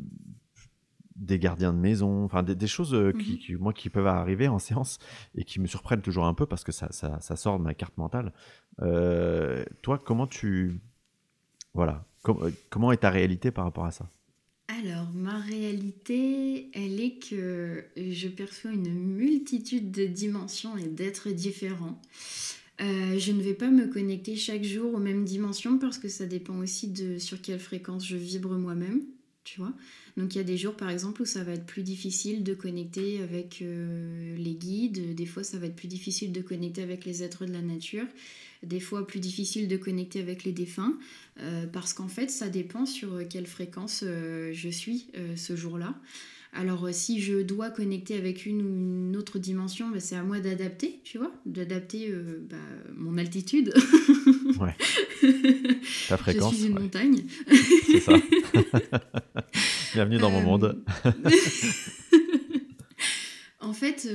des 1.17 1.39
gardiens 1.39 1.73
de 1.73 1.79
maison, 1.79 2.25
enfin 2.25 2.43
des, 2.43 2.67
choses 2.67 2.95
euh, 2.95 3.13
qui, 3.13 3.33
mhm. 3.33 3.39
qui, 3.39 3.55
moi, 3.55 3.73
qui 3.73 3.91
peuvent 3.91 4.07
arriver 4.07 4.49
en 4.49 4.59
séance 4.61 4.99
et 5.35 5.45
qui 5.45 5.61
me 5.61 5.67
surprennent 5.67 6.03
toujours 6.03 6.27
un 6.27 6.35
peu 6.35 6.47
parce 6.47 6.65
que 6.65 6.73
ça, 6.73 6.89
ça, 6.91 7.21
ça 7.21 7.37
sort 7.37 7.59
de 7.59 7.65
ma 7.65 7.75
carte 7.75 7.97
mentale. 7.97 8.33
toi, 9.83 9.99
comment 10.05 10.27
tu... 10.27 10.81
Voilà. 11.75 12.05
comment 12.69 12.93
est 12.93 12.99
ta 12.99 13.11
réalité 13.11 13.51
par 13.51 13.65
rapport 13.65 13.87
à 13.87 13.93
ça? 13.93 14.11
Alors, 14.69 15.11
ma 15.15 15.39
réalité, 15.39 16.71
elle 16.73 17.01
est 17.01 17.19
que 17.19 17.85
je 17.97 18.29
perçois 18.29 18.71
une 18.73 18.93
multitude 18.93 19.91
de 19.91 20.07
dimensions 20.07 20.77
et 20.77 20.87
d'êtres 20.87 21.31
différents. 21.31 22.01
Euh, 22.81 23.19
je 23.19 23.33
ne 23.33 23.43
vais 23.43 23.55
pas 23.55 23.71
me 23.71 23.87
connecter 23.87 24.35
chaque 24.35 24.65
jour 24.65 24.95
aux 24.95 24.99
mêmes 24.99 25.25
dimensions 25.25 25.79
parce 25.79 25.99
que 25.99 26.09
ça 26.09 26.27
dépend 26.27 26.57
aussi 26.59 26.89
de 26.89 27.19
sur 27.19 27.41
quelle 27.41 27.61
fréquence 27.61 28.07
je 28.07 28.17
vibre 28.17 28.57
moi-même, 28.57 29.03
tu 29.45 29.61
vois. 29.61 29.73
Donc 30.17 30.35
il 30.35 30.39
y 30.39 30.41
a 30.41 30.45
des 30.45 30.57
jours 30.57 30.75
par 30.75 30.91
exemple 30.91 31.23
où 31.23 31.25
ça 31.25 31.43
va 31.43 31.53
être 31.53 31.67
plus 31.67 31.83
difficile 31.83 32.43
de 32.45 32.55
connecter 32.55 33.23
avec 33.23 33.61
euh, 33.63 34.37
les 34.37 34.55
guides, 34.55 35.15
des 35.15 35.27
fois 35.27 35.43
ça 35.43 35.59
va 35.59 35.67
être 35.67 35.77
plus 35.77 35.89
difficile 35.89 36.33
de 36.33 36.41
connecter 36.41 36.83
avec 36.83 37.05
les 37.05 37.23
êtres 37.23 37.47
de 37.47 37.53
la 37.53 37.63
nature 37.63 38.07
des 38.63 38.79
fois 38.79 39.07
plus 39.07 39.19
difficile 39.19 39.67
de 39.67 39.77
connecter 39.77 40.21
avec 40.21 40.45
les 40.45 40.53
défunts, 40.53 40.97
euh, 41.41 41.67
parce 41.67 41.95
qu'en 41.95 42.07
fait, 42.07 42.31
ça 42.31 42.49
dépend 42.49 42.87
sur 42.87 43.27
quelle 43.29 43.49
fréquence 43.49 44.05
euh, 44.07 44.53
je 44.53 44.69
suis 44.69 45.09
ce 45.35 45.57
jour-là. 45.57 45.97
Alors 46.53 46.89
si 46.93 47.21
je 47.21 47.43
dois 47.43 47.71
connecter 47.71 48.15
avec 48.15 48.47
une 48.47 48.63
ou 48.63 48.69
une 48.69 49.17
autre 49.17 49.41
dimension, 49.41 49.89
bah, 49.89 49.99
c'est 49.99 50.15
à 50.15 50.23
moi 50.23 50.39
d'adapter, 50.39 51.01
tu 51.03 51.19
vois, 51.19 51.33
d'adapter 51.45 52.15
bah, 52.49 52.57
mon 52.95 53.19
altitude. 53.19 53.75
ouais. 54.61 54.75
Ta 56.09 56.17
fréquence. 56.17 56.53
Je 56.53 56.59
suis 56.59 56.67
une 56.69 56.79
montagne. 56.79 57.25
c'est 57.87 58.01
ça. 58.01 58.13
Bienvenue 59.95 60.19
dans 60.19 60.31
mon 60.31 60.43
monde. 60.43 60.85
en 63.61 63.73
fait, 63.73 64.09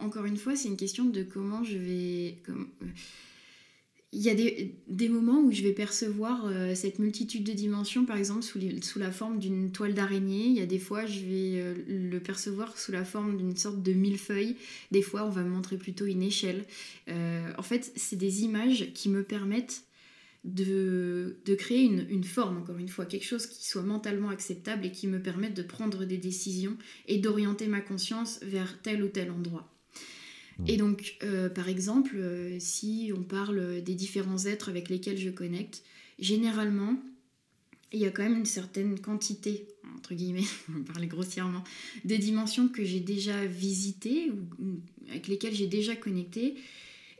encore 0.00 0.24
une 0.24 0.36
fois, 0.36 0.56
c'est 0.56 0.68
une 0.68 0.76
question 0.76 1.04
de 1.04 1.22
comment 1.22 1.64
je 1.64 1.76
vais. 1.76 2.38
Comme, 2.44 2.68
euh, 2.82 2.86
il 4.12 4.20
y 4.20 4.28
a 4.28 4.34
des, 4.34 5.08
moments 5.08 5.40
où 5.40 5.52
je 5.52 5.62
vais 5.62 5.72
percevoir 5.72 6.46
euh, 6.46 6.74
cette 6.74 6.98
multitude 6.98 7.44
de 7.44 7.52
dimensions, 7.52 8.04
par 8.04 8.16
exemple 8.16 8.42
sous, 8.42 8.98
la 8.98 9.12
forme 9.12 9.38
d'une 9.38 9.70
toile 9.70 9.94
d'araignée. 9.94 10.46
Il 10.46 10.54
y 10.54 10.60
a 10.60 10.66
des 10.66 10.80
fois, 10.80 11.06
je 11.06 11.20
vais 11.20 11.60
euh, 11.60 11.74
le 11.86 12.18
percevoir 12.18 12.76
sous 12.76 12.90
la 12.90 13.04
forme 13.04 13.36
d'une 13.36 13.56
sorte 13.56 13.82
de 13.82 13.92
millefeuille. 13.92 14.56
Des 14.90 15.02
fois, 15.02 15.24
on 15.24 15.30
va 15.30 15.42
me 15.42 15.50
montrer 15.50 15.76
plutôt 15.76 16.06
une 16.06 16.22
échelle. 16.22 16.64
en 17.08 17.62
fait, 17.62 17.92
c'est 17.94 18.16
des 18.16 18.42
images 18.42 18.92
qui 18.94 19.08
me 19.08 19.22
permettent 19.22 19.84
de, 20.44 21.36
créer 21.58 21.84
une, 21.84 22.24
forme, 22.24 22.58
encore 22.58 22.78
une 22.78 22.88
fois, 22.88 23.04
quelque 23.06 23.26
chose 23.26 23.46
qui 23.46 23.68
soit 23.68 23.82
mentalement 23.82 24.30
acceptable 24.30 24.86
et 24.86 24.92
qui 24.92 25.06
me 25.06 25.20
permette 25.22 25.54
de 25.54 25.62
prendre 25.62 26.04
des 26.04 26.18
décisions 26.18 26.76
et 27.06 27.18
d'orienter 27.18 27.66
ma 27.66 27.80
conscience 27.80 28.40
vers 28.42 28.80
tel 28.82 29.02
ou 29.02 29.08
tel 29.08 29.30
endroit. 29.30 29.68
Mmh. 30.60 30.68
Et 30.68 30.76
donc, 30.76 31.16
euh, 31.22 31.48
par 31.48 31.68
exemple, 31.68 32.16
euh, 32.16 32.56
si 32.58 33.12
on 33.16 33.22
parle 33.22 33.82
des 33.82 33.94
différents 33.94 34.44
êtres 34.44 34.68
avec 34.68 34.88
lesquels 34.88 35.18
je 35.18 35.30
connecte, 35.30 35.82
généralement, 36.18 36.96
il 37.92 38.00
y 38.00 38.06
a 38.06 38.10
quand 38.10 38.22
même 38.22 38.38
une 38.38 38.46
certaine 38.46 38.98
quantité, 39.00 39.66
entre 39.96 40.14
guillemets, 40.14 40.44
on 40.76 40.82
parler 40.82 41.06
grossièrement, 41.06 41.64
de 42.04 42.16
dimensions 42.16 42.68
que 42.68 42.84
j'ai 42.84 43.00
déjà 43.00 43.46
visitées 43.46 44.30
ou 44.30 44.80
avec 45.08 45.28
lesquelles 45.28 45.54
j'ai 45.54 45.66
déjà 45.66 45.96
connecté 45.96 46.56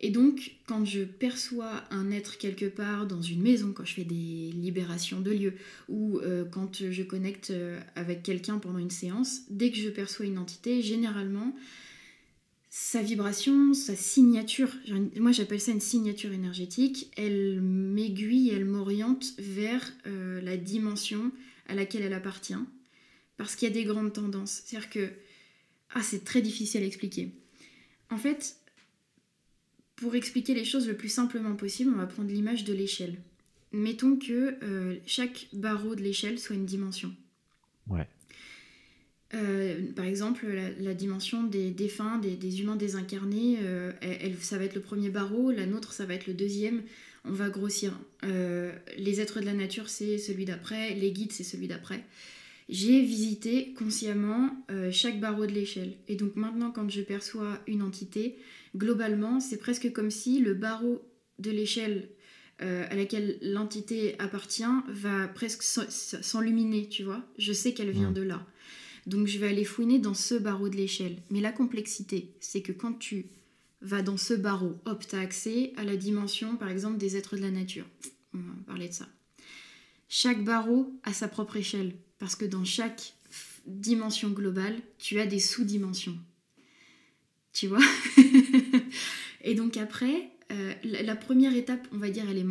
et 0.02 0.08
donc, 0.08 0.52
quand 0.66 0.86
je 0.86 1.02
perçois 1.02 1.84
un 1.90 2.10
être 2.10 2.38
quelque 2.38 2.64
part 2.64 3.06
dans 3.06 3.20
une 3.20 3.42
maison, 3.42 3.72
quand 3.74 3.84
je 3.84 3.92
fais 3.92 4.04
des 4.04 4.50
libérations 4.50 5.20
de 5.20 5.30
lieux, 5.30 5.52
ou 5.90 6.18
euh, 6.20 6.46
quand 6.50 6.90
je 6.90 7.02
connecte 7.02 7.52
avec 7.96 8.22
quelqu'un 8.22 8.58
pendant 8.58 8.78
une 8.78 8.88
séance, 8.88 9.42
dès 9.50 9.70
que 9.70 9.76
je 9.76 9.90
perçois 9.90 10.24
une 10.24 10.38
entité, 10.38 10.80
généralement, 10.80 11.54
sa 12.72 13.02
vibration, 13.02 13.74
sa 13.74 13.96
signature, 13.96 14.70
moi 15.16 15.32
j'appelle 15.32 15.60
ça 15.60 15.72
une 15.72 15.80
signature 15.80 16.32
énergétique, 16.32 17.12
elle 17.16 17.60
m'aiguille, 17.60 18.50
elle 18.50 18.64
m'oriente 18.64 19.32
vers 19.38 19.92
euh, 20.06 20.40
la 20.40 20.56
dimension 20.56 21.32
à 21.66 21.74
laquelle 21.74 22.02
elle 22.02 22.14
appartient, 22.14 22.54
parce 23.36 23.56
qu'il 23.56 23.66
y 23.66 23.70
a 23.72 23.74
des 23.74 23.82
grandes 23.82 24.12
tendances. 24.12 24.62
C'est-à-dire 24.64 24.88
que, 24.88 25.10
ah 25.94 26.02
c'est 26.02 26.22
très 26.22 26.42
difficile 26.42 26.84
à 26.84 26.86
expliquer. 26.86 27.32
En 28.08 28.18
fait, 28.18 28.56
pour 29.96 30.14
expliquer 30.14 30.54
les 30.54 30.64
choses 30.64 30.86
le 30.86 30.96
plus 30.96 31.08
simplement 31.08 31.56
possible, 31.56 31.90
on 31.92 31.98
va 31.98 32.06
prendre 32.06 32.30
l'image 32.30 32.62
de 32.62 32.72
l'échelle. 32.72 33.18
Mettons 33.72 34.16
que 34.16 34.56
euh, 34.62 34.96
chaque 35.06 35.48
barreau 35.52 35.96
de 35.96 36.02
l'échelle 36.02 36.38
soit 36.38 36.54
une 36.54 36.66
dimension. 36.66 37.12
Ouais. 37.88 38.06
Euh, 39.34 39.80
par 39.94 40.04
exemple, 40.04 40.46
la, 40.80 40.94
dimension 40.94 41.44
des 41.44 41.70
défunts, 41.70 42.18
des, 42.18 42.60
humains 42.60 42.76
désincarnés, 42.76 43.58
euh, 43.62 43.92
elle, 44.00 44.36
ça 44.40 44.58
va 44.58 44.64
être 44.64 44.74
le 44.74 44.80
premier 44.80 45.08
barreau, 45.08 45.50
la 45.50 45.66
nôtre, 45.66 45.92
ça 45.92 46.04
va 46.04 46.14
être 46.14 46.26
le 46.26 46.34
deuxième. 46.34 46.82
On 47.24 47.32
va 47.32 47.50
grossir. 47.50 47.98
les 48.22 49.20
êtres 49.20 49.40
de 49.40 49.44
la 49.44 49.52
nature, 49.52 49.90
c'est 49.90 50.16
celui 50.16 50.46
d'après, 50.46 50.94
les 50.94 51.12
guides, 51.12 51.32
c'est 51.32 51.44
celui 51.44 51.68
d'après. 51.68 52.02
J'ai 52.70 53.02
visité 53.02 53.74
consciemment 53.74 54.64
chaque 54.90 55.20
barreau 55.20 55.44
de 55.44 55.52
l'échelle. 55.52 55.92
Et 56.08 56.16
donc 56.16 56.36
maintenant, 56.36 56.70
quand 56.70 56.88
je 56.88 57.02
perçois 57.02 57.60
une 57.66 57.82
entité, 57.82 58.38
globalement, 58.74 59.38
c'est 59.38 59.58
presque 59.58 59.92
comme 59.92 60.10
si 60.10 60.40
le 60.40 60.54
barreau 60.54 61.02
de 61.38 61.50
l'échelle 61.50 62.08
euh, 62.62 62.84
à 62.90 62.94
laquelle 62.94 63.38
l'entité 63.40 64.16
appartient 64.18 64.62
va 64.88 65.28
presque 65.28 65.62
s'enluminer, 65.62 66.88
tu 66.88 67.04
vois. 67.04 67.22
Je 67.38 67.54
sais 67.54 67.72
qu'elle 67.72 67.90
vient 67.90 68.10
de 68.10 68.20
là. 68.20 68.46
Donc 69.10 69.26
je 69.26 69.38
vais 69.38 69.48
aller 69.48 69.64
fouiner 69.64 69.98
dans 69.98 70.14
ce 70.14 70.34
barreau 70.34 70.68
de 70.68 70.76
l'échelle. 70.76 71.16
Mais 71.30 71.40
la 71.40 71.52
complexité, 71.52 72.32
c'est 72.40 72.62
que 72.62 72.72
quand 72.72 72.98
tu 72.98 73.26
vas 73.82 74.02
dans 74.02 74.16
ce 74.16 74.34
barreau, 74.34 74.78
hop, 74.84 75.04
tu 75.06 75.16
as 75.16 75.20
accès 75.20 75.72
à 75.76 75.84
la 75.84 75.96
dimension, 75.96 76.56
par 76.56 76.70
exemple, 76.70 76.98
des 76.98 77.16
êtres 77.16 77.36
de 77.36 77.42
la 77.42 77.50
nature. 77.50 77.86
On 78.34 78.38
va 78.38 78.52
parler 78.66 78.88
de 78.88 78.94
ça. 78.94 79.08
Chaque 80.08 80.44
barreau 80.44 80.98
a 81.02 81.12
sa 81.12 81.28
propre 81.28 81.56
échelle, 81.56 81.94
parce 82.18 82.36
que 82.36 82.44
dans 82.44 82.64
chaque 82.64 83.14
dimension 83.66 84.30
globale, 84.30 84.80
tu 84.98 85.20
as 85.20 85.26
des 85.26 85.38
sous-dimensions 85.38 86.18
tu 87.52 87.66
vois? 87.66 87.80
et 89.44 89.54
donc 89.54 89.76
après, 89.76 90.30
euh, 90.52 90.72
la, 90.84 91.16
première 91.16 91.54
étape, 91.54 91.86
on 91.92 91.98
va 91.98 92.10
dire, 92.10 92.24
elle 92.28 92.38
est 92.38 92.46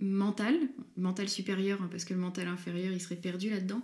mentale, 0.00 0.58
mentale 0.96 1.28
supérieure, 1.28 1.80
hein, 1.82 1.88
parce 1.90 2.04
que 2.04 2.14
le 2.14 2.20
mental 2.20 2.48
inférieur, 2.48 2.92
il 2.92 3.00
serait 3.00 3.16
perdu 3.16 3.50
là-dedans. 3.50 3.82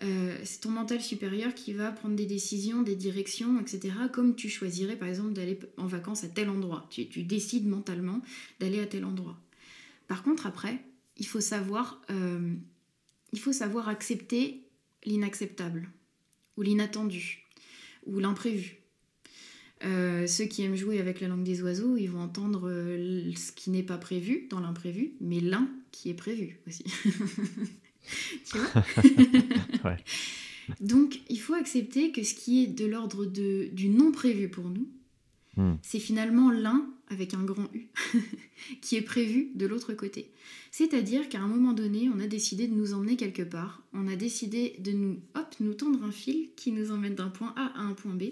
C'est 0.00 0.60
ton 0.60 0.70
mental 0.70 1.00
supérieur 1.00 1.54
qui 1.54 1.72
va 1.72 1.90
prendre 1.90 2.14
des 2.14 2.26
décisions, 2.26 2.82
des 2.82 2.94
directions, 2.94 3.60
etc. 3.60 3.94
Comme 4.12 4.36
tu 4.36 4.48
choisirais 4.48 4.96
par 4.96 5.08
exemple 5.08 5.32
d'aller 5.32 5.58
en 5.76 5.86
vacances 5.86 6.24
à 6.24 6.28
tel 6.28 6.48
endroit. 6.48 6.86
Tu, 6.90 7.08
tu 7.08 7.22
décides 7.22 7.66
mentalement 7.66 8.22
d'aller 8.60 8.80
à 8.80 8.86
tel 8.86 9.04
endroit. 9.04 9.38
Par 10.06 10.22
contre, 10.22 10.46
après, 10.46 10.78
il 11.16 11.26
faut 11.26 11.40
savoir, 11.40 12.00
il 13.32 13.38
faut 13.40 13.52
savoir 13.52 13.88
accepter 13.88 14.62
l'inacceptable 15.04 15.88
ou 16.56 16.62
l'inattendu 16.62 17.44
ou 18.06 18.18
l'imprévu. 18.18 18.78
Euh, 19.84 20.26
ceux 20.26 20.46
qui 20.46 20.62
aiment 20.62 20.74
jouer 20.74 20.98
avec 20.98 21.20
la 21.20 21.28
langue 21.28 21.44
des 21.44 21.62
oiseaux, 21.62 21.96
ils 21.96 22.08
vont 22.08 22.20
entendre 22.20 22.68
euh, 22.68 23.32
ce 23.36 23.52
qui 23.52 23.70
n'est 23.70 23.84
pas 23.84 23.98
prévu 23.98 24.48
dans 24.50 24.58
l'imprévu, 24.58 25.12
mais 25.20 25.40
l'un 25.40 25.68
qui 25.92 26.10
est 26.10 26.14
prévu 26.14 26.58
aussi. 26.66 26.84
tu 28.44 28.58
vois 28.58 29.96
Donc, 30.80 31.20
il 31.28 31.40
faut 31.40 31.54
accepter 31.54 32.12
que 32.12 32.22
ce 32.22 32.34
qui 32.34 32.62
est 32.62 32.66
de 32.66 32.86
l'ordre 32.86 33.24
du 33.24 33.88
non 33.88 34.12
prévu 34.12 34.48
pour 34.48 34.68
nous, 34.68 34.88
hmm. 35.56 35.76
c'est 35.82 35.98
finalement 35.98 36.50
l'un 36.50 36.86
avec 37.08 37.34
un 37.34 37.42
grand 37.42 37.68
U 37.74 37.88
qui 38.82 38.96
est 38.96 39.02
prévu 39.02 39.50
de 39.54 39.66
l'autre 39.66 39.94
côté. 39.94 40.30
C'est-à-dire 40.70 41.28
qu'à 41.28 41.40
un 41.40 41.48
moment 41.48 41.72
donné, 41.72 42.10
on 42.14 42.20
a 42.20 42.26
décidé 42.26 42.68
de 42.68 42.74
nous 42.74 42.92
emmener 42.92 43.16
quelque 43.16 43.42
part, 43.42 43.82
on 43.92 44.06
a 44.08 44.16
décidé 44.16 44.76
de 44.78 44.92
nous, 44.92 45.20
hop, 45.34 45.54
nous 45.60 45.74
tendre 45.74 46.04
un 46.04 46.12
fil 46.12 46.50
qui 46.56 46.72
nous 46.72 46.92
emmène 46.92 47.14
d'un 47.14 47.30
point 47.30 47.54
A 47.56 47.72
à 47.78 47.80
un 47.80 47.94
point 47.94 48.14
B. 48.14 48.24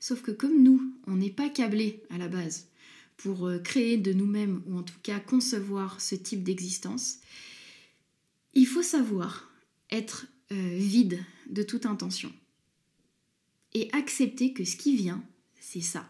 Sauf 0.00 0.22
que 0.22 0.30
comme 0.30 0.62
nous, 0.62 0.92
on 1.06 1.16
n'est 1.16 1.30
pas 1.30 1.48
câblé 1.48 2.02
à 2.10 2.18
la 2.18 2.28
base 2.28 2.68
pour 3.16 3.46
euh, 3.46 3.58
créer 3.58 3.98
de 3.98 4.12
nous-mêmes, 4.12 4.62
ou 4.66 4.78
en 4.78 4.82
tout 4.82 4.98
cas 5.02 5.20
concevoir 5.20 6.00
ce 6.00 6.14
type 6.14 6.42
d'existence, 6.42 7.18
il 8.54 8.66
faut 8.66 8.82
savoir 8.82 9.50
être 9.90 10.26
euh, 10.52 10.76
vide 10.76 11.20
de 11.48 11.62
toute 11.62 11.86
intention. 11.86 12.32
Et 13.72 13.88
accepter 13.92 14.52
que 14.52 14.64
ce 14.64 14.76
qui 14.76 14.96
vient, 14.96 15.22
c'est 15.60 15.80
ça. 15.80 16.08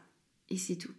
Et 0.49 0.57
c'est 0.57 0.77
tout. 0.77 0.93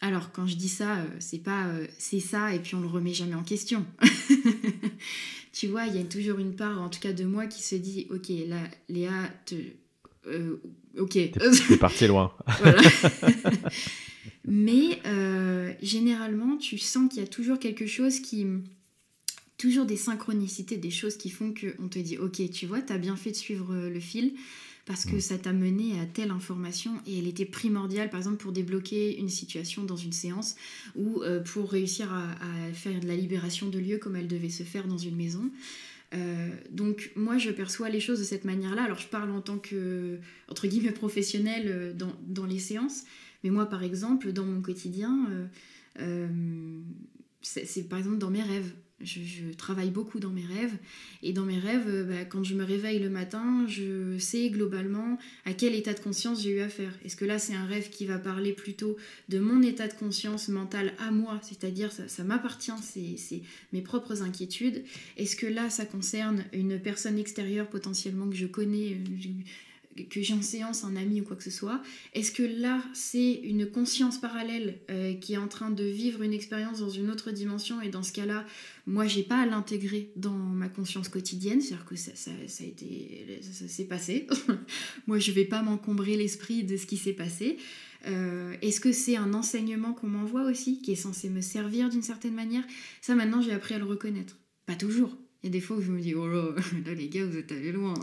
Alors 0.00 0.32
quand 0.32 0.46
je 0.46 0.56
dis 0.56 0.68
ça, 0.68 0.98
euh, 0.98 1.06
c'est 1.18 1.42
pas 1.42 1.70
c'est 1.98 2.20
ça 2.20 2.54
et 2.54 2.58
puis 2.58 2.74
on 2.74 2.80
le 2.80 2.88
remet 2.88 3.12
jamais 3.12 3.34
en 3.34 3.44
question. 3.44 3.86
tu 5.52 5.66
vois, 5.68 5.86
il 5.86 5.96
y 5.96 5.98
a 5.98 6.04
toujours 6.04 6.38
une 6.38 6.56
part, 6.56 6.80
en 6.80 6.88
tout 6.88 7.00
cas 7.00 7.12
de 7.12 7.24
moi, 7.24 7.46
qui 7.46 7.62
se 7.62 7.76
dit 7.76 8.06
ok, 8.10 8.28
là, 8.46 8.62
Léa, 8.88 9.28
te, 9.44 9.54
euh, 10.26 10.60
ok. 10.98 11.12
T'es 11.12 11.76
parti 11.78 12.06
loin. 12.06 12.32
Mais 14.44 15.00
euh, 15.06 15.72
généralement, 15.82 16.56
tu 16.56 16.78
sens 16.78 17.08
qu'il 17.08 17.20
y 17.20 17.24
a 17.24 17.28
toujours 17.28 17.58
quelque 17.58 17.86
chose 17.86 18.20
qui. 18.20 18.46
Toujours 19.66 19.86
des 19.86 19.96
synchronicités, 19.96 20.76
des 20.76 20.90
choses 20.90 21.16
qui 21.16 21.30
font 21.30 21.52
qu'on 21.52 21.88
te 21.88 21.98
dit 21.98 22.18
Ok, 22.18 22.40
tu 22.50 22.66
vois, 22.66 22.82
t'as 22.82 22.98
bien 22.98 23.16
fait 23.16 23.30
de 23.30 23.36
suivre 23.36 23.74
euh, 23.74 23.90
le 23.90 24.00
fil 24.00 24.34
parce 24.84 25.04
que 25.04 25.16
mm. 25.16 25.20
ça 25.20 25.38
t'a 25.38 25.52
mené 25.52 25.98
à 26.00 26.06
telle 26.06 26.30
information 26.30 26.92
et 27.06 27.18
elle 27.18 27.26
était 27.26 27.44
primordiale, 27.44 28.08
par 28.08 28.18
exemple, 28.18 28.36
pour 28.36 28.52
débloquer 28.52 29.18
une 29.18 29.28
situation 29.28 29.82
dans 29.82 29.96
une 29.96 30.12
séance 30.12 30.54
ou 30.94 31.22
pour 31.46 31.72
réussir 31.72 32.12
à, 32.12 32.30
à, 32.30 32.72
faire 32.72 33.00
de 33.00 33.08
la 33.08 33.16
libération 33.16 33.68
de 33.68 33.80
lieu 33.80 33.98
comme 33.98 34.14
elle 34.14 34.28
devait 34.28 34.48
se 34.48 34.62
faire 34.62 34.86
dans 34.86 34.98
une 34.98 35.16
maison. 35.16 35.50
Euh, 36.14 36.50
donc 36.70 37.10
moi 37.16 37.36
je 37.36 37.50
perçois 37.50 37.88
les 37.88 38.00
choses 38.00 38.18
de 38.18 38.24
cette 38.24 38.44
manière-là. 38.44 38.84
Alors 38.84 38.98
je 38.98 39.08
parle 39.08 39.30
en 39.30 39.40
tant 39.40 39.58
que 39.58 40.18
entre 40.48 40.66
guillemets 40.66 40.92
professionnel 40.92 41.64
euh, 41.66 41.92
dans, 41.92 42.46
les 42.46 42.58
séances, 42.58 43.04
mais 43.42 43.50
moi 43.50 43.66
par 43.66 43.82
exemple 43.82 44.32
dans 44.32 44.44
mon 44.44 44.60
quotidien, 44.60 45.28
euh, 45.98 46.28
c'est 47.42 47.88
par 47.88 47.98
exemple 47.98 48.18
dans 48.18 48.30
mes 48.30 48.42
rêves. 48.42 48.72
Je, 49.00 49.52
travaille 49.58 49.90
beaucoup 49.90 50.20
dans 50.20 50.30
mes 50.30 50.44
rêves. 50.44 50.74
Et 51.22 51.32
dans 51.32 51.44
mes 51.44 51.58
rêves, 51.58 51.86
euh, 51.86 52.04
bah, 52.04 52.24
quand 52.24 52.42
je 52.44 52.54
me 52.54 52.64
réveille 52.64 52.98
le 52.98 53.10
matin, 53.10 53.66
je 53.68 54.16
sais 54.18 54.48
globalement 54.48 55.18
à 55.44 55.52
quel 55.52 55.74
état 55.74 55.92
de 55.92 56.00
conscience 56.00 56.42
j'ai 56.42 56.50
eu 56.50 56.60
affaire. 56.60 56.92
Est-ce 57.04 57.16
que 57.16 57.26
là, 57.26 57.38
c'est 57.38 57.54
un 57.54 57.66
rêve 57.66 57.90
qui 57.90 58.06
va 58.06 58.18
parler 58.18 58.52
plutôt 58.52 58.96
de 59.28 59.38
mon 59.38 59.62
état 59.62 59.86
de 59.86 59.92
conscience 59.92 60.48
mental 60.48 60.94
à 60.98 61.10
moi, 61.10 61.38
c'est-à-dire 61.42 61.92
ça, 61.92 62.08
ça 62.08 62.24
m'appartient, 62.24 62.72
c'est 62.82 63.42
mes 63.72 63.82
propres 63.82 64.22
inquiétudes. 64.22 64.82
Est-ce 65.18 65.36
que 65.36 65.46
là, 65.46 65.68
ça 65.68 65.84
concerne 65.84 66.44
une 66.52 66.80
personne 66.80 67.18
extérieure 67.18 67.68
potentiellement 67.68 68.28
que 68.28 68.36
je 68.36 68.46
connais, 68.46 68.92
euh, 68.94 69.28
que 70.04 70.22
j'ai 70.22 70.34
en 70.34 70.42
séance 70.42 70.84
un 70.84 70.96
ami 70.96 71.20
ou 71.20 71.24
quoi 71.24 71.36
que 71.36 71.42
ce 71.42 71.50
soit 71.50 71.82
Est-ce 72.12 72.32
que 72.32 72.42
là, 72.42 72.82
c'est 72.92 73.32
une 73.32 73.70
conscience 73.70 74.18
parallèle 74.18 74.78
euh, 74.90 75.14
qui 75.14 75.34
est 75.34 75.38
en 75.38 75.48
train 75.48 75.70
de 75.70 75.84
vivre 75.84 76.22
une 76.22 76.32
expérience 76.32 76.80
dans 76.80 76.90
une 76.90 77.10
autre 77.10 77.30
dimension 77.30 77.80
et 77.80 77.88
dans 77.88 78.02
ce 78.02 78.12
cas-là, 78.12 78.44
moi, 78.86 79.06
j'ai 79.06 79.22
pas 79.22 79.40
à 79.40 79.46
l'intégrer 79.46 80.12
dans 80.16 80.30
ma 80.30 80.68
conscience 80.68 81.08
quotidienne, 81.08 81.60
c'est-à-dire 81.60 81.86
que 81.86 81.96
ça, 81.96 82.12
ça, 82.14 82.30
a 82.30 82.48
s'est 83.68 83.84
passé. 83.84 84.26
moi, 85.06 85.18
je 85.18 85.32
vais 85.32 85.44
pas 85.44 85.62
m'encombrer 85.62 86.16
l'esprit 86.16 86.62
de 86.62 86.76
ce 86.76 86.86
qui 86.86 86.96
s'est 86.96 87.12
passé. 87.12 87.56
Euh, 88.06 88.54
est-ce 88.62 88.80
que 88.80 88.92
c'est 88.92 89.16
un 89.16 89.34
enseignement 89.34 89.92
qu'on 89.92 90.06
m'envoie 90.06 90.44
aussi, 90.44 90.80
qui 90.82 90.92
est 90.92 90.96
censé 90.96 91.28
me 91.28 91.40
servir 91.40 91.88
d'une 91.88 92.02
certaine 92.02 92.34
manière? 92.34 92.64
Ça, 93.00 93.14
maintenant, 93.14 93.40
j'ai 93.40 93.52
appris 93.52 93.74
à 93.74 93.78
le 93.78 93.84
reconnaître. 93.84 94.36
Pas 94.66 94.76
toujours, 94.76 95.16
il 95.46 95.50
y 95.50 95.56
a 95.56 95.60
des 95.60 95.60
fois 95.60 95.76
où 95.76 95.80
je 95.80 95.92
me 95.92 96.00
dis, 96.00 96.12
oh 96.12 96.26
là, 96.26 96.50
là 96.86 96.94
les 96.94 97.08
gars, 97.08 97.24
vous 97.24 97.36
êtes 97.36 97.52
allés 97.52 97.70
loin. 97.70 97.94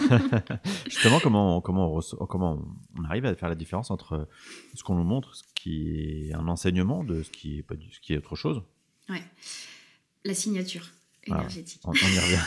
Justement, 0.86 1.20
comment, 1.20 1.60
comment, 1.60 1.98
on, 1.98 2.26
comment 2.26 2.64
on 2.96 3.04
arrive 3.04 3.26
à 3.26 3.34
faire 3.34 3.50
la 3.50 3.54
différence 3.54 3.90
entre 3.90 4.26
ce 4.74 4.82
qu'on 4.82 4.94
nous 4.94 5.04
montre, 5.04 5.36
ce 5.36 5.42
qui 5.54 6.28
est 6.30 6.32
un 6.32 6.48
enseignement, 6.48 7.04
de 7.04 7.22
ce 7.22 7.30
qui 7.30 7.58
est, 7.58 7.62
pas 7.62 7.74
du, 7.74 7.92
ce 7.92 8.00
qui 8.00 8.14
est 8.14 8.16
autre 8.16 8.36
chose 8.36 8.62
Ouais. 9.10 9.22
La 10.24 10.32
signature 10.32 10.88
énergétique. 11.24 11.82
on, 11.84 11.92
y 11.92 11.98
revient. 11.98 12.40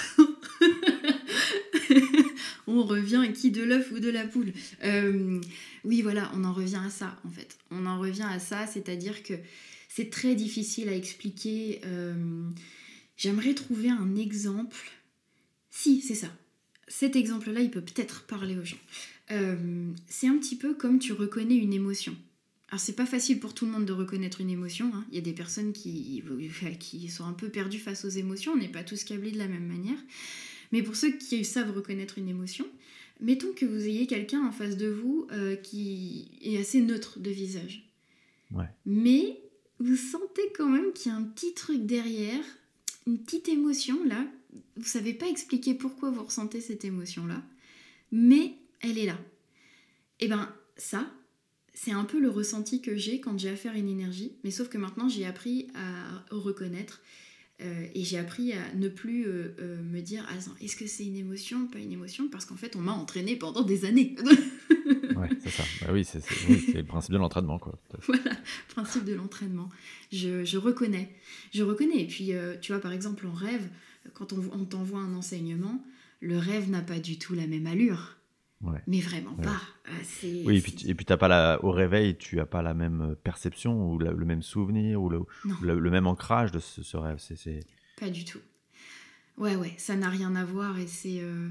on 2.65 2.83
revient 2.83 3.31
qui 3.31 3.51
de 3.51 3.61
l'œuf 3.61 3.91
ou 3.91 3.99
de 3.99 4.09
la 4.09 4.25
poule 4.25 4.53
euh, 4.83 5.39
Oui, 5.83 6.01
voilà, 6.01 6.31
on 6.33 6.43
en 6.45 6.53
revient 6.53 6.81
à 6.83 6.89
ça, 6.89 7.15
en 7.25 7.29
fait. 7.29 7.59
On 7.69 7.85
en 7.85 7.99
revient 7.99 8.27
à 8.27 8.39
ça, 8.39 8.65
c'est-à-dire 8.65 9.21
que 9.21 9.35
c'est 9.87 10.09
très 10.09 10.33
difficile 10.33 10.89
à 10.89 10.95
expliquer. 10.95 11.81
Euh, 11.85 12.49
J'aimerais 13.17 13.53
trouver 13.53 13.89
un 13.89 14.15
exemple. 14.15 14.91
Si, 15.69 16.01
c'est 16.01 16.15
ça. 16.15 16.27
Cet 16.87 17.15
exemple-là, 17.15 17.61
il 17.61 17.71
peut 17.71 17.81
peut-être 17.81 18.25
parler 18.25 18.57
aux 18.57 18.65
gens. 18.65 18.77
Euh, 19.31 19.91
c'est 20.07 20.27
un 20.27 20.37
petit 20.37 20.55
peu 20.55 20.73
comme 20.73 20.99
tu 20.99 21.13
reconnais 21.13 21.55
une 21.55 21.73
émotion. 21.73 22.15
Alors 22.69 22.79
c'est 22.79 22.95
pas 22.95 23.05
facile 23.05 23.39
pour 23.39 23.53
tout 23.53 23.65
le 23.65 23.71
monde 23.71 23.85
de 23.85 23.93
reconnaître 23.93 24.41
une 24.41 24.49
émotion. 24.49 24.91
Hein. 24.93 25.05
Il 25.09 25.15
y 25.15 25.17
a 25.17 25.21
des 25.21 25.33
personnes 25.33 25.71
qui, 25.73 26.23
qui 26.79 27.09
sont 27.09 27.25
un 27.25 27.33
peu 27.33 27.49
perdues 27.49 27.79
face 27.79 28.05
aux 28.05 28.09
émotions. 28.09 28.53
On 28.53 28.57
n'est 28.57 28.67
pas 28.67 28.83
tous 28.83 29.03
câblés 29.03 29.31
de 29.31 29.37
la 29.37 29.47
même 29.47 29.65
manière. 29.65 29.97
Mais 30.71 30.83
pour 30.83 30.95
ceux 30.95 31.11
qui 31.11 31.45
savent 31.45 31.75
reconnaître 31.75 32.17
une 32.17 32.27
émotion, 32.27 32.65
mettons 33.21 33.53
que 33.53 33.65
vous 33.65 33.85
ayez 33.85 34.07
quelqu'un 34.07 34.45
en 34.45 34.51
face 34.51 34.77
de 34.77 34.87
vous 34.87 35.27
euh, 35.31 35.55
qui 35.55 36.27
est 36.41 36.57
assez 36.57 36.81
neutre 36.81 37.19
de 37.19 37.29
visage. 37.29 37.89
Ouais. 38.51 38.65
Mais 38.85 39.39
vous 39.79 39.95
sentez 39.95 40.51
quand 40.55 40.69
même 40.69 40.91
qu'il 40.93 41.11
y 41.11 41.15
a 41.15 41.17
un 41.17 41.23
petit 41.23 41.53
truc 41.53 41.85
derrière 41.85 42.43
une 43.05 43.19
petite 43.19 43.49
émotion 43.49 44.03
là. 44.03 44.25
Vous 44.77 44.85
savez 44.85 45.13
pas 45.13 45.27
expliquer 45.27 45.73
pourquoi 45.73 46.11
vous 46.11 46.23
ressentez 46.23 46.61
cette 46.61 46.85
émotion 46.85 47.25
là, 47.25 47.43
mais 48.11 48.55
elle 48.81 48.97
est 48.97 49.05
là. 49.05 49.17
Et 50.19 50.25
eh 50.25 50.27
ben 50.27 50.53
ça, 50.77 51.11
c'est 51.73 51.91
un 51.91 52.05
peu 52.05 52.19
le 52.19 52.29
ressenti 52.29 52.81
que 52.81 52.95
j'ai 52.95 53.19
quand 53.19 53.37
j'ai 53.37 53.49
affaire 53.49 53.73
à 53.73 53.77
une 53.77 53.89
énergie, 53.89 54.33
mais 54.43 54.51
sauf 54.51 54.69
que 54.69 54.77
maintenant 54.77 55.09
j'ai 55.09 55.25
appris 55.25 55.67
à 55.75 56.25
reconnaître 56.31 57.01
euh, 57.61 57.87
et 57.95 58.03
j'ai 58.03 58.17
appris 58.17 58.51
à 58.51 58.73
ne 58.75 58.89
plus 58.89 59.25
euh, 59.27 59.55
euh, 59.61 59.81
me 59.81 60.01
dire 60.01 60.27
ah, 60.29 60.33
est-ce 60.61 60.75
que 60.75 60.87
c'est 60.87 61.05
une 61.05 61.15
émotion, 61.15 61.67
pas 61.67 61.79
une 61.79 61.93
émotion, 61.93 62.27
parce 62.29 62.43
qu'en 62.43 62.57
fait 62.57 62.75
on 62.75 62.81
m'a 62.81 62.91
entraîné 62.91 63.37
pendant 63.37 63.61
des 63.61 63.85
années. 63.85 64.17
ouais, 65.15 65.29
c'est 65.41 65.51
ça. 65.51 65.63
Bah 65.81 65.93
oui, 65.93 66.03
c'est 66.03 66.19
le 66.73 66.83
principe 66.83 67.13
de 67.13 67.17
l'entraînement. 67.17 67.57
quoi. 67.57 67.79
Voilà, 68.07 68.35
principe 68.67 69.05
de 69.05 69.13
l'entraînement. 69.13 69.69
Je, 70.11 70.43
je, 70.43 70.57
reconnais. 70.57 71.15
Je 71.53 71.63
reconnais. 71.63 72.01
Et 72.01 72.07
puis, 72.07 72.31
tu 72.61 72.73
vois, 72.73 72.81
par 72.81 72.91
exemple, 72.91 73.25
en 73.25 73.33
rêve, 73.33 73.69
quand 74.13 74.33
on, 74.33 74.41
on 74.51 74.65
t'envoie 74.65 74.99
un 74.99 75.13
enseignement, 75.13 75.81
le 76.19 76.37
rêve 76.37 76.69
n'a 76.69 76.81
pas 76.81 76.99
du 76.99 77.17
tout 77.17 77.35
la 77.35 77.47
même 77.47 77.67
allure. 77.67 78.14
Mais 78.87 78.99
vraiment 78.99 79.33
pas. 79.35 79.61
Euh, 79.89 80.41
oui, 80.45 80.57
et 80.57 80.61
puis, 80.61 80.75
et 80.87 80.95
puis 80.95 81.05
pas 81.05 81.27
la, 81.27 81.63
au 81.63 81.71
réveil, 81.71 82.17
tu 82.17 82.37
n'as 82.37 82.45
pas 82.45 82.61
la 82.61 82.73
même 82.73 83.01
euh, 83.01 83.15
perception 83.15 83.91
ou 83.91 83.97
le 83.97 84.25
même 84.25 84.41
souvenir 84.41 85.01
ou 85.01 85.09
le, 85.09 85.19
le, 85.61 85.91
même 85.91 86.07
ancrage 86.07 86.51
de 86.51 86.59
ce, 86.59 86.97
rêve. 86.97 87.17
C'est, 87.19 87.59
Pas 87.99 88.09
du 88.09 88.25
tout. 88.25 88.39
Ouais, 89.37 89.55
ouais, 89.55 89.73
ça 89.77 89.95
n'a 89.95 90.09
rien 90.09 90.35
à 90.35 90.45
voir 90.45 90.79
et 90.79 90.87
c'est. 90.87 91.19
Euh, 91.21 91.49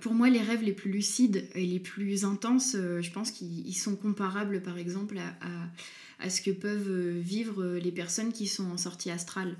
pour 0.00 0.12
moi, 0.12 0.28
les 0.28 0.42
rêves 0.42 0.62
les 0.62 0.74
plus 0.74 0.90
lucides 0.90 1.48
et 1.54 1.64
les 1.64 1.80
plus 1.80 2.24
intenses, 2.24 2.76
je 2.76 3.10
pense 3.10 3.30
qu'ils 3.30 3.74
sont 3.74 3.96
comparables, 3.96 4.60
par 4.62 4.76
exemple, 4.76 5.16
à, 5.16 5.28
à, 5.40 6.26
à, 6.26 6.28
ce 6.28 6.42
que 6.42 6.50
peuvent 6.50 7.18
vivre 7.18 7.64
les 7.64 7.90
personnes 7.90 8.30
qui 8.30 8.46
sont 8.46 8.70
en 8.70 8.76
sortie 8.76 9.10
astrale. 9.10 9.56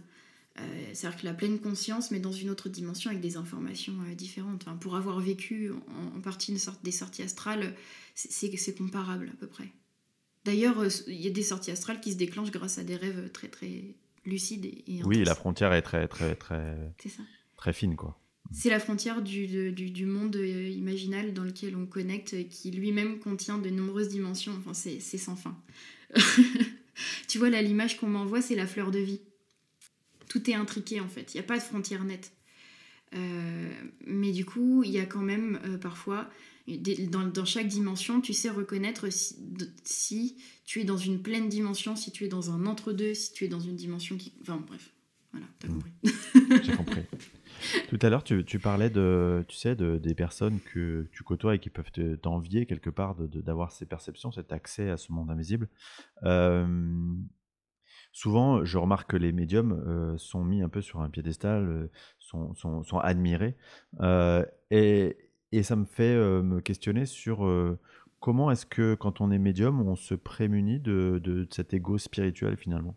Euh, 0.61 0.91
c'est-à-dire 0.93 1.21
que 1.21 1.27
la 1.27 1.35
pleine 1.35 1.59
conscience, 1.59 2.11
mais 2.11 2.21
dans 2.21 2.33
une 2.33 2.51
autre 2.51 2.69
dimension 2.69 3.11
avec 3.11 3.23
des 3.23 3.37
informations 3.37 3.95
euh, 4.09 4.15
différentes. 4.15 4.65
pour 4.81 4.97
avoir 4.97 5.21
vécu 5.21 5.71
en, 6.17 6.21
partie 6.21 6.53
une 6.53 6.59
sorte 6.59 6.83
des 6.85 6.91
sorties 6.91 7.23
astrales, 7.23 7.75
c'est 8.15 8.77
comparable 8.77 9.31
à 9.33 9.37
peu 9.37 9.47
près. 9.47 9.69
D'ailleurs, 10.45 10.81
euh, 10.81 10.89
il 11.07 11.21
y 11.21 11.27
a 11.27 11.31
des 11.31 11.43
sorties 11.43 11.71
astrales 11.71 12.01
qui 12.01 12.13
se 12.13 12.17
déclenchent 12.17 12.51
grâce 12.51 12.79
à 12.79 12.85
des 12.85 12.97
rêves 12.97 13.31
très 13.33 13.49
très 13.49 13.95
lucides 14.25 14.67
et, 14.67 15.03
Oui, 15.05 15.25
la 15.25 15.35
frontière 15.35 15.73
est 15.73 15.83
très 15.83 16.09
très 16.09 16.35
très 16.35 16.77
très 17.57 17.73
fine 17.73 17.97
quoi. 17.97 18.19
C'est 18.51 18.71
la 18.71 18.81
frontière 18.81 19.21
du, 19.21 19.73
du, 19.73 20.07
monde 20.07 20.37
imaginal 20.37 21.35
dans 21.35 21.45
lequel 21.45 21.77
on 21.77 21.85
connecte, 21.85 22.49
qui 22.49 22.71
lui-même 22.71 23.19
contient 23.19 23.59
de 23.59 23.69
nombreuses 23.69 24.09
dimensions. 24.09 24.55
Enfin, 24.59 24.73
c'est 24.73 25.19
sans 25.19 25.37
fin. 25.37 25.55
tu 27.29 27.37
vois, 27.37 27.51
là, 27.51 27.61
l'image 27.61 27.99
qu'on 27.99 28.07
m'envoie, 28.07 28.41
c'est 28.41 28.55
la 28.55 28.67
fleur 28.67 28.91
de 28.91 29.01
vie. 29.01 29.21
Tout 30.29 30.51
est 30.51 30.55
intriqué, 30.55 31.01
en 31.01 31.09
fait. 31.09 31.35
Il 31.35 31.39
n'y 31.39 31.41
a 31.41 31.47
pas 31.47 31.59
de 31.59 31.63
frontière 31.63 32.05
nette. 32.05 32.33
Euh, 33.15 33.71
mais 34.07 34.33
du 34.33 34.45
coup, 34.45 34.83
il 34.85 34.91
y 34.91 34.99
a 34.99 35.07
quand 35.07 35.23
même 35.23 35.59
euh, 35.65 35.79
parfois, 35.79 36.29
dans, 37.11 37.27
dans, 37.27 37.45
chaque 37.45 37.69
dimension, 37.69 38.21
tu 38.21 38.35
sais 38.35 38.51
reconnaître 38.51 39.11
si, 39.11 39.37
si, 39.83 40.37
tu 40.67 40.81
es 40.81 40.85
dans 40.85 40.99
une 40.99 41.23
pleine 41.23 41.49
dimension, 41.49 41.97
si 41.97 42.13
tu 42.13 42.25
es 42.25 42.29
dans 42.29 42.51
un 42.51 42.67
entre-deux, 42.67 43.15
si 43.15 43.33
tu 43.33 43.45
es 43.45 43.49
dans 43.49 43.61
une 43.61 43.77
dimension 43.77 44.17
qui... 44.19 44.35
Enfin 44.43 44.63
bref, 44.67 44.93
voilà, 45.33 45.47
t'as 45.59 45.69
compris. 45.69 45.93
J'ai 46.63 46.77
compris. 46.77 47.03
Tout 47.89 47.99
à 48.03 48.11
l'heure, 48.11 48.23
tu, 48.23 48.45
tu, 48.45 48.59
parlais 48.59 48.91
de, 48.91 49.45
tu 49.49 49.57
sais, 49.57 49.75
de, 49.75 49.99
des 49.99 50.15
personnes 50.15 50.61
que 50.73 51.09
tu 51.13 51.23
côtoies 51.23 51.57
et 51.57 51.59
qui 51.59 51.71
peuvent 51.71 51.91
t'envier 52.21 52.67
quelque 52.67 52.91
part 52.91 53.17
d'avoir 53.17 53.73
ces 53.73 53.87
perceptions, 53.87 54.31
cet 54.31 54.53
accès 54.53 54.91
à 54.91 54.97
ce 54.97 55.13
monde 55.13 55.31
invisible. 55.31 55.69
Euh, 56.25 56.67
souvent, 58.13 58.65
je 58.65 58.79
remarque 58.79 59.11
que 59.11 59.17
les 59.17 59.33
médiums 59.33 59.83
euh, 59.87 60.17
sont 60.19 60.45
mis 60.45 60.63
un 60.63 60.69
peu 60.69 60.81
sur 60.81 61.01
un 61.01 61.11
piédestal, 61.11 61.69
euh, 61.69 61.91
sont, 62.19 62.55
sont, 62.55 62.83
sont, 62.83 62.99
admirés. 62.99 63.57
et, 64.71 65.17
et, 65.53 65.63
ça 65.63 65.77
me 65.77 65.85
fait 65.85 66.15
me 66.15 66.61
questionner 66.61 67.07
sur 67.07 67.47
comment 68.21 68.51
est-ce 68.51 68.67
que, 68.67 68.95
quand 68.95 69.21
on 69.21 69.31
est 69.31 69.39
médium, 69.39 69.81
on 69.81 69.97
se 69.97 70.15
prémunit 70.15 70.81
de, 70.81 71.21
de 71.23 71.47
cet 71.51 71.73
ego 71.75 71.99
spirituel 71.99 72.57
finalement? 72.57 72.97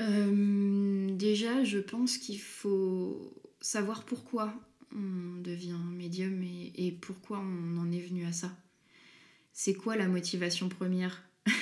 Euh, 0.00 1.16
déjà, 1.16 1.64
je 1.64 1.78
pense 1.78 2.18
qu'il 2.18 2.40
faut 2.40 3.34
savoir 3.60 4.04
pourquoi 4.04 4.54
on 4.94 5.40
devient 5.40 5.78
médium 5.92 6.42
et, 6.42 6.92
pourquoi 7.00 7.40
on 7.40 7.76
en 7.76 7.90
est 7.90 8.00
venu 8.00 8.24
à 8.24 8.32
ça. 8.32 8.50
C'est 9.52 9.74
quoi 9.74 9.96
la 9.96 10.08
motivation 10.08 10.68
première? 10.68 11.24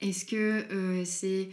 Est-ce 0.00 0.24
que 0.24 0.36
euh, 0.72 1.04
c'est 1.04 1.48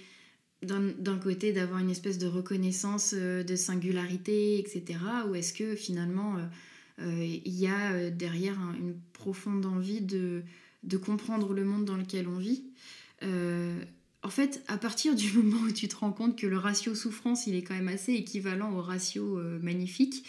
d'un 0.64 1.18
côté 1.18 1.54
d'avoir 1.54 1.80
une 1.80 1.90
espèce 1.90 2.20
de 2.20 2.28
reconnaissance 2.28 3.16
euh, 3.18 3.44
de 3.44 3.56
singularité, 3.56 4.60
etc. 4.60 5.00
Ou 5.30 5.36
est-ce 5.36 5.54
que 5.54 5.76
finalement 5.76 6.38
il 7.00 7.56
y 7.56 7.66
a 7.66 8.12
derrière 8.12 8.60
une 8.78 8.94
profonde 9.14 9.66
envie 9.66 10.02
de, 10.02 10.44
comprendre 11.04 11.52
le 11.54 11.66
monde 11.66 11.84
dans 11.84 11.98
lequel 11.98 12.28
on 12.28 12.38
vit? 12.38 12.64
En 14.24 14.30
fait, 14.30 14.64
à 14.68 14.78
partir 14.78 15.16
du 15.16 15.32
moment 15.38 15.62
où 15.64 15.72
tu 15.72 15.88
te 15.88 15.96
rends 15.96 16.12
compte 16.12 16.38
que 16.38 16.48
le 16.48 16.58
ratio 16.58 16.94
souffrance, 16.96 17.48
il 17.48 17.56
est 17.56 17.64
quand 17.64 17.74
même 17.74 17.88
assez 17.88 18.14
équivalent 18.14 18.72
au 18.74 18.82
ratio 18.82 19.40
euh, 19.40 19.60
magnifique, 19.62 20.24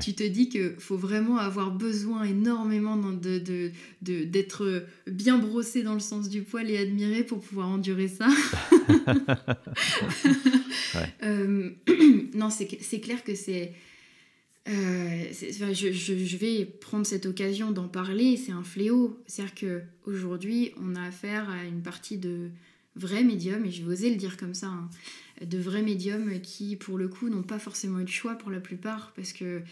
tu 0.00 0.14
te 0.14 0.22
dis 0.22 0.48
qu'il 0.48 0.76
faut 0.78 0.96
vraiment 0.96 1.36
avoir 1.36 1.70
besoin 1.70 2.24
énormément 2.24 2.96
de, 2.96 3.70
d'être 4.00 4.86
bien 5.06 5.38
brossé 5.38 5.82
dans 5.82 5.94
le 5.94 6.00
sens 6.00 6.28
du 6.28 6.42
poil 6.42 6.70
et 6.70 6.78
admiré 6.78 7.22
pour 7.22 7.40
pouvoir 7.40 7.68
endurer 7.68 8.08
ça. 8.08 8.28
Euh, 11.24 11.70
non, 12.34 12.50
c'est, 12.50 13.00
clair 13.00 13.24
que 13.24 13.34
c'est... 13.34 13.72
Euh, 14.68 15.24
je, 15.32 15.92
je, 15.92 16.36
vais 16.36 16.64
prendre 16.64 17.04
cette 17.04 17.26
occasion 17.26 17.72
d'en 17.72 17.88
parler, 17.88 18.36
c'est 18.36 18.52
un 18.52 18.62
fléau. 18.62 19.20
C'est-à-dire 19.26 19.54
qu'aujourd'hui, 20.04 20.72
on 20.80 20.94
a 20.94 21.02
affaire 21.02 21.50
à 21.50 21.64
une 21.64 21.82
partie 21.82 22.16
de, 22.16 22.50
vrais 22.96 23.24
médiums, 23.24 23.64
et 23.64 23.70
je 23.70 23.82
vais 23.82 23.92
oser 23.92 24.10
le 24.10 24.16
dire 24.16 24.36
comme 24.36 24.54
ça, 24.54 24.68
hein, 24.68 24.88
de 25.44 25.58
vrais 25.58 25.82
médiums 25.82 26.40
qui, 26.40 26.76
pour 26.76 26.98
le 26.98 27.08
coup, 27.08 27.28
n'ont 27.28 27.42
pas 27.42 27.58
forcément 27.58 28.00
eu 28.00 28.04
de 28.04 28.08
choix 28.08 28.34
pour 28.36 28.50
la 28.50 28.60
plupart, 28.60 29.12
parce 29.14 29.32
que 29.32 29.62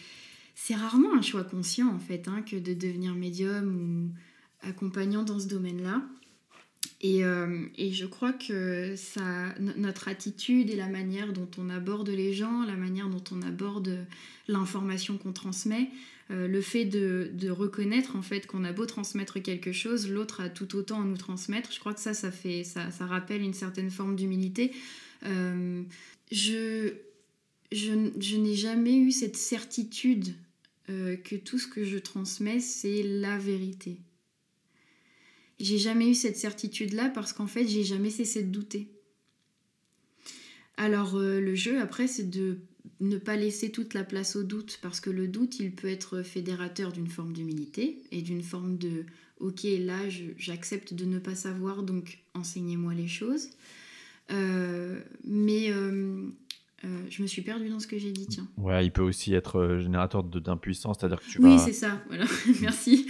c'est 0.54 0.74
rarement 0.74 1.14
un 1.14 1.22
choix 1.22 1.44
conscient, 1.44 1.88
en 1.88 1.98
fait, 1.98 2.28
hein, 2.28 2.42
que 2.42 2.56
de 2.56 2.74
devenir 2.74 3.14
médium 3.14 3.76
ou 3.76 4.68
accompagnant 4.68 5.22
dans 5.22 5.38
ce 5.38 5.48
domaine-là. 5.48 6.02
Et, 7.00 7.24
euh, 7.24 7.66
et, 7.76 7.92
je 7.92 8.06
crois 8.06 8.32
que 8.32 8.94
ça, 8.96 9.54
notre 9.58 10.08
attitude 10.08 10.70
et 10.70 10.76
la 10.76 10.88
manière 10.88 11.32
dont 11.32 11.48
on 11.58 11.68
aborde 11.68 12.08
les 12.08 12.32
gens, 12.32 12.64
la 12.64 12.76
manière 12.76 13.08
dont 13.08 13.22
on 13.32 13.42
aborde 13.42 14.06
l'information 14.46 15.18
qu'on 15.18 15.32
transmet, 15.32 15.90
euh, 16.32 16.48
le 16.48 16.60
fait 16.62 16.84
de, 16.84 17.50
reconnaître 17.50 18.16
en 18.16 18.22
fait 18.22 18.46
qu'on 18.46 18.64
a 18.64 18.72
beau 18.72 18.86
transmettre 18.86 19.42
quelque 19.42 19.72
chose, 19.72 20.08
l'autre 20.08 20.40
a 20.40 20.48
tout 20.48 20.76
autant 20.76 21.02
à 21.02 21.04
nous 21.04 21.16
transmettre. 21.16 21.72
Je 21.72 21.78
crois 21.78 21.92
que 21.92 22.00
ça, 22.00 22.14
ça 22.14 22.30
fait, 22.30 22.64
ça, 22.64 22.88
rappelle 23.00 23.42
une 23.42 23.54
certaine 23.54 23.90
forme 23.90 24.16
d'humilité. 24.16 24.72
Euh, 25.24 25.82
je, 26.30 26.94
je, 27.70 28.36
n'ai 28.36 28.54
jamais 28.54 28.96
eu 28.96 29.10
cette 29.10 29.36
certitude 29.36 30.34
euh, 30.88 31.16
que 31.16 31.36
tout 31.36 31.58
ce 31.58 31.66
que 31.66 31.84
je 31.84 31.98
transmets, 31.98 32.60
c'est 32.60 33.02
la 33.02 33.36
vérité. 33.36 33.98
J'ai 35.60 35.78
jamais 35.78 36.08
eu 36.08 36.14
cette 36.14 36.38
certitude-là 36.38 37.10
parce 37.10 37.32
qu'en 37.32 37.46
fait, 37.46 37.68
j'ai 37.68 37.84
jamais 37.84 38.10
cessé 38.10 38.42
de 38.42 38.50
douter. 38.50 38.88
Alors 40.78 41.16
le 41.18 41.54
jeu 41.54 41.78
après, 41.80 42.08
c'est 42.08 42.28
de 42.28 42.58
ne 43.00 43.18
pas 43.18 43.36
laisser 43.36 43.70
toute 43.70 43.94
la 43.94 44.04
place 44.04 44.36
au 44.36 44.42
doute, 44.42 44.78
parce 44.82 45.00
que 45.00 45.10
le 45.10 45.28
doute, 45.28 45.60
il 45.60 45.72
peut 45.72 45.88
être 45.88 46.22
fédérateur 46.22 46.92
d'une 46.92 47.08
forme 47.08 47.32
d'humilité 47.32 48.02
et 48.10 48.22
d'une 48.22 48.42
forme 48.42 48.78
de 48.78 49.04
ok, 49.40 49.64
là, 49.80 49.98
j'accepte 50.36 50.94
de 50.94 51.04
ne 51.04 51.18
pas 51.18 51.34
savoir, 51.34 51.82
donc 51.82 52.18
enseignez-moi 52.34 52.94
les 52.94 53.08
choses. 53.08 53.50
Euh, 54.30 55.00
mais 55.24 55.70
euh, 55.70 56.28
euh, 56.84 56.88
je 57.10 57.22
me 57.22 57.26
suis 57.26 57.42
perdue 57.42 57.68
dans 57.68 57.80
ce 57.80 57.86
que 57.86 57.98
j'ai 57.98 58.12
dit, 58.12 58.26
tiens. 58.26 58.48
Ouais, 58.56 58.84
il 58.84 58.90
peut 58.90 59.02
aussi 59.02 59.34
être 59.34 59.78
générateur 59.78 60.24
d'impuissance, 60.24 60.98
c'est-à-dire 60.98 61.20
que 61.20 61.28
tu 61.28 61.40
oui, 61.40 61.58
c'est 61.58 61.72
ça, 61.72 62.02
voilà, 62.08 62.24
merci. 62.60 63.06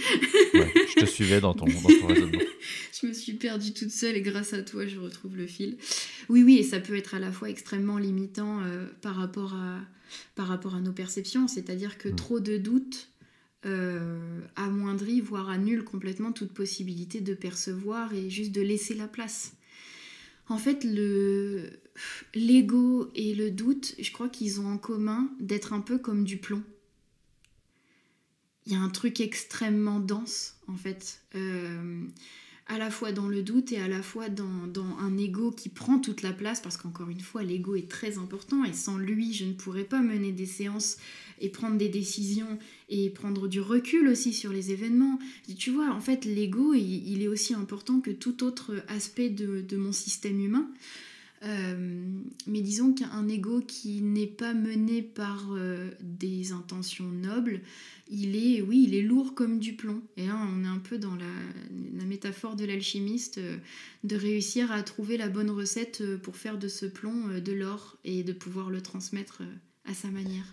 je 0.53 0.99
te 0.99 1.05
suivais 1.05 1.41
dans 1.41 1.53
ton, 1.53 1.65
dans 1.65 1.99
ton 1.99 2.07
raisonnement 2.07 2.39
je 3.03 3.07
me 3.07 3.13
suis 3.13 3.33
perdue 3.33 3.73
toute 3.73 3.91
seule 3.91 4.15
et 4.15 4.21
grâce 4.21 4.53
à 4.53 4.61
toi, 4.61 4.85
je 4.87 4.97
retrouve 4.99 5.35
le 5.35 5.47
fil. 5.47 5.77
Oui, 6.29 6.43
oui, 6.43 6.57
et 6.57 6.63
ça 6.63 6.79
peut 6.79 6.95
être 6.95 7.15
à 7.15 7.19
la 7.19 7.31
fois 7.31 7.49
extrêmement 7.49 7.97
limitant 7.97 8.61
euh, 8.61 8.87
par, 9.01 9.15
rapport 9.15 9.53
à, 9.55 9.79
par 10.35 10.47
rapport 10.47 10.75
à 10.75 10.79
nos 10.79 10.93
perceptions, 10.93 11.47
c'est-à-dire 11.47 11.97
que 11.97 12.09
mm. 12.09 12.15
trop 12.15 12.39
de 12.39 12.57
doutes 12.57 13.09
euh, 13.65 14.41
amoindrit, 14.55 15.21
voire 15.21 15.49
annule 15.49 15.83
complètement 15.83 16.31
toute 16.31 16.51
possibilité 16.51 17.21
de 17.21 17.33
percevoir 17.33 18.13
et 18.13 18.29
juste 18.29 18.51
de 18.51 18.61
laisser 18.61 18.93
la 18.93 19.07
place. 19.07 19.53
En 20.49 20.57
fait, 20.57 20.83
le 20.83 21.69
l'ego 22.33 23.11
et 23.15 23.35
le 23.35 23.51
doute, 23.51 23.95
je 23.99 24.11
crois 24.11 24.29
qu'ils 24.29 24.61
ont 24.61 24.67
en 24.67 24.77
commun 24.77 25.29
d'être 25.39 25.73
un 25.73 25.81
peu 25.81 25.97
comme 25.97 26.23
du 26.23 26.37
plomb. 26.37 26.63
Il 28.65 28.73
y 28.73 28.75
a 28.75 28.79
un 28.79 28.89
truc 28.89 29.19
extrêmement 29.19 29.99
dense, 29.99 30.55
en 30.67 30.75
fait. 30.75 31.21
Euh, 31.35 32.05
à 32.67 32.77
la 32.77 32.89
fois 32.89 33.11
dans 33.11 33.27
le 33.27 33.43
doute 33.43 33.73
et 33.73 33.77
à 33.77 33.89
la 33.89 34.01
fois 34.01 34.29
dans, 34.29 34.47
un 34.99 35.17
ego 35.17 35.51
qui 35.51 35.67
prend 35.67 35.99
toute 35.99 36.21
la 36.21 36.31
place, 36.31 36.61
parce 36.61 36.77
qu'encore 36.77 37.09
une 37.09 37.19
fois, 37.19 37.43
l'ego 37.43 37.75
est 37.75 37.89
très 37.89 38.17
important, 38.17 38.63
et 38.63 38.71
sans 38.71 38.97
lui, 38.97 39.33
je 39.33 39.43
ne 39.43 39.53
pourrais 39.53 39.83
pas 39.83 40.01
mener 40.01 40.31
des 40.31 40.45
séances 40.45 40.97
et 41.41 41.49
prendre 41.49 41.77
des 41.77 41.89
décisions 41.89 42.57
et 42.87 43.09
prendre 43.09 43.49
du 43.49 43.59
recul 43.59 44.07
aussi 44.07 44.31
sur 44.31 44.53
les 44.53 44.71
événements. 44.71 45.19
Tu 45.57 45.71
vois, 45.71 45.91
en 45.91 45.99
fait, 45.99 46.23
l'ego, 46.23 46.73
il, 46.73 47.21
est 47.21 47.27
aussi 47.27 47.53
important 47.53 47.99
que 47.99 48.11
tout 48.11 48.43
autre 48.45 48.81
aspect 48.87 49.29
de 49.29 49.77
mon 49.77 49.91
système 49.91 50.39
humain. 50.39 50.69
Euh, 51.45 52.21
mais 52.47 52.61
disons 52.61 52.93
qu'un 52.93 53.27
ego 53.27 53.59
qui 53.59 54.01
n'est 54.01 54.27
pas 54.27 54.53
mené 54.53 55.01
par 55.01 55.49
euh, 55.51 55.89
des 56.01 56.53
intentions 56.53 57.07
nobles, 57.07 57.61
il 58.07 58.35
est, 58.35 58.61
oui, 58.61 58.85
il 58.87 58.95
est 58.95 59.01
lourd 59.01 59.35
comme 59.35 59.59
du 59.59 59.75
plomb. 59.75 60.01
Et 60.15 60.27
là, 60.27 60.39
on 60.49 60.63
est 60.63 60.67
un 60.67 60.79
peu 60.79 60.97
dans 60.97 61.15
la, 61.15 62.05
métaphore 62.05 62.55
de 62.55 62.65
l'alchimiste, 62.65 63.39
euh, 63.39 63.57
de 64.03 64.15
réussir 64.15 64.71
à 64.71 64.83
trouver 64.83 65.17
la 65.17 65.27
bonne 65.27 65.49
recette 65.49 66.17
pour 66.17 66.37
faire 66.37 66.57
de 66.57 66.67
ce 66.67 66.85
plomb 66.85 67.39
de 67.39 67.51
l'or 67.51 67.97
et 68.03 68.23
de 68.23 68.33
pouvoir 68.33 68.69
le 68.69 68.81
transmettre 68.81 69.41
à 69.85 69.93
sa 69.93 70.09
manière. 70.09 70.45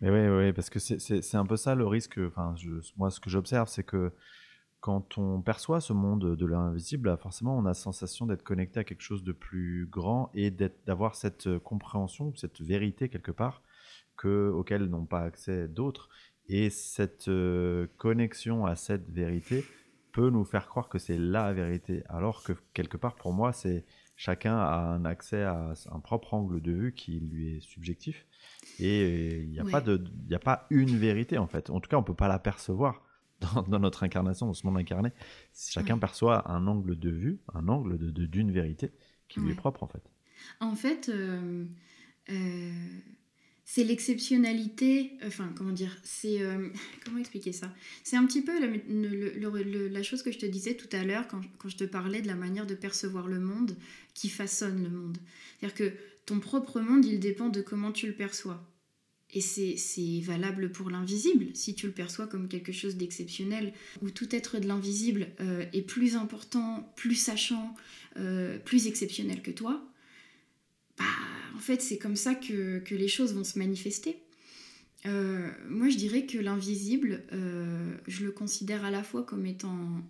Mais 0.00 0.10
oui, 0.10 0.36
ouais, 0.36 0.52
parce 0.52 0.70
que 0.70 0.78
c'est 0.78 1.34
un 1.34 1.46
peu 1.46 1.56
ça 1.56 1.74
le 1.74 1.86
risque. 1.86 2.18
Enfin, 2.18 2.54
moi, 2.96 3.10
ce 3.10 3.20
que 3.20 3.30
j'observe, 3.30 3.68
c'est 3.68 3.84
que 3.84 4.10
quand 4.84 5.16
on 5.16 5.40
perçoit 5.40 5.80
ce 5.80 5.94
monde 5.94 6.36
de 6.36 6.44
l'invisible, 6.44 7.16
forcément, 7.16 7.56
on 7.56 7.64
a 7.64 7.68
la 7.68 7.74
sensation 7.74 8.26
d'être 8.26 8.42
connecté 8.42 8.80
à 8.80 8.84
quelque 8.84 9.00
chose 9.00 9.24
de 9.24 9.32
plus 9.32 9.86
grand 9.86 10.30
et 10.34 10.50
d'avoir 10.50 11.14
cette 11.14 11.46
euh, 11.46 11.58
compréhension, 11.58 12.34
cette 12.36 12.60
vérité 12.60 13.08
quelque 13.08 13.30
part, 13.30 13.62
que, 14.18 14.50
auquel 14.50 14.90
n'ont 14.90 15.06
pas 15.06 15.22
accès 15.22 15.68
d'autres. 15.68 16.10
Et 16.50 16.68
cette 16.68 17.28
euh, 17.28 17.86
connexion 17.96 18.66
à 18.66 18.76
cette 18.76 19.08
vérité 19.08 19.64
peut 20.12 20.28
nous 20.28 20.44
faire 20.44 20.68
croire 20.68 20.90
que 20.90 20.98
c'est 20.98 21.16
la 21.16 21.54
vérité, 21.54 22.04
alors 22.10 22.42
que 22.42 22.52
quelque 22.74 22.98
part, 22.98 23.14
pour 23.14 23.32
moi, 23.32 23.54
c'est 23.54 23.86
chacun 24.16 24.54
a 24.54 24.80
un 24.80 25.06
accès 25.06 25.44
à 25.44 25.72
un 25.92 26.00
propre 26.00 26.34
angle 26.34 26.60
de 26.60 26.72
vue 26.72 26.92
qui 26.92 27.20
lui 27.20 27.56
est 27.56 27.60
subjectif. 27.60 28.26
Et 28.78 29.44
il 29.44 29.48
n'y 29.48 29.60
a, 29.60 29.64
pas 29.64 29.80
de, 29.80 30.04
a 30.30 30.38
pas 30.38 30.66
une 30.68 30.94
vérité, 30.94 31.38
en 31.38 31.46
fait. 31.46 31.70
En 31.70 31.80
tout 31.80 31.88
cas, 31.88 31.96
on 31.96 32.00
ne 32.02 32.06
peut 32.06 32.12
pas 32.12 32.28
la 32.28 32.38
dans, 33.40 33.78
notre 33.78 34.02
incarnation, 34.02 34.46
dans 34.46 34.54
ce 34.54 34.66
monde 34.66 34.78
incarné, 34.78 35.10
chacun 35.54 35.98
perçoit 35.98 36.50
un 36.50 36.66
angle 36.66 36.98
de 36.98 37.10
vue, 37.10 37.40
un 37.52 37.68
angle 37.68 37.98
d'une 37.98 38.12
de, 38.12 38.26
d'une 38.26 38.52
vérité 38.52 38.92
qui 39.28 39.40
lui 39.40 39.52
est 39.52 39.56
propre 39.56 39.82
en 39.82 39.88
fait. 39.88 40.02
En 40.60 40.74
fait, 40.74 41.08
euh, 41.08 41.64
euh, 42.30 42.72
c'est 43.64 43.84
l'exceptionnalité, 43.84 45.12
enfin 45.26 45.52
comment 45.56 45.72
dire, 45.72 45.96
c'est 46.02 46.42
euh, 46.42 46.68
comment 47.04 47.18
expliquer 47.18 47.52
ça? 47.52 47.72
C'est 48.02 48.16
un 48.16 48.26
petit 48.26 48.42
peu 48.42 48.52
la, 48.60 50.02
chose 50.02 50.22
que 50.22 50.32
je 50.32 50.38
te 50.38 50.46
disais 50.46 50.74
tout 50.74 50.88
à 50.92 51.02
l'heure 51.04 51.26
quand, 51.28 51.40
quand, 51.58 51.68
je 51.68 51.76
te 51.76 51.84
parlais 51.84 52.22
de 52.22 52.26
la 52.26 52.36
manière 52.36 52.66
de 52.66 52.74
percevoir 52.74 53.26
le 53.26 53.40
monde 53.40 53.76
qui 54.14 54.28
façonne 54.28 54.82
le 54.82 54.90
monde. 54.90 55.18
C'est-à-dire 55.58 55.74
que 55.74 55.92
ton 56.26 56.40
propre 56.40 56.80
monde, 56.80 57.04
il 57.04 57.20
dépend 57.20 57.48
de 57.48 57.60
comment 57.60 57.92
tu 57.92 58.06
le 58.06 58.14
perçois. 58.14 58.64
Et 59.34 59.40
c'est 59.40 60.20
valable 60.20 60.70
pour 60.70 60.90
l'invisible, 60.90 61.46
si 61.54 61.74
tu 61.74 61.86
le 61.86 61.92
perçois 61.92 62.28
comme 62.28 62.46
quelque 62.46 62.70
chose 62.70 62.96
d'exceptionnel, 62.96 63.72
où 64.00 64.10
tout 64.10 64.34
être 64.34 64.60
de 64.60 64.68
l'invisible 64.68 65.26
euh, 65.40 65.64
est 65.72 65.82
plus 65.82 66.14
important, 66.14 66.92
plus 66.94 67.16
sachant, 67.16 67.74
euh, 68.16 68.58
plus 68.60 68.86
exceptionnel 68.86 69.42
que 69.42 69.50
toi, 69.50 69.84
bah, 70.98 71.04
en 71.56 71.58
fait, 71.58 71.82
c'est 71.82 71.98
comme 71.98 72.14
ça 72.14 72.36
que, 72.36 72.80
les 72.88 73.08
choses 73.08 73.34
vont 73.34 73.42
se 73.42 73.58
manifester. 73.58 74.18
Euh, 75.06 75.50
moi, 75.68 75.88
je 75.88 75.96
dirais 75.96 76.26
que 76.26 76.38
l'invisible, 76.38 77.24
je 78.06 78.24
le 78.24 78.30
considère 78.30 78.84
à 78.84 78.92
la 78.92 79.02
fois 79.02 79.24
comme 79.24 79.46
étant 79.46 80.00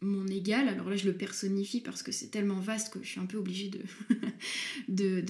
mon 0.00 0.26
égal. 0.28 0.68
Alors 0.68 0.88
là, 0.88 0.96
je 0.96 1.06
le 1.06 1.14
personnifie 1.14 1.80
parce 1.80 2.02
que 2.02 2.12
c'est 2.12 2.28
tellement 2.28 2.60
vaste 2.60 2.92
que 2.92 3.02
je 3.02 3.08
suis 3.08 3.20
un 3.20 3.26
peu 3.26 3.36
obligée 3.36 3.70
de, 4.88 5.20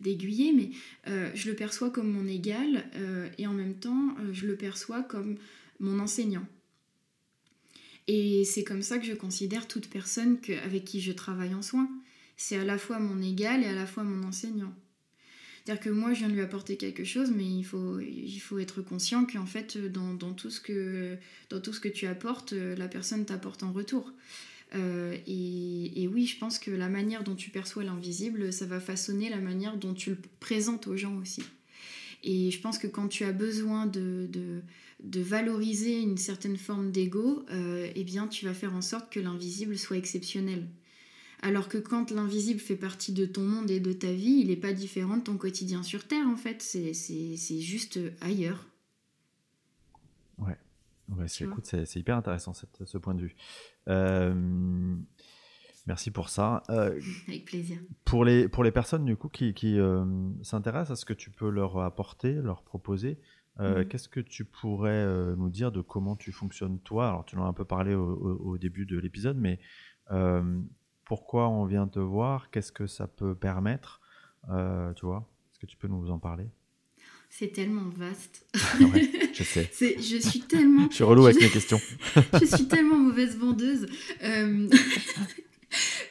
d'aiguiller, 0.00 0.52
mais 0.52 0.70
euh, 1.08 1.30
je 1.34 1.48
le 1.50 1.56
perçois 1.56 1.90
comme 1.90 2.10
mon 2.10 2.26
égal 2.26 2.84
euh, 2.96 3.28
et 3.38 3.46
en 3.46 3.52
même 3.52 3.74
temps, 3.74 4.16
euh, 4.20 4.32
je 4.32 4.46
le 4.46 4.56
perçois 4.56 5.02
comme 5.02 5.36
mon 5.78 5.98
enseignant. 5.98 6.46
Et 8.08 8.44
c'est 8.44 8.64
comme 8.64 8.82
ça 8.82 8.98
que 8.98 9.06
je 9.06 9.14
considère 9.14 9.66
toute 9.66 9.88
personne 9.88 10.38
avec 10.64 10.84
qui 10.84 11.00
je 11.00 11.12
travaille 11.12 11.54
en 11.54 11.62
soins. 11.62 11.88
C'est 12.36 12.56
à 12.56 12.64
la 12.64 12.78
fois 12.78 12.98
mon 13.00 13.20
égal 13.20 13.62
et 13.62 13.66
à 13.66 13.74
la 13.74 13.86
fois 13.86 14.04
mon 14.04 14.24
enseignant. 14.26 14.72
C'est-à-dire 15.66 15.82
que 15.82 15.90
moi, 15.90 16.14
je 16.14 16.20
viens 16.20 16.28
de 16.28 16.34
lui 16.34 16.42
apporter 16.42 16.76
quelque 16.76 17.02
chose, 17.02 17.32
mais 17.34 17.44
il 17.44 17.64
faut, 17.64 17.98
être 18.60 18.82
conscient 18.82 19.26
qu'en 19.26 19.46
fait, 19.46 19.76
dans, 19.76 20.16
tout 20.32 20.48
ce 20.48 20.60
que, 20.60 21.16
dans 21.50 21.60
tout 21.60 21.72
ce 21.72 21.80
que 21.80 21.88
tu 21.88 22.06
apportes, 22.06 22.52
euh, 22.52 22.76
la 22.76 22.86
personne 22.86 23.24
t'apporte 23.24 23.64
en 23.64 23.72
retour. 23.72 24.12
Euh, 24.76 25.16
et, 25.26 26.08
oui, 26.12 26.26
je 26.26 26.38
pense 26.38 26.60
que 26.60 26.70
la 26.70 26.88
manière 26.88 27.24
dont 27.24 27.34
tu 27.34 27.50
perçois 27.50 27.82
l'invisible, 27.82 28.52
ça 28.52 28.64
va 28.64 28.78
façonner 28.78 29.28
la 29.28 29.38
manière 29.38 29.76
dont 29.76 29.92
tu 29.92 30.10
le 30.10 30.18
présentes 30.38 30.86
aux 30.86 30.96
gens 30.96 31.16
aussi. 31.16 31.42
Et 32.22 32.52
je 32.52 32.60
pense 32.60 32.78
que 32.78 32.86
quand 32.86 33.08
tu 33.08 33.24
as 33.24 33.32
besoin 33.32 33.86
de 33.86 34.62
valoriser 35.16 36.00
une 36.00 36.16
certaine 36.16 36.58
forme 36.58 36.92
d'ego, 36.92 37.44
euh, 37.50 37.90
eh 37.92 38.04
bien, 38.04 38.28
tu 38.28 38.44
vas 38.44 38.54
faire 38.54 38.72
en 38.72 38.82
sorte 38.82 39.12
que 39.12 39.18
l'invisible 39.18 39.76
soit 39.76 39.96
exceptionnel. 39.96 40.68
Alors 41.42 41.68
que 41.68 41.78
quand 41.78 42.10
l'invisible 42.10 42.60
fait 42.60 42.76
partie 42.76 43.12
de 43.12 43.26
ton 43.26 43.42
monde 43.42 43.70
et 43.70 43.80
de 43.80 43.92
ta 43.92 44.12
vie, 44.12 44.40
il 44.40 44.48
n'est 44.48 44.56
pas 44.56 44.72
différent 44.72 45.18
de 45.18 45.22
ton 45.22 45.36
quotidien 45.36 45.82
sur 45.82 46.06
Terre, 46.06 46.26
en 46.26 46.36
fait. 46.36 46.62
C'est 46.62 47.60
juste 47.60 47.98
ailleurs. 48.20 48.66
Ouais, 50.38 50.56
ouais 51.10 51.26
c'est 51.28 51.96
hyper 51.96 52.16
intéressant 52.16 52.52
ce 52.54 52.98
point 52.98 53.14
de 53.14 53.22
vue. 53.22 53.36
Euh, 53.88 54.96
merci 55.86 56.10
pour 56.10 56.28
ça. 56.28 56.62
Euh, 56.70 57.00
Avec 57.28 57.44
plaisir. 57.44 57.78
Pour 58.04 58.24
les, 58.24 58.48
pour 58.48 58.64
les 58.64 58.72
personnes 58.72 59.04
du 59.04 59.16
coup 59.16 59.28
qui, 59.28 59.54
qui 59.54 59.78
euh, 59.78 60.04
s'intéressent 60.42 60.92
à 60.92 60.96
ce 60.96 61.04
que 61.04 61.14
tu 61.14 61.30
peux 61.30 61.48
leur 61.48 61.78
apporter, 61.78 62.32
leur 62.32 62.62
proposer, 62.62 63.18
mhm. 63.58 63.86
Qu'est-ce 63.88 64.08
que 64.08 64.20
tu 64.20 64.44
pourrais 64.44 65.06
nous 65.36 65.48
dire 65.48 65.72
de 65.72 65.80
comment 65.80 66.14
tu 66.14 66.30
fonctionnes 66.30 66.78
toi? 66.80 67.08
Alors 67.08 67.24
tu 67.24 67.36
en 67.36 67.44
as 67.44 67.48
un 67.48 67.54
peu 67.54 67.64
parlé 67.64 67.94
au, 67.94 68.14
au 68.14 68.58
début 68.58 68.84
de 68.84 68.98
l'épisode, 68.98 69.38
mais 69.38 69.58
pourquoi 71.06 71.48
on 71.48 71.64
vient 71.64 71.86
te 71.86 72.00
voir, 72.00 72.50
qu'est-ce 72.50 72.72
que 72.72 72.86
ça 72.86 73.06
peut 73.06 73.34
permettre, 73.34 74.00
euh, 74.50 74.92
tu 74.94 75.06
vois 75.06 75.30
Est-ce 75.50 75.60
que 75.60 75.66
tu 75.66 75.76
peux 75.76 75.88
nous 75.88 76.10
en 76.10 76.18
parler? 76.18 76.50
C'est 77.30 77.52
tellement 77.52 77.88
vaste. 77.96 78.44
Ah 78.54 78.98
je 79.32 79.42
sais. 79.42 79.70
je 79.80 80.16
suis 80.16 80.40
tellement. 80.40 80.86
je 80.90 80.96
suis 80.96 81.04
relou 81.04 81.26
avec 81.26 81.40
mes 81.40 81.48
questions. 81.48 81.80
je 82.40 82.44
suis 82.44 82.66
tellement 82.66 82.96
mauvaise 82.96 83.36
vendeuse. 83.38 83.86
Euh, 84.22 84.68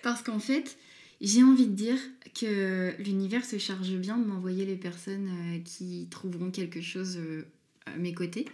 parce 0.03 0.21
qu'en 0.21 0.39
fait, 0.39 0.77
j'ai 1.21 1.43
envie 1.43 1.67
de 1.67 1.73
dire 1.73 1.97
que 2.39 2.93
l'univers 3.01 3.43
se 3.43 3.57
charge 3.57 3.91
bien 3.95 4.17
de 4.17 4.25
m'envoyer 4.25 4.65
les 4.65 4.75
personnes 4.75 5.29
euh, 5.29 5.59
qui 5.59 6.07
trouveront 6.09 6.51
quelque 6.51 6.81
chose 6.81 7.19
à 7.85 7.97
mes 7.97 8.13
côtés. 8.13 8.45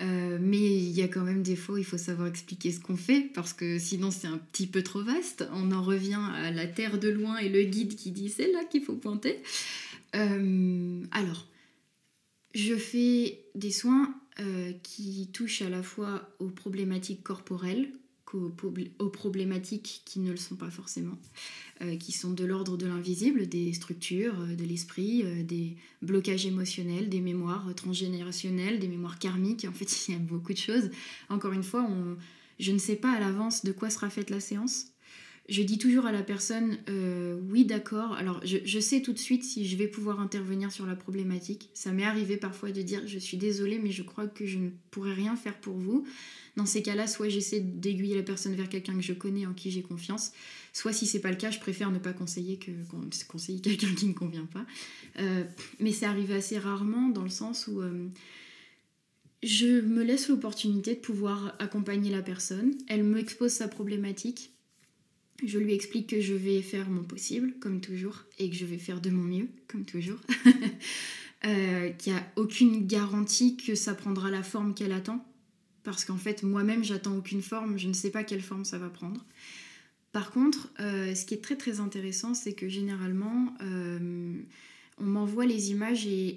Euh, 0.00 0.38
mais 0.40 0.58
il 0.58 0.92
y 0.92 1.02
a 1.02 1.08
quand 1.08 1.24
même 1.24 1.42
des 1.42 1.56
fois 1.56 1.78
il 1.78 1.84
faut 1.84 1.98
savoir 1.98 2.28
expliquer 2.28 2.72
ce 2.72 2.80
qu'on 2.80 2.96
fait 2.96 3.20
parce 3.34 3.52
que 3.52 3.78
sinon 3.78 4.10
c'est 4.10 4.28
un 4.28 4.38
petit 4.38 4.66
peu 4.66 4.82
trop 4.82 5.02
vaste. 5.02 5.46
On 5.52 5.72
en 5.72 5.82
revient 5.82 6.20
à 6.34 6.50
la 6.50 6.66
terre 6.66 6.98
de 6.98 7.08
loin 7.08 7.36
et 7.38 7.48
le 7.48 7.62
guide 7.64 7.96
qui 7.96 8.10
dit 8.10 8.30
c'est 8.30 8.50
là 8.50 8.64
qu'il 8.64 8.82
faut 8.82 8.94
pointer. 8.94 9.42
Euh, 10.16 11.02
alors, 11.10 11.46
je 12.54 12.74
fais 12.74 13.44
des 13.54 13.70
soins 13.70 14.14
euh, 14.40 14.72
qui 14.82 15.28
touchent 15.32 15.62
à 15.62 15.68
la 15.68 15.82
fois 15.82 16.34
aux 16.38 16.48
problématiques 16.48 17.22
corporelles 17.22 17.90
qu'aux 18.30 19.08
problématiques 19.08 20.02
qui 20.04 20.20
ne 20.20 20.30
le 20.30 20.36
sont 20.36 20.56
pas 20.56 20.70
forcément. 20.70 21.18
Euh, 21.82 21.96
qui 21.96 22.12
sont 22.12 22.32
de 22.32 22.44
l'ordre 22.44 22.76
de 22.76 22.84
l'invisible, 22.84 23.48
des 23.48 23.72
structures, 23.72 24.38
euh, 24.38 24.54
de 24.54 24.64
l'esprit, 24.64 25.22
euh, 25.24 25.42
des 25.42 25.78
blocages 26.02 26.44
émotionnels, 26.44 27.08
des 27.08 27.22
mémoires 27.22 27.74
transgénérationnelles, 27.74 28.78
des 28.78 28.88
mémoires 28.88 29.18
karmiques. 29.18 29.66
En 29.66 29.72
fait, 29.72 29.86
il 30.08 30.12
y 30.12 30.14
a 30.14 30.18
beaucoup 30.18 30.52
de 30.52 30.58
choses. 30.58 30.90
Encore 31.30 31.52
une 31.52 31.62
fois, 31.62 31.88
je 32.58 32.72
ne 32.72 32.76
sais 32.76 32.96
pas 32.96 33.12
à 33.12 33.18
l'avance 33.20 33.64
de 33.64 33.72
quoi 33.72 33.88
sera 33.88 34.10
faite 34.10 34.28
la 34.28 34.40
séance. 34.40 34.88
Je 35.48 35.62
dis 35.62 35.78
toujours 35.78 36.04
à 36.04 36.12
la 36.12 36.22
personne, 36.22 36.78
oui 37.48 37.64
d'accord, 37.64 38.12
alors 38.12 38.40
je, 38.44 38.58
je, 38.64 38.78
sais 38.78 39.02
tout 39.02 39.12
de 39.12 39.18
suite 39.18 39.42
si 39.42 39.66
je 39.66 39.76
vais 39.76 39.88
pouvoir 39.88 40.20
intervenir 40.20 40.70
sur 40.70 40.86
la 40.86 40.94
problématique. 40.94 41.70
Ça 41.74 41.90
m'est 41.90 42.04
arrivé 42.04 42.36
parfois 42.36 42.70
de 42.70 42.82
dire, 42.82 43.02
je 43.06 43.18
suis 43.18 43.36
désolée, 43.36 43.80
mais 43.82 43.90
je 43.90 44.04
crois 44.04 44.28
que 44.28 44.46
je 44.46 44.58
ne 44.58 44.68
pourrai 44.92 45.12
rien 45.12 45.34
faire 45.34 45.58
pour 45.58 45.76
vous. 45.76 46.06
Dans 46.60 46.66
ces 46.66 46.82
cas-là, 46.82 47.06
soit 47.06 47.30
j'essaie 47.30 47.60
d'aiguiller 47.60 48.16
la 48.16 48.22
personne 48.22 48.54
vers 48.54 48.68
quelqu'un 48.68 48.92
que 48.92 49.00
je 49.00 49.14
connais, 49.14 49.46
en 49.46 49.54
qui 49.54 49.70
j'ai 49.70 49.80
confiance, 49.80 50.32
soit 50.74 50.92
si 50.92 51.06
c'est 51.06 51.20
pas 51.20 51.30
le 51.30 51.38
cas, 51.38 51.50
je 51.50 51.58
préfère 51.58 51.90
ne 51.90 51.98
pas 51.98 52.12
conseiller 52.12 52.58
que 52.58 52.70
conseiller 53.28 53.62
quelqu'un 53.62 53.94
qui 53.94 54.04
ne 54.04 54.12
convient 54.12 54.44
pas. 54.44 54.66
Euh, 55.20 55.44
mais 55.78 55.90
c'est 55.90 56.04
arrivé 56.04 56.34
assez 56.34 56.58
rarement 56.58 57.08
dans 57.08 57.22
le 57.22 57.30
sens 57.30 57.66
où 57.66 57.80
euh, 57.80 58.08
je 59.42 59.80
me 59.80 60.02
laisse 60.02 60.28
l'opportunité 60.28 60.96
de 60.96 61.00
pouvoir 61.00 61.56
accompagner 61.60 62.10
la 62.10 62.20
personne. 62.20 62.74
Elle 62.88 63.04
m'expose 63.04 63.52
sa 63.52 63.66
problématique. 63.66 64.50
Je 65.42 65.58
lui 65.58 65.72
explique 65.72 66.10
que 66.10 66.20
je 66.20 66.34
vais 66.34 66.60
faire 66.60 66.90
mon 66.90 67.04
possible, 67.04 67.54
comme 67.58 67.80
toujours, 67.80 68.26
et 68.38 68.50
que 68.50 68.56
je 68.56 68.66
vais 68.66 68.76
faire 68.76 69.00
de 69.00 69.08
mon 69.08 69.22
mieux, 69.22 69.48
comme 69.66 69.86
toujours. 69.86 70.18
euh, 71.46 71.88
qu'il 71.88 72.12
n'y 72.12 72.18
a 72.18 72.32
aucune 72.36 72.86
garantie 72.86 73.56
que 73.56 73.74
ça 73.74 73.94
prendra 73.94 74.30
la 74.30 74.42
forme 74.42 74.74
qu'elle 74.74 74.92
attend 74.92 75.24
parce 75.82 76.04
qu'en 76.04 76.16
fait 76.16 76.42
moi-même 76.42 76.84
j'attends 76.84 77.16
aucune 77.16 77.42
forme, 77.42 77.78
je 77.78 77.88
ne 77.88 77.92
sais 77.92 78.10
pas 78.10 78.24
quelle 78.24 78.42
forme 78.42 78.64
ça 78.64 78.78
va 78.78 78.88
prendre. 78.88 79.24
Par 80.12 80.32
contre, 80.32 80.72
euh, 80.80 81.14
ce 81.14 81.24
qui 81.24 81.34
est 81.34 81.42
très 81.42 81.56
très 81.56 81.80
intéressant, 81.80 82.34
c'est 82.34 82.54
que 82.54 82.68
généralement 82.68 83.54
euh, 83.62 84.40
on 84.98 85.04
m'envoie 85.04 85.46
les 85.46 85.70
images 85.70 86.06
et, 86.06 86.36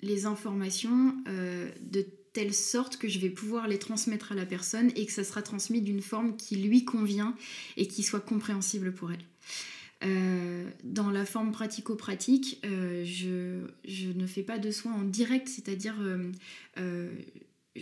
les, 0.00 0.26
informations 0.26 1.16
euh, 1.28 1.70
de 1.80 2.06
telle 2.32 2.54
sorte 2.54 2.96
que 2.96 3.08
je 3.08 3.18
vais 3.18 3.30
pouvoir 3.30 3.68
les 3.68 3.78
transmettre 3.78 4.32
à 4.32 4.34
la 4.34 4.46
personne 4.46 4.90
et 4.96 5.06
que 5.06 5.12
ça 5.12 5.24
sera 5.24 5.42
transmis 5.42 5.80
d'une 5.80 6.00
forme 6.00 6.36
qui 6.36 6.56
lui 6.56 6.84
convient 6.84 7.34
et 7.76 7.86
qui 7.88 8.02
soit 8.02 8.20
compréhensible 8.20 8.92
pour 8.92 9.12
elle. 9.12 9.24
Dans 10.84 11.10
la 11.10 11.24
forme 11.24 11.52
pratico-pratique, 11.52 12.60
je, 12.62 13.60
je, 13.86 14.08
ne 14.08 14.26
fais 14.26 14.42
pas 14.42 14.58
de 14.58 14.70
soins 14.70 14.92
en 14.92 15.02
direct, 15.02 15.48
c'est-à-dire 15.48 15.94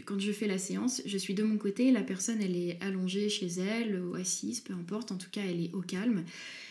quand 0.04 0.18
je 0.18 0.32
fais 0.32 0.46
la 0.46 0.58
séance, 0.58 1.02
je 1.04 1.18
suis 1.18 1.34
de 1.34 1.42
mon 1.42 1.58
côté, 1.58 1.90
la 1.90 2.02
personne 2.02 2.40
elle 2.40 2.56
est 2.56 2.78
allongée 2.80 3.28
chez 3.28 3.46
elle 3.46 4.00
ou 4.00 4.14
assise, 4.14 4.60
peu 4.60 4.72
importe, 4.72 5.12
en 5.12 5.18
tout 5.18 5.30
cas 5.30 5.42
elle 5.46 5.62
est 5.62 5.74
au 5.74 5.82
calme. 5.82 6.24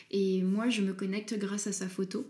Et 0.10 0.42
moi 0.42 0.70
je 0.70 0.82
me 0.82 0.94
connecte 0.94 1.38
grâce 1.38 1.68
à 1.68 1.72
sa 1.72 1.88
photo. 1.88 2.26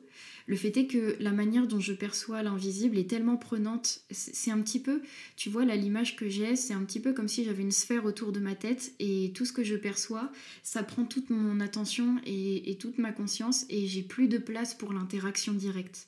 Le 0.47 0.55
fait 0.55 0.75
est 0.77 0.87
que 0.87 1.15
la 1.19 1.31
manière 1.31 1.67
dont 1.67 1.79
je 1.79 1.93
perçois 1.93 2.43
l'invisible 2.43 2.97
est 2.97 3.09
tellement 3.09 3.37
prenante. 3.37 4.01
C'est 4.11 4.51
un 4.51 4.61
petit 4.61 4.79
peu, 4.79 5.01
tu 5.35 5.49
vois, 5.49 5.65
là 5.65 5.75
l'image 5.75 6.15
que 6.15 6.29
j'ai, 6.29 6.55
c'est 6.55 6.73
un 6.73 6.83
petit 6.83 6.99
peu 6.99 7.13
comme 7.13 7.27
si 7.27 7.43
j'avais 7.43 7.61
une 7.61 7.71
sphère 7.71 8.05
autour 8.05 8.31
de 8.31 8.39
ma 8.39 8.55
tête 8.55 8.93
et 8.99 9.31
tout 9.33 9.45
ce 9.45 9.53
que 9.53 9.63
je 9.63 9.75
perçois, 9.75 10.31
ça 10.63 10.83
prend 10.83 11.05
toute 11.05 11.29
mon 11.29 11.59
attention 11.59 12.19
et, 12.25 12.77
toute 12.79 12.97
ma 12.97 13.11
conscience 13.11 13.65
et 13.69 13.85
j'ai 13.85 14.01
plus 14.01 14.27
de 14.27 14.37
place 14.37 14.73
pour 14.73 14.93
l'interaction 14.93 15.53
directe. 15.53 16.07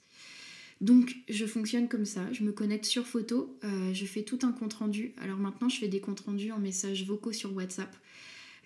Donc 0.81 1.15
je 1.29 1.45
fonctionne 1.45 1.87
comme 1.87 2.05
ça, 2.05 2.21
je 2.31 2.43
me 2.43 2.51
connecte 2.51 2.85
sur 2.85 3.05
photo, 3.05 3.57
euh, 3.63 3.93
je 3.93 4.05
fais 4.05 4.23
tout 4.23 4.39
un 4.43 4.51
compte 4.51 4.73
rendu. 4.73 5.13
Alors 5.17 5.37
maintenant 5.37 5.69
je 5.69 5.77
fais 5.77 5.87
des 5.87 5.99
comptes 5.99 6.21
rendus 6.21 6.51
en 6.51 6.59
messages 6.59 7.05
vocaux 7.05 7.31
sur 7.31 7.53
WhatsApp. 7.53 7.95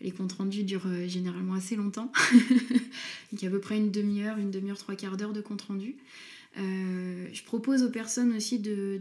Les 0.02 0.12
comptes 0.12 0.34
rendus 0.34 0.64
durent 0.64 0.88
euh, 0.88 1.08
généralement 1.08 1.54
assez 1.54 1.76
longtemps. 1.76 2.12
a 3.42 3.46
à 3.46 3.50
peu 3.50 3.60
près 3.60 3.78
une 3.78 3.92
demi-heure, 3.92 4.38
une 4.38 4.52
demi-heure, 4.52 4.78
trois 4.78 4.96
quarts 4.96 5.18
d'heure 5.18 5.34
de 5.34 5.42
compte 5.42 5.62
rendu. 5.64 5.96
Euh, 6.58 7.28
je 7.34 7.44
propose 7.44 7.84
aux 7.84 7.90
personnes 7.90 8.36
aussi 8.36 8.60
de, 8.60 9.00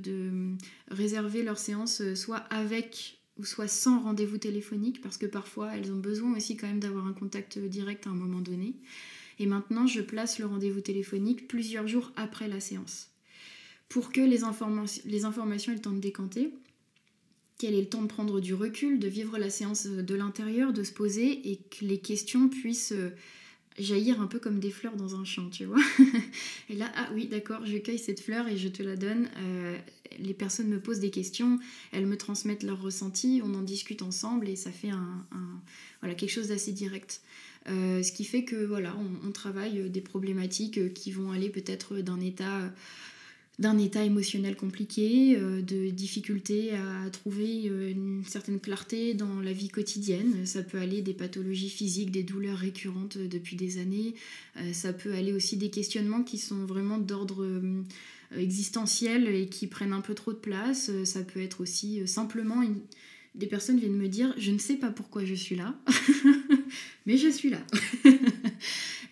réserver 0.90 1.42
leur 1.42 1.58
séance 1.58 2.02
soit 2.14 2.44
avec 2.50 3.18
ou 3.38 3.44
soit 3.44 3.68
sans 3.68 4.00
rendez-vous 4.00 4.38
téléphonique 4.38 5.00
parce 5.00 5.18
que 5.18 5.26
parfois 5.26 5.76
elles 5.76 5.92
ont 5.92 5.98
besoin 5.98 6.34
aussi 6.36 6.56
quand 6.56 6.66
même 6.66 6.80
d'avoir 6.80 7.06
un 7.06 7.12
contact 7.12 7.58
direct 7.58 8.06
à 8.06 8.10
un 8.10 8.14
moment 8.14 8.40
donné. 8.40 8.74
Et 9.38 9.46
maintenant, 9.46 9.86
je 9.86 10.00
place 10.00 10.38
le 10.38 10.46
rendez-vous 10.46 10.80
téléphonique 10.80 11.46
plusieurs 11.48 11.86
jours 11.86 12.12
après 12.16 12.48
la 12.48 12.60
séance. 12.60 13.10
Pour 13.88 14.10
que 14.10 14.20
les, 14.20 14.40
les 15.04 15.24
informations 15.24 15.72
aient 15.72 15.76
le 15.76 15.82
temps 15.82 15.92
de 15.92 16.00
décanter, 16.00 16.52
qu'elle 17.58 17.74
ait 17.74 17.80
le 17.80 17.88
temps 17.88 18.02
de 18.02 18.06
prendre 18.06 18.40
du 18.40 18.54
recul, 18.54 18.98
de 18.98 19.08
vivre 19.08 19.38
la 19.38 19.50
séance 19.50 19.86
de 19.86 20.14
l'intérieur, 20.14 20.72
de 20.72 20.82
se 20.82 20.92
poser 20.92 21.50
et 21.50 21.56
que 21.56 21.84
les 21.84 21.98
questions 21.98 22.48
puissent 22.48 22.92
euh, 22.92 23.10
jaillir 23.78 24.20
un 24.20 24.26
peu 24.26 24.38
comme 24.38 24.58
des 24.60 24.70
fleurs 24.70 24.96
dans 24.96 25.16
un 25.16 25.24
champ, 25.24 25.48
tu 25.48 25.64
vois. 25.64 25.80
et 26.70 26.74
là, 26.74 26.92
ah 26.96 27.08
oui, 27.14 27.26
d'accord, 27.26 27.64
je 27.64 27.78
cueille 27.78 27.98
cette 27.98 28.20
fleur 28.20 28.46
et 28.48 28.58
je 28.58 28.68
te 28.68 28.82
la 28.82 28.96
donne. 28.96 29.30
Euh, 29.38 29.76
les 30.18 30.34
personnes 30.34 30.68
me 30.68 30.80
posent 30.80 31.00
des 31.00 31.10
questions, 31.10 31.58
elles 31.92 32.06
me 32.06 32.16
transmettent 32.16 32.62
leurs 32.62 32.80
ressentis, 32.80 33.40
on 33.42 33.54
en 33.54 33.62
discute 33.62 34.02
ensemble 34.02 34.48
et 34.48 34.56
ça 34.56 34.70
fait 34.70 34.90
un, 34.90 35.26
voilà, 36.00 36.14
quelque 36.14 36.30
chose 36.30 36.48
d'assez 36.48 36.72
direct. 36.72 37.22
Euh, 37.68 38.02
ce 38.02 38.12
qui 38.12 38.24
fait 38.24 38.44
que 38.44 38.56
voilà, 38.56 38.96
on, 39.24 39.32
travaille 39.32 39.90
des 39.90 40.00
problématiques 40.00 40.94
qui 40.94 41.10
vont 41.10 41.32
aller 41.32 41.50
peut-être 41.50 41.96
d'un 41.98 42.20
état 42.20 42.72
d'un 43.58 43.78
état 43.78 44.04
émotionnel 44.04 44.54
compliqué, 44.54 45.36
euh, 45.36 45.62
de 45.62 45.88
difficultés 45.88 46.72
à 46.74 47.08
trouver 47.10 47.68
euh, 47.68 47.90
une 47.90 48.22
certaine 48.24 48.60
clarté 48.60 49.14
dans 49.14 49.40
la 49.40 49.52
vie 49.52 49.68
quotidienne. 49.68 50.44
Ça 50.44 50.62
peut 50.62 50.78
aller 50.78 51.00
des 51.00 51.14
pathologies 51.14 51.70
physiques, 51.70 52.10
des 52.10 52.22
douleurs 52.22 52.58
récurrentes 52.58 53.16
depuis 53.16 53.56
des 53.56 53.78
années. 53.78 54.14
Euh, 54.58 54.72
ça 54.72 54.92
peut 54.92 55.14
aller 55.14 55.32
aussi 55.32 55.56
des 55.56 55.70
questionnements 55.70 56.22
qui 56.22 56.36
sont 56.36 56.66
vraiment 56.66 56.98
d'ordre 56.98 57.46
existentiel 58.36 59.28
et 59.28 59.46
qui 59.46 59.66
prennent 59.68 59.92
un 59.92 60.00
peu 60.00 60.14
trop 60.14 60.32
de 60.32 60.38
place. 60.38 60.90
Ça 61.04 61.22
peut 61.22 61.40
être 61.40 61.60
aussi 61.60 62.06
simplement 62.06 62.62
des 63.36 63.46
personnes 63.46 63.78
viennent 63.78 63.96
me 63.96 64.08
dire 64.08 64.34
je 64.38 64.50
ne 64.50 64.58
sais 64.58 64.76
pas 64.76 64.90
pourquoi 64.90 65.24
je 65.24 65.34
suis 65.34 65.56
là, 65.56 65.74
mais 67.06 67.16
je 67.16 67.28
suis 67.28 67.50
là. 67.50 67.58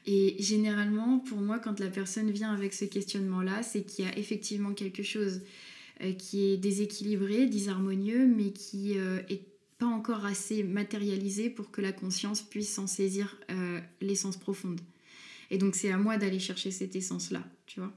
Et 0.06 0.36
généralement, 0.38 1.18
pour 1.18 1.38
moi, 1.38 1.58
quand 1.58 1.80
la 1.80 1.88
personne 1.88 2.30
vient 2.30 2.52
avec 2.52 2.74
ce 2.74 2.84
questionnement-là, 2.84 3.62
c'est 3.62 3.84
qu'il 3.84 4.04
y 4.04 4.08
a 4.08 4.18
effectivement 4.18 4.74
quelque 4.74 5.02
chose 5.02 5.40
euh, 6.02 6.12
qui 6.12 6.46
est 6.46 6.56
déséquilibré, 6.56 7.46
disharmonieux, 7.46 8.26
mais 8.26 8.52
qui 8.52 8.98
euh, 8.98 9.20
est 9.28 9.42
pas 9.78 9.86
encore 9.86 10.26
assez 10.26 10.62
matérialisé 10.62 11.48
pour 11.48 11.70
que 11.70 11.80
la 11.80 11.92
conscience 11.92 12.42
puisse 12.42 12.78
en 12.78 12.86
saisir 12.86 13.38
euh, 13.50 13.80
l'essence 14.00 14.36
profonde. 14.36 14.80
Et 15.50 15.58
donc 15.58 15.74
c'est 15.74 15.90
à 15.90 15.96
moi 15.96 16.18
d'aller 16.18 16.38
chercher 16.38 16.70
cette 16.70 16.96
essence-là, 16.96 17.44
tu 17.66 17.80
vois. 17.80 17.92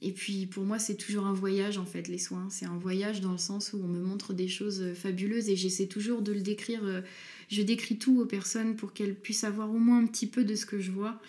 et 0.00 0.12
puis 0.12 0.46
pour 0.46 0.64
moi 0.64 0.78
c'est 0.78 0.96
toujours 0.96 1.26
un 1.26 1.32
voyage 1.32 1.78
en 1.78 1.84
fait 1.84 2.06
les 2.08 2.18
soins. 2.18 2.48
C'est 2.50 2.66
un 2.66 2.78
voyage 2.78 3.20
dans 3.20 3.32
le 3.32 3.38
sens 3.38 3.72
où 3.72 3.80
on 3.82 3.88
me 3.88 4.00
montre 4.00 4.34
des 4.34 4.48
choses 4.48 4.94
fabuleuses 4.94 5.48
et 5.48 5.56
j'essaie 5.56 5.86
toujours 5.86 6.22
de 6.22 6.32
le 6.32 6.40
décrire 6.40 7.02
je 7.48 7.62
décris 7.62 7.98
tout 7.98 8.20
aux 8.20 8.26
personnes 8.26 8.76
pour 8.76 8.92
qu'elles 8.92 9.14
puissent 9.14 9.44
avoir 9.44 9.70
au 9.70 9.78
moins 9.78 9.98
un 9.98 10.06
petit 10.06 10.26
peu 10.26 10.44
de 10.44 10.54
ce 10.54 10.66
que 10.66 10.80
je 10.80 10.90
vois. 10.90 11.20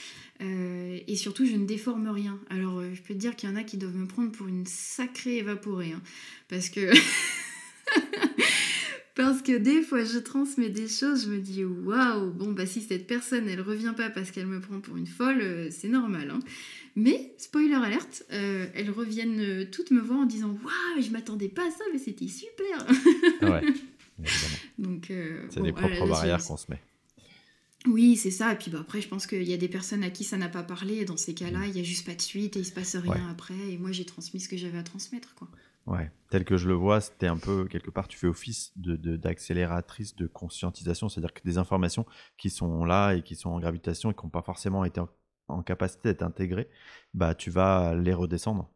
Euh, 0.42 1.00
et 1.08 1.16
surtout, 1.16 1.46
je 1.46 1.56
ne 1.56 1.66
déforme 1.66 2.08
rien. 2.08 2.40
Alors, 2.50 2.80
euh, 2.80 2.90
je 2.94 3.02
peux 3.02 3.14
te 3.14 3.20
dire 3.20 3.36
qu'il 3.36 3.50
y 3.50 3.52
en 3.52 3.56
a 3.56 3.64
qui 3.64 3.78
doivent 3.78 3.96
me 3.96 4.08
prendre 4.08 4.32
pour 4.32 4.48
une 4.48 4.66
sacrée 4.66 5.38
évaporée. 5.38 5.94
Hein, 5.94 6.02
parce 6.48 6.70
que. 6.70 6.92
parce 9.16 9.42
que 9.42 9.58
des 9.58 9.82
fois, 9.82 10.04
je 10.04 10.18
transmets 10.18 10.70
des 10.70 10.88
choses, 10.88 11.26
je 11.26 11.30
me 11.30 11.40
dis 11.40 11.66
waouh, 11.66 12.32
bon, 12.32 12.52
bah 12.52 12.66
si 12.66 12.82
cette 12.82 13.08
personne, 13.08 13.50
elle 13.50 13.62
revient 13.62 13.94
pas 13.96 14.10
parce 14.10 14.32
qu'elle 14.32 14.48
me 14.48 14.62
prend 14.62 14.80
pour 14.80 14.96
une 14.96 15.08
folle, 15.08 15.42
euh, 15.42 15.68
c'est 15.72 15.90
normal. 15.90 16.32
Hein. 16.32 16.40
Mais, 16.96 17.34
spoiler 17.38 17.76
alerte, 17.76 18.26
elles 18.30 18.90
reviennent 18.90 19.70
toutes 19.70 19.92
me 19.92 20.02
voir 20.02 20.20
en 20.20 20.26
disant 20.26 20.50
Waouh, 20.50 21.02
je 21.02 21.12
m'attendais 21.12 21.48
pas 21.48 21.66
à 21.66 21.72
ça, 21.72 21.84
mais 21.94 22.00
c'était 22.00 22.28
super 22.28 22.86
ouais. 23.44 23.62
Donc, 24.78 25.12
euh, 25.12 25.48
c'est 25.50 25.62
des 25.62 25.74
propres 25.74 26.08
barrières 26.08 26.44
qu'on 26.44 26.58
se 26.58 26.70
met. 26.70 26.82
Oui, 27.88 28.18
c'est 28.18 28.32
ça. 28.32 28.52
Et 28.54 28.58
puis 28.58 28.70
bah, 28.72 28.80
après, 28.82 29.02
je 29.02 29.08
pense 29.08 29.26
qu'il 29.26 29.44
y 29.44 29.54
a 29.54 29.58
des 29.58 29.70
personnes 29.70 30.04
à 30.04 30.10
qui 30.10 30.24
ça 30.24 30.38
n'a 30.38 30.50
pas 30.50 30.64
parlé. 30.64 30.96
Et 30.96 31.06
dans 31.06 31.18
ces 31.18 31.34
cas-là, 31.34 31.66
il 31.66 31.74
n'y 31.74 31.80
a 31.80 31.84
juste 31.84 32.06
pas 32.06 32.16
de 32.16 32.22
suite 32.22 32.58
et 32.58 32.60
il 32.60 32.66
se 32.66 32.74
passe 32.74 32.96
rien 32.96 33.30
après. 33.30 33.58
Et 33.72 33.78
moi, 33.78 33.92
j'ai 33.92 34.06
transmis 34.06 34.40
ce 34.40 34.50
que 34.50 34.58
j'avais 34.58 34.78
à 34.78 34.84
transmettre. 34.84 35.34
Quoi. 35.36 35.48
Ouais, 35.86 36.12
tel 36.30 36.46
que 36.46 36.58
je 36.58 36.68
le 36.68 36.74
vois, 36.74 37.02
c'était 37.02 37.28
un 37.28 37.38
peu, 37.38 37.66
quelque 37.66 37.90
part, 37.90 38.08
tu 38.08 38.18
fais 38.18 38.28
office 38.28 38.74
d'accélératrice 38.76 40.16
de, 40.16 40.26
de 40.26 40.28
conscientisation. 40.28 41.10
C'est-à-dire 41.10 41.34
que 41.34 41.42
des 41.44 41.58
informations 41.58 42.06
qui 42.38 42.50
sont 42.50 42.84
là 42.86 43.14
et 43.14 43.24
qui 43.24 43.36
sont 43.36 43.50
en 43.50 43.60
gravitation 43.60 44.12
et 44.12 44.14
qui 44.14 44.24
n'ont 44.24 44.30
pas 44.30 44.42
forcément 44.42 44.84
été 44.84 45.02
en, 45.48 45.64
capacité 45.64 46.10
d'être 46.10 46.22
intégrées, 46.22 46.70
bah, 47.16 47.34
tu 47.34 47.50
vas 47.50 47.96
les 47.96 48.14
redescendre 48.14 48.70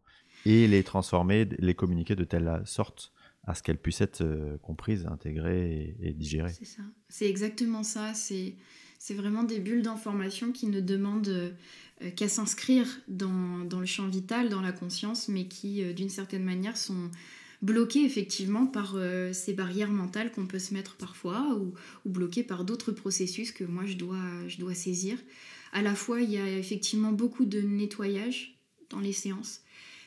et 0.45 0.67
les 0.67 0.83
transformer, 0.83 1.45
les 1.59 1.75
communiquer 1.75 2.15
de 2.15 2.23
telle 2.23 2.63
sorte 2.65 3.12
à 3.45 3.55
ce 3.55 3.63
qu'elle 3.63 3.77
puisse 3.77 4.01
être 4.01 4.21
euh, 4.21 4.57
comprise, 4.57 5.05
intégrée 5.05 5.95
et, 6.01 6.13
digérée. 6.13 6.53
C'est 6.57 6.65
ça. 6.65 6.83
C'est 7.09 7.29
exactement 7.29 7.83
ça. 7.83 8.13
C'est, 8.13 8.55
c'est 8.99 9.13
vraiment 9.13 9.43
des 9.43 9.59
bulles 9.59 9.81
d'information 9.81 10.51
qui 10.51 10.67
ne 10.67 10.79
demandent 10.79 11.27
euh, 11.27 12.11
qu'à 12.15 12.29
s'inscrire 12.29 12.87
dans, 13.07 13.65
dans, 13.65 13.79
le 13.79 13.85
champ 13.85 14.07
vital, 14.07 14.49
dans 14.49 14.61
la 14.61 14.71
conscience, 14.71 15.27
mais 15.27 15.47
qui, 15.47 15.83
euh, 15.83 15.93
d'une 15.93 16.09
certaine 16.09 16.43
manière, 16.43 16.77
sont 16.77 17.11
bloquées 17.61 18.03
effectivement 18.03 18.65
par 18.65 18.97
ces 19.31 19.53
barrières 19.53 19.89
mentales 19.89 20.33
qu'on 20.33 20.47
peut 20.47 20.59
se 20.59 20.73
mettre 20.73 20.97
parfois 20.97 21.55
ou, 21.55 21.73
ou 22.03 22.09
bloquées 22.09 22.43
par 22.43 22.65
d'autres 22.65 22.91
processus 22.91 23.53
que 23.53 23.63
moi 23.63 23.85
je 23.85 23.95
dois, 23.95 24.19
je 24.49 24.57
dois 24.57 24.73
saisir. 24.73 25.17
À 25.71 25.81
la 25.81 25.95
fois, 25.95 26.19
il 26.19 26.29
y 26.29 26.37
a 26.37 26.57
effectivement 26.57 27.13
beaucoup 27.13 27.45
de 27.45 27.61
nettoyage 27.61 28.59
dans 28.89 28.99
les 28.99 29.13
séances 29.13 29.62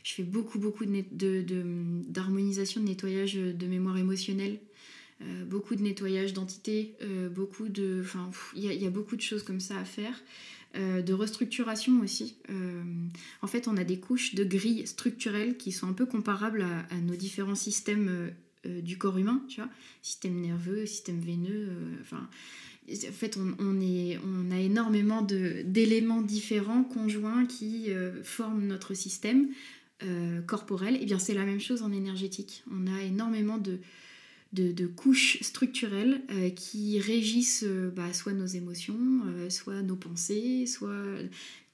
je 0.07 0.15
fais 0.15 0.23
beaucoup, 0.23 0.61
beaucoup 0.61 0.85
d'harmonisation, 0.87 2.81
de, 2.81 2.87
de, 2.87 2.91
nettoyage 2.91 3.35
de 3.35 3.67
mémoire 3.67 3.99
émotionnelle, 3.99 4.61
euh, 5.21 5.45
beaucoup 5.45 5.75
de 5.75 5.83
nettoyage 5.83 6.33
d'entités, 6.33 6.95
euh, 7.03 7.29
beaucoup 7.29 7.69
de... 7.69 8.03
Enfin, 8.03 8.31
il 8.55 8.63
y, 8.63 8.87
a 8.87 8.91
beaucoup 8.91 9.17
de 9.17 9.21
choses 9.21 9.43
comme 9.43 9.59
ça 9.59 9.77
à 9.79 9.85
faire. 9.85 10.15
Euh, 10.77 11.03
de 11.03 11.13
restructuration 11.13 12.01
aussi. 12.03 12.37
en 13.41 13.47
fait, 13.47 13.67
on 13.67 13.77
a 13.77 13.83
des 13.83 13.99
couches 13.99 14.35
de 14.37 14.45
grilles 14.45 14.87
structurelles 14.87 15.57
qui 15.57 15.73
sont 15.73 15.89
un 15.89 15.93
peu 15.93 16.07
comparables 16.07 16.65
à, 16.91 16.97
nos 16.97 17.17
différents 17.17 17.55
systèmes 17.57 18.31
du 18.65 18.99
corps 18.99 19.17
humain, 19.19 19.43
tu 19.49 19.61
vois, 19.61 19.71
système 20.03 20.41
nerveux, 20.41 20.87
système 20.87 21.19
veineux, 21.19 21.69
en 22.13 23.13
fait, 23.13 23.37
on, 23.37 23.57
on 23.59 24.51
a 24.51 24.61
énormément 24.61 25.23
d'éléments 25.23 26.23
différents, 26.23 26.85
conjoints, 26.85 27.47
qui 27.47 27.89
forment 28.23 28.67
notre 28.67 28.95
système. 28.95 29.49
Euh, 30.03 30.43
corporelle, 30.43 30.95
et 30.97 30.99
eh 31.01 31.07
bien 31.07 31.19
c'est 31.19 31.33
la 31.33 31.47
même 31.47 31.59
chose 31.59 31.81
en 31.81 31.91
énergétique. 31.91 32.63
On 32.71 32.87
a 32.87 33.03
énormément 33.03 33.57
de, 33.57 33.79
de, 34.53 34.87
couches 34.87 35.39
structurelles 35.41 36.21
euh, 36.33 36.51
qui 36.51 37.01
régissent 37.01 37.65
euh, 37.67 37.91
bah, 37.97 38.13
soit 38.13 38.35
nos 38.35 38.45
émotions, 38.45 39.23
soit 39.49 39.81
nos 39.81 39.97
pensées, 39.97 40.67
soit 40.67 41.03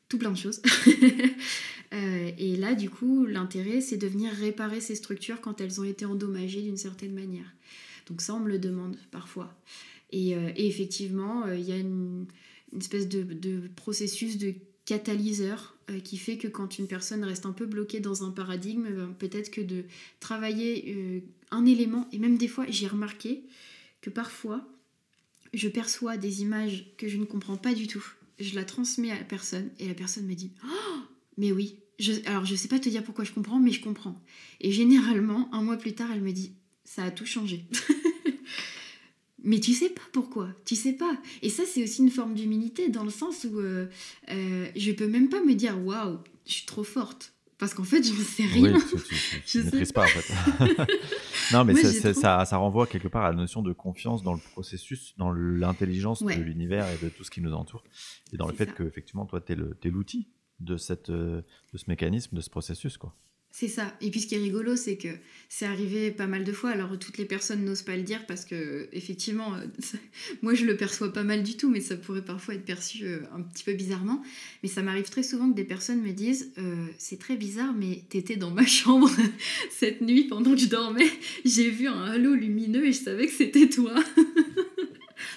tout 0.08 0.18
plein 0.18 0.30
de 0.30 0.36
choses. 0.36 0.62
et 1.90 2.56
là, 2.58 2.74
du 2.76 2.90
coup, 2.90 3.26
l'intérêt, 3.26 3.80
c'est 3.80 3.96
de 3.96 4.06
venir 4.06 4.30
réparer 4.30 4.80
ces 4.80 4.94
structures 4.94 5.40
quand 5.40 5.60
elles 5.60 5.80
ont 5.80 5.84
été 5.84 6.04
endommagées 6.04 6.62
d'une 6.62 6.76
certaine 6.76 7.14
manière. 7.14 7.52
Donc 8.06 8.20
ça, 8.20 8.34
on 8.34 8.40
me 8.40 8.48
le 8.48 8.60
demande 8.60 8.96
parfois. 9.10 9.52
Et, 10.12 10.36
effectivement, 10.56 11.48
il 11.48 11.68
y 11.68 11.72
a 11.72 11.76
une, 11.76 12.26
espèce 12.78 13.08
de 13.08 13.68
processus 13.74 14.38
de 14.38 14.54
catalyseur 14.84 15.76
euh, 15.90 16.00
qui 16.00 16.16
fait 16.16 16.38
que 16.38 16.48
quand 16.48 16.78
une 16.78 16.86
personne 16.86 17.24
reste 17.24 17.46
un 17.46 17.52
peu 17.52 17.66
bloquée 17.66 18.00
dans 18.00 18.24
un 18.24 18.30
paradigme, 18.30 18.88
ben, 18.90 19.14
peut-être 19.18 19.50
que 19.50 19.60
de 19.60 19.84
travailler 20.20 20.94
euh, 20.96 21.20
un 21.50 21.66
élément, 21.66 22.08
et 22.12 22.18
même 22.18 22.36
des 22.36 22.48
fois 22.48 22.66
j'ai 22.68 22.86
remarqué 22.86 23.44
que 24.00 24.10
parfois 24.10 24.66
je 25.54 25.68
perçois 25.68 26.16
des 26.16 26.42
images 26.42 26.86
que 26.96 27.08
je 27.08 27.18
ne 27.18 27.24
comprends 27.24 27.56
pas 27.56 27.74
du 27.74 27.86
tout, 27.86 28.04
je 28.40 28.54
la 28.54 28.64
transmets 28.64 29.10
à 29.10 29.18
la 29.18 29.24
personne 29.24 29.70
et 29.78 29.86
la 29.86 29.94
personne 29.94 30.26
me 30.26 30.34
dit 30.34 30.52
oh, 30.64 31.00
mais 31.36 31.52
oui, 31.52 31.78
alors 32.26 32.44
je 32.44 32.54
sais 32.54 32.68
pas 32.68 32.78
te 32.78 32.88
dire 32.88 33.04
pourquoi 33.04 33.24
je 33.24 33.32
comprends, 33.32 33.60
mais 33.60 33.70
je 33.70 33.82
comprends. 33.82 34.20
Et 34.60 34.72
généralement, 34.72 35.52
un 35.54 35.62
mois 35.62 35.76
plus 35.76 35.94
tard, 35.94 36.10
elle 36.12 36.22
me 36.22 36.32
dit 36.32 36.52
ça 36.84 37.04
a 37.04 37.10
tout 37.10 37.26
changé. 37.26 37.64
Mais 39.44 39.60
tu 39.60 39.72
sais 39.72 39.88
pas 39.88 40.02
pourquoi, 40.12 40.48
tu 40.64 40.76
sais 40.76 40.92
pas. 40.92 41.16
Et 41.42 41.48
ça, 41.48 41.64
c'est 41.66 41.82
aussi 41.82 42.02
une 42.02 42.10
forme 42.10 42.34
d'humilité 42.34 42.88
dans 42.88 43.04
le 43.04 43.10
sens 43.10 43.44
où 43.44 43.58
euh, 43.58 43.86
euh, 44.30 44.66
je 44.76 44.92
peux 44.92 45.08
même 45.08 45.28
pas 45.28 45.42
me 45.42 45.54
dire 45.54 45.78
waouh, 45.84 46.18
je 46.46 46.52
suis 46.52 46.66
trop 46.66 46.84
forte. 46.84 47.32
Parce 47.58 47.74
qu'en 47.74 47.84
fait, 47.84 48.02
je 48.06 48.12
ne 48.12 48.24
sais 48.24 48.44
rien. 48.44 48.74
Oui, 48.74 49.00
tu, 49.46 49.58
ne 49.58 49.62
maîtrises 49.64 49.92
pas, 49.92 50.02
en 50.02 50.08
fait. 50.08 50.34
non, 51.52 51.64
mais 51.64 51.74
ça, 51.74 52.44
ça, 52.44 52.56
renvoie 52.56 52.88
quelque 52.88 53.06
part 53.06 53.24
à 53.24 53.30
la 53.30 53.36
notion 53.36 53.62
de 53.62 53.72
confiance 53.72 54.24
dans 54.24 54.32
le 54.32 54.40
processus, 54.40 55.14
dans 55.16 55.32
l'intelligence 55.32 56.24
de 56.24 56.32
l'univers 56.32 56.88
et 56.88 57.04
de 57.04 57.08
tout 57.08 57.22
ce 57.22 57.30
qui 57.30 57.40
nous 57.40 57.52
entoure. 57.52 57.84
Et 58.32 58.36
dans 58.36 58.48
le 58.48 58.54
fait 58.54 58.74
que, 58.74 58.82
effectivement, 58.82 59.26
toi, 59.26 59.40
tu 59.40 59.52
es 59.52 59.90
l'outil 59.90 60.28
de, 60.58 60.76
cette, 60.76 61.10
euh, 61.10 61.42
de 61.72 61.78
ce 61.78 61.84
mécanisme, 61.88 62.34
de 62.34 62.40
ce 62.40 62.50
processus. 62.50 62.96
quoi. 62.96 63.14
C'est 63.54 63.68
ça. 63.68 63.94
Et 64.00 64.10
puis 64.10 64.20
ce 64.20 64.26
qui 64.26 64.34
est 64.34 64.38
rigolo, 64.38 64.76
c'est 64.76 64.96
que 64.96 65.08
c'est 65.50 65.66
arrivé 65.66 66.10
pas 66.10 66.26
mal 66.26 66.42
de 66.42 66.52
fois. 66.52 66.70
Alors 66.70 66.98
toutes 66.98 67.18
les 67.18 67.26
personnes 67.26 67.66
n'osent 67.66 67.82
pas 67.82 67.96
le 67.96 68.02
dire 68.02 68.24
parce 68.26 68.46
que 68.46 68.88
effectivement, 68.92 69.54
euh, 69.54 69.66
moi 70.42 70.54
je 70.54 70.64
le 70.64 70.74
perçois 70.74 71.12
pas 71.12 71.22
mal 71.22 71.42
du 71.42 71.58
tout, 71.58 71.68
mais 71.68 71.82
ça 71.82 71.96
pourrait 71.96 72.24
parfois 72.24 72.54
être 72.54 72.64
perçu 72.64 73.04
euh, 73.04 73.18
un 73.36 73.42
petit 73.42 73.62
peu 73.62 73.74
bizarrement. 73.74 74.22
Mais 74.62 74.70
ça 74.70 74.80
m'arrive 74.80 75.10
très 75.10 75.22
souvent 75.22 75.50
que 75.50 75.54
des 75.54 75.64
personnes 75.64 76.00
me 76.00 76.12
disent 76.12 76.50
euh, 76.56 76.86
c'est 76.96 77.18
très 77.18 77.36
bizarre, 77.36 77.74
mais 77.78 78.02
t'étais 78.08 78.36
dans 78.36 78.50
ma 78.50 78.64
chambre 78.66 79.10
cette 79.70 80.00
nuit 80.00 80.24
pendant 80.24 80.54
que 80.54 80.60
je 80.60 80.66
dormais. 80.66 81.10
J'ai 81.44 81.68
vu 81.68 81.88
un 81.88 82.04
halo 82.04 82.34
lumineux 82.34 82.86
et 82.86 82.92
je 82.92 83.00
savais 83.00 83.26
que 83.26 83.34
c'était 83.34 83.68
toi. 83.68 83.94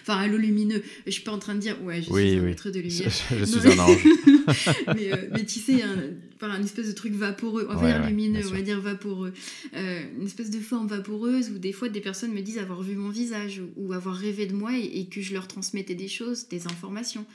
Enfin, 0.01 0.20
halo 0.20 0.38
lumineux. 0.38 0.84
Je 1.05 1.11
suis 1.11 1.24
pas 1.24 1.32
en 1.32 1.39
train 1.39 1.55
de 1.55 1.59
dire, 1.59 1.82
ouais, 1.84 2.01
je 2.01 2.11
suis 2.11 2.38
un 2.38 2.41
maître 2.41 2.70
de 2.70 2.80
lumière. 2.80 3.09
Je, 3.09 3.45
suis 3.45 3.68
un 3.68 3.80
ange. 3.80 4.07
Euh, 4.88 5.30
mais, 5.32 5.46
tu 5.46 5.60
sais, 5.60 5.82
un, 5.84 5.98
un 6.41 6.64
espèce 6.64 6.88
de 6.88 6.93
truc 6.93 7.14
vaporeux. 7.14 7.68
On 7.70 7.76
va 7.76 8.00
dire 8.00 8.08
lumineux, 8.08 8.41
on 8.48 8.52
va 8.52 8.62
dire 8.62 8.80
vaporeux. 8.80 9.34
Euh, 9.74 10.04
une 10.18 10.26
espèce 10.26 10.50
de 10.50 10.60
forme 10.60 10.88
vaporeuse 10.88 11.50
où 11.50 11.58
des 11.58 11.72
fois 11.72 11.89
des 11.89 12.02
personnes 12.02 12.34
me 12.34 12.41
disent 12.41 12.58
avoir 12.58 12.82
vu 12.82 12.96
mon 12.96 13.10
visage 13.10 13.62
ou, 13.76 13.93
avoir 13.93 14.16
rêvé 14.16 14.46
de 14.46 14.54
moi 14.54 14.72
et, 14.78 15.06
que 15.08 15.22
je 15.22 15.34
leur 15.34 15.48
transmettais 15.48 15.96
des 15.96 16.08
choses, 16.08 16.48
des 16.48 16.68
informations. 16.68 17.26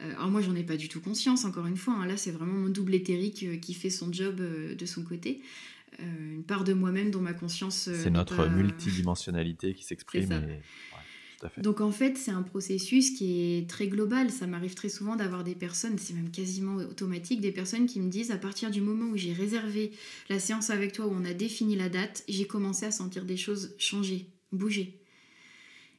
Euh, 0.00 0.12
alors 0.14 0.30
moi, 0.30 0.40
j'en 0.40 0.54
ai 0.54 0.62
pas 0.62 0.76
du 0.76 0.88
tout 0.88 1.00
conscience, 1.00 1.44
encore 1.44 1.66
une 1.66 1.76
fois. 1.76 1.94
Hein. 1.94 2.06
Là, 2.06 2.16
c'est 2.16 2.30
vraiment 2.32 2.54
mon 2.54 2.68
double 2.68 2.94
éthérique 2.94 3.60
qui 3.60 3.74
fait 3.74 3.90
son 3.90 4.12
job 4.12 4.40
de 4.40 4.86
son 4.86 5.02
côté. 5.02 5.42
une 5.98 6.44
part 6.44 6.64
de 6.64 6.72
moi-même 6.72 7.10
dont 7.10 7.20
ma 7.20 7.34
conscience. 7.34 7.90
c'est 7.92 8.10
notre 8.10 8.48
multidimensionnalité 8.48 9.74
qui 9.74 9.84
s'exprime. 9.84 10.28
Donc 11.58 11.80
en 11.80 11.90
fait, 11.90 12.16
c'est 12.16 12.30
un 12.30 12.42
processus 12.42 13.10
qui 13.10 13.58
est 13.58 13.68
très 13.68 13.88
global. 13.88 14.30
Ça 14.30 14.46
m'arrive 14.46 14.74
très 14.74 14.88
souvent 14.88 15.16
d'avoir 15.16 15.44
des 15.44 15.54
personnes, 15.54 15.98
c'est 15.98 16.14
même 16.14 16.30
quasiment 16.30 16.76
automatique, 16.76 17.40
des 17.40 17.52
personnes 17.52 17.86
qui 17.86 18.00
me 18.00 18.10
disent 18.10 18.30
à 18.30 18.38
partir 18.38 18.70
du 18.70 18.80
moment 18.80 19.10
où 19.10 19.16
j'ai 19.16 19.32
réservé 19.32 19.92
la 20.28 20.38
séance 20.38 20.70
avec 20.70 20.92
toi, 20.92 21.06
où 21.06 21.14
on 21.14 21.24
a 21.24 21.34
défini 21.34 21.76
la 21.76 21.88
date, 21.88 22.24
j'ai 22.28 22.46
commencé 22.46 22.86
à 22.86 22.90
sentir 22.90 23.24
des 23.24 23.36
choses 23.36 23.74
changer, 23.78 24.26
bouger. 24.52 25.00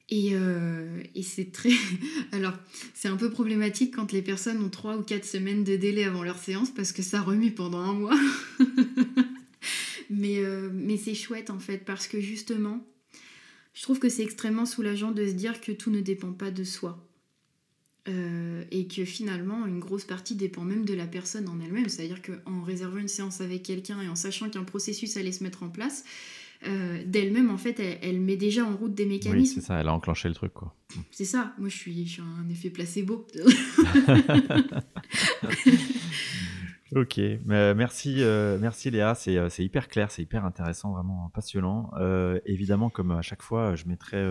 Et, 0.10 0.32
euh, 0.34 1.02
c'est 1.24 1.52
très. 1.52 1.72
Alors, 2.32 2.54
c'est 2.94 3.08
un 3.08 3.18
peu 3.18 3.30
problématique 3.30 3.96
quand 3.96 4.12
les 4.12 4.22
personnes 4.22 4.64
ont 4.64 4.70
trois 4.70 4.98
ou 4.98 5.02
quatre 5.02 5.26
semaines 5.26 5.64
de 5.64 5.76
délai 5.76 6.04
avant 6.04 6.24
leur 6.24 6.38
séance 6.38 6.70
parce 6.70 6.92
que 6.92 7.02
ça 7.02 7.22
remue 7.22 7.52
pendant 7.52 7.80
un 7.80 7.94
mois. 7.94 8.20
mais 10.10 10.38
euh, 10.38 10.70
mais 10.72 10.98
c'est 10.98 11.16
chouette 11.16 11.50
en 11.50 11.60
fait 11.60 11.80
parce 11.80 12.08
que 12.08 12.20
justement, 12.20 12.86
je 13.76 13.84
trouve 13.84 14.00
que 14.00 14.10
c'est 14.10 14.24
extrêmement 14.24 14.66
soulageant 14.66 15.12
de 15.12 15.28
se 15.28 15.34
dire 15.34 15.62
que 15.62 15.72
tout 15.72 15.92
ne 15.92 16.00
dépend 16.00 16.32
pas 16.32 16.50
de 16.50 16.64
soi. 16.64 17.06
Euh, 18.08 18.64
et 18.70 18.88
que 18.88 19.04
finalement, 19.04 19.66
une 19.66 19.80
grosse 19.80 20.06
partie 20.06 20.36
dépend 20.36 20.62
même 20.62 20.86
de 20.86 20.94
la 20.94 21.08
personne 21.08 21.50
en 21.50 21.60
elle-même. 21.60 21.90
C'est-à-dire 21.90 22.22
qu'en 22.22 22.62
réservant 22.62 22.98
une 22.98 23.08
séance 23.08 23.42
avec 23.42 23.64
quelqu'un 23.64 24.00
et 24.02 24.08
en 24.08 24.16
sachant 24.16 24.50
qu'un 24.50 24.64
processus 24.64 25.18
allait 25.18 25.32
se 25.32 25.44
mettre 25.44 25.64
en 25.64 25.70
place, 25.70 26.06
euh, 26.68 27.04
d'elle-même, 27.06 27.50
en 27.50 27.58
fait, 27.58 27.82
elle, 28.02 28.22
met 28.22 28.38
déjà 28.38 28.64
en 28.64 28.76
route 28.76 28.94
des 28.94 29.06
mécanismes. 29.06 29.40
Oui, 29.40 29.48
c'est 29.48 29.62
ça, 29.62 29.80
elle 29.80 29.88
a 29.88 29.94
enclenché 29.94 30.30
le 30.30 30.36
truc, 30.36 30.54
quoi. 30.54 30.74
C'est 31.12 31.26
ça, 31.26 31.54
moi 31.58 31.68
je 31.68 31.76
suis, 31.76 32.06
je 32.06 32.14
suis 32.14 32.22
un 32.22 32.48
effet 32.50 32.70
placebo. 32.70 33.28
Ok, 36.96 37.20
merci, 37.44 38.24
euh, 38.24 38.58
merci 38.58 38.90
Léa, 38.90 39.16
euh, 39.28 39.50
c'est 39.50 39.66
hyper 39.66 39.90
clair, 39.90 40.10
c'est 40.12 40.22
hyper 40.22 40.46
intéressant, 40.46 40.94
vraiment 40.94 41.30
passionnant. 41.34 41.92
Euh, 41.98 42.40
évidemment, 42.46 42.90
comme 42.90 43.12
à 43.12 43.22
chaque 43.22 43.42
fois, 43.42 43.76
je 43.76 43.86
mettrai 43.86 44.24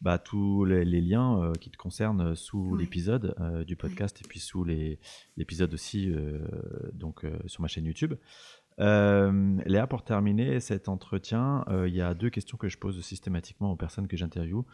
bah, 0.00 0.18
tous 0.18 0.64
les, 0.64 0.84
liens 0.84 1.52
qui 1.60 1.70
te 1.70 1.76
concernent 1.76 2.36
sous 2.36 2.76
l'épisode 2.76 3.34
du 3.66 3.74
podcast 3.74 4.20
et 4.20 4.28
puis 4.28 4.38
sous 4.38 4.62
l'épisode 4.62 5.74
aussi 5.74 6.14
donc 6.92 7.26
sur 7.46 7.62
ma 7.62 7.66
chaîne 7.66 7.86
YouTube. 7.86 8.14
Léa, 8.78 9.86
pour 9.88 10.04
terminer 10.04 10.60
cet 10.60 10.88
entretien, 10.88 11.64
il 11.84 11.96
y 11.96 12.00
a 12.00 12.14
deux 12.14 12.30
questions 12.30 12.56
que 12.56 12.68
je 12.68 12.78
pose 12.78 13.00
systématiquement 13.00 13.72
aux 13.72 13.76
personnes 13.76 14.06
que 14.06 14.16
j'interviewe. 14.16 14.64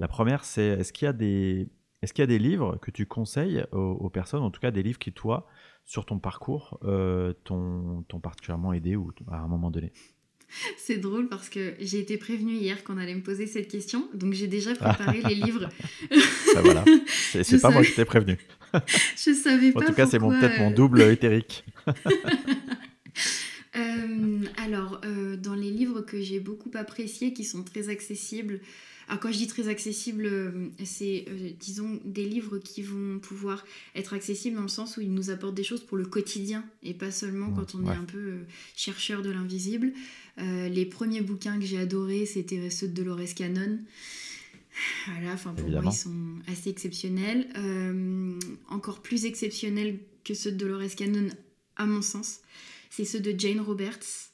La 0.00 0.08
première, 0.08 0.44
c'est 0.44 0.66
est-ce 0.66 0.92
qu'il 0.92 1.06
y 1.06 1.08
a 1.08 1.12
des 1.12 1.68
est-ce 2.02 2.12
qu'il 2.12 2.22
y 2.22 2.24
a 2.24 2.26
des 2.26 2.38
livres 2.38 2.76
que 2.82 2.90
tu 2.90 3.06
conseilles 3.06 3.64
aux, 3.72 3.78
aux, 3.78 4.10
personnes, 4.10 4.42
en 4.42 4.50
tout 4.50 4.60
cas 4.60 4.70
des 4.70 4.82
livres 4.82 4.98
qui 4.98 5.12
toi 5.12 5.48
sur 5.86 6.04
ton 6.04 6.18
parcours 6.18 6.78
euh, 6.84 7.32
t'ont 7.44 8.04
particulièrement 8.22 8.72
aidé 8.74 8.96
ou 8.96 9.12
à 9.30 9.38
un 9.38 9.48
moment 9.48 9.70
donné 9.70 9.92
c'est 10.76 10.98
drôle 10.98 11.28
parce 11.28 11.48
que 11.48 11.74
j'ai 11.80 11.98
été 11.98 12.16
prévenue 12.18 12.54
hier 12.54 12.84
qu'on 12.84 12.98
allait 12.98 13.14
me 13.14 13.22
poser 13.22 13.46
cette 13.46 13.68
question, 13.68 14.08
donc 14.14 14.32
j'ai 14.32 14.46
déjà 14.46 14.74
préparé 14.74 15.20
les 15.22 15.34
livres. 15.34 15.68
bah 16.54 16.60
voilà, 16.62 16.84
c'est 17.42 17.60
pas 17.60 17.70
moi 17.70 17.84
qui 17.84 17.92
t'ai 17.94 18.04
prévenu. 18.04 18.38
je 19.16 19.32
savais 19.32 19.72
pas. 19.72 19.80
En 19.80 19.86
tout 19.86 19.92
cas, 19.92 20.06
c'est 20.06 20.18
peut-être 20.18 20.60
mon 20.60 20.70
double 20.70 21.02
éthérique. 21.02 21.64
Euh, 23.76 24.44
alors, 24.56 25.00
euh, 25.04 25.36
dans 25.36 25.54
les 25.54 25.70
livres 25.70 26.00
que 26.00 26.20
j'ai 26.20 26.40
beaucoup 26.40 26.70
appréciés, 26.74 27.32
qui 27.34 27.44
sont 27.44 27.62
très 27.62 27.90
accessibles, 27.90 28.60
alors 29.08 29.20
quand 29.20 29.30
je 29.30 29.38
dis 29.38 29.46
très 29.46 29.68
accessible, 29.68 30.26
euh, 30.26 30.68
c'est 30.84 31.26
euh, 31.28 31.50
disons 31.60 32.00
des 32.04 32.24
livres 32.24 32.58
qui 32.58 32.82
vont 32.82 33.20
pouvoir 33.20 33.64
être 33.94 34.14
accessibles 34.14 34.56
dans 34.56 34.62
le 34.62 34.68
sens 34.68 34.96
où 34.96 35.00
ils 35.00 35.12
nous 35.12 35.30
apportent 35.30 35.54
des 35.54 35.62
choses 35.62 35.84
pour 35.84 35.96
le 35.96 36.06
quotidien 36.06 36.64
et 36.82 36.92
pas 36.92 37.12
seulement 37.12 37.52
quand 37.52 37.76
on 37.76 37.86
est 37.86 37.94
un 37.94 38.04
peu 38.04 38.18
euh, 38.18 38.46
chercheur 38.74 39.22
de 39.22 39.30
l'invisible. 39.30 39.92
les 40.38 40.86
premiers 40.86 41.20
bouquins 41.20 41.58
que 41.58 41.64
j'ai 41.64 41.78
adorés, 41.78 42.26
c'était 42.26 42.68
ceux 42.68 42.88
de 42.88 42.94
Dolores 42.94 43.34
Cannon. 43.34 43.78
Voilà, 45.06 45.32
enfin 45.32 45.54
pour 45.54 45.68
moi 45.70 45.82
ils 45.86 45.92
sont 45.92 46.40
assez 46.48 46.68
exceptionnels, 46.68 47.46
encore 48.68 49.00
plus 49.00 49.24
exceptionnels 49.24 50.00
que 50.24 50.34
ceux 50.34 50.52
de 50.52 50.58
Dolores 50.58 50.94
Cannon 50.96 51.28
à 51.76 51.86
mon 51.86 52.02
sens. 52.02 52.40
C'est 52.90 53.04
ceux 53.04 53.20
de 53.20 53.38
Jane 53.38 53.60
Roberts. 53.60 54.32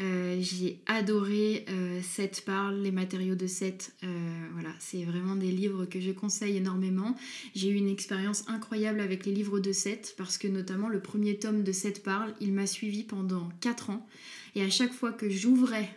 Euh, 0.00 0.36
j'ai 0.40 0.82
adoré 0.86 1.64
euh, 1.70 2.00
Seth 2.02 2.42
parle, 2.44 2.80
les 2.82 2.90
matériaux 2.90 3.34
de 3.34 3.46
Seth. 3.46 3.94
Euh, 4.04 4.46
voilà, 4.52 4.68
c'est 4.78 5.04
vraiment 5.04 5.36
des 5.36 5.50
livres 5.50 5.86
que 5.86 6.00
je 6.00 6.10
conseille 6.10 6.56
énormément. 6.56 7.16
J'ai 7.54 7.70
eu 7.70 7.76
une 7.76 7.88
expérience 7.88 8.44
incroyable 8.48 9.00
avec 9.00 9.24
les 9.24 9.32
livres 9.32 9.58
de 9.58 9.72
Seth 9.72 10.14
parce 10.18 10.36
que 10.36 10.48
notamment 10.48 10.88
le 10.88 11.00
premier 11.00 11.38
tome 11.38 11.62
de 11.62 11.72
Seth 11.72 12.02
parle, 12.02 12.34
il 12.40 12.52
m'a 12.52 12.66
suivi 12.66 13.04
pendant 13.04 13.48
4 13.62 13.90
ans 13.90 14.06
et 14.54 14.62
à 14.62 14.70
chaque 14.70 14.92
fois 14.92 15.12
que 15.12 15.28
j'ouvrais 15.30 15.88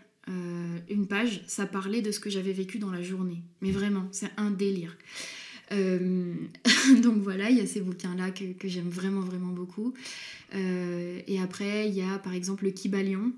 une 0.89 1.07
page, 1.07 1.41
ça 1.47 1.65
parlait 1.65 2.03
de 2.03 2.11
ce 2.11 2.19
que 2.19 2.29
j'avais 2.29 2.51
vécu 2.51 2.77
dans 2.77 2.91
la 2.91 3.01
journée. 3.01 3.41
Mais 3.61 3.71
vraiment, 3.71 4.07
c'est 4.11 4.29
un 4.37 4.51
délire. 4.51 4.95
donc 5.71 7.17
voilà, 7.23 7.49
il 7.49 7.57
y 7.57 7.61
a 7.61 7.65
ces 7.65 7.81
bouquins-là 7.81 8.29
que 8.29 8.67
j'aime 8.67 8.89
vraiment, 8.89 9.21
vraiment 9.21 9.51
beaucoup. 9.51 9.95
et 10.53 11.39
après, 11.41 11.89
il 11.89 11.95
y 11.95 12.03
a 12.03 12.19
par 12.19 12.35
exemple 12.35 12.65
le 12.65 12.69
Kibalion, 12.69 13.31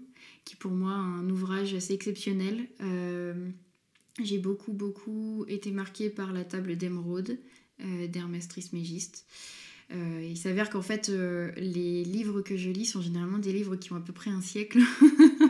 pour 0.56 0.72
moi 0.72 0.91
un 0.91 1.30
ouvrage 1.30 1.74
assez 1.74 1.93
exceptionnel. 1.93 2.68
Euh, 2.82 3.49
j'ai 4.22 4.38
beaucoup, 4.38 4.74
beaucoup 4.74 5.45
été 5.47 5.72
marquée 5.72 6.10
par 6.10 6.34
la 6.34 6.43
table 6.43 6.78
d'émeraude 6.78 7.38
euh, 7.82 8.08
d'Hermès 8.08 8.47
Trismégiste. 8.47 9.26
Euh, 9.91 10.26
il 10.30 10.38
s'avère 10.38 10.70
qu'en 10.70 10.82
fait, 10.82 11.10
les 11.58 12.06
livres 12.06 12.41
que 12.41 12.56
je 12.56 12.70
lis 12.70 12.86
sont 12.86 13.02
généralement 13.02 13.39
des 13.39 13.52
livres 13.52 13.76
qui 13.76 13.91
ont 13.91 13.97
à 13.97 14.02
peu 14.02 14.14
près 14.14 14.32
un 14.32 14.39
siècle. 14.39 14.80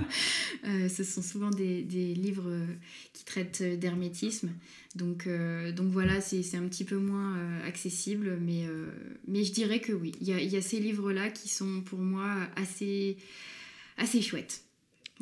ce 0.64 1.04
sont 1.04 1.22
souvent 1.22 1.52
des, 1.52 1.84
des 1.84 2.16
livres 2.16 2.52
qui 3.14 3.24
traitent 3.24 3.62
d'hermétisme. 3.62 4.50
Donc, 4.96 5.30
donc 5.76 5.92
voilà, 5.92 6.22
c'est 6.22 6.56
un 6.56 6.68
petit 6.68 6.86
peu 6.86 6.98
moins 6.98 7.60
accessible, 7.62 8.40
mais, 8.42 8.66
mais 9.28 9.44
je 9.44 9.54
dirais 9.54 9.80
que 9.80 9.94
oui, 9.94 10.14
il 10.22 10.28
y 10.28 10.34
a, 10.34 10.42
y 10.42 10.58
a, 10.58 10.62
ces 10.62 10.80
livres-là 10.80 11.30
qui 11.30 11.48
sont 11.48 11.82
pour 11.82 12.00
moi 12.00 12.36
assez, 12.56 13.18
assez 13.98 14.24
chouettes. 14.24 14.64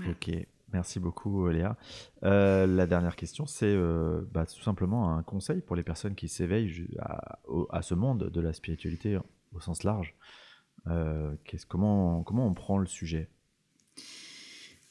Ok, 0.08 0.32
merci 0.74 1.00
beaucoup 1.00 1.48
Léa. 1.48 1.78
Euh, 2.24 2.68
la 2.68 2.88
dernière 2.88 3.16
question, 3.16 3.46
c'est 3.46 3.66
euh, 3.66 4.22
bah, 4.32 4.46
tout 4.46 4.62
simplement 4.62 5.16
un 5.16 5.24
conseil 5.24 5.62
pour 5.62 5.76
les 5.76 5.84
personnes 5.84 6.16
qui 6.16 6.28
s'éveillent 6.28 6.88
à, 7.00 7.82
ce 7.82 7.94
monde 7.96 8.30
de 8.30 8.42
la 8.42 8.54
spiritualité 8.54 9.18
au 9.54 9.60
sens 9.60 9.84
large. 9.84 10.16
Euh, 10.88 11.36
comment, 11.68 12.24
comment 12.24 12.48
on 12.48 12.54
prend 12.54 12.78
le 12.78 12.88
sujet? 12.88 13.30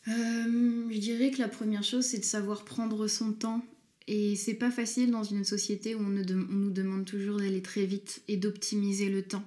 Je 0.07 0.99
dirais 0.99 1.31
que 1.31 1.39
la 1.39 1.49
première 1.49 1.83
chose, 1.83 2.05
c'est 2.05 2.19
de 2.19 2.25
savoir 2.25 2.65
prendre 2.65 3.07
son 3.09 3.33
temps. 3.33 3.63
Et 4.07 4.37
c'est 4.37 4.55
pas 4.55 4.71
facile 4.71 5.11
dans 5.11 5.23
une 5.23 5.45
société 5.45 5.95
où 5.95 6.01
on 6.01 6.09
nous 6.09 6.71
demande 6.71 7.05
toujours 7.05 7.37
d'aller 7.37 7.61
très 7.61 7.85
vite 7.85 8.23
et 8.27 8.39
d'optimiser 8.39 9.11
le 9.11 9.23
temps. 9.23 9.45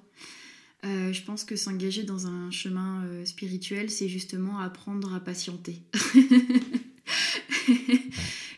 Euh, 0.83 1.13
je 1.13 1.21
pense 1.21 1.43
que 1.43 1.55
s'engager 1.55 2.03
dans 2.03 2.25
un 2.25 2.49
chemin 2.49 3.03
euh, 3.05 3.23
spirituel, 3.25 3.91
c'est 3.91 4.09
justement 4.09 4.59
apprendre 4.59 5.13
à 5.13 5.19
patienter. 5.19 5.81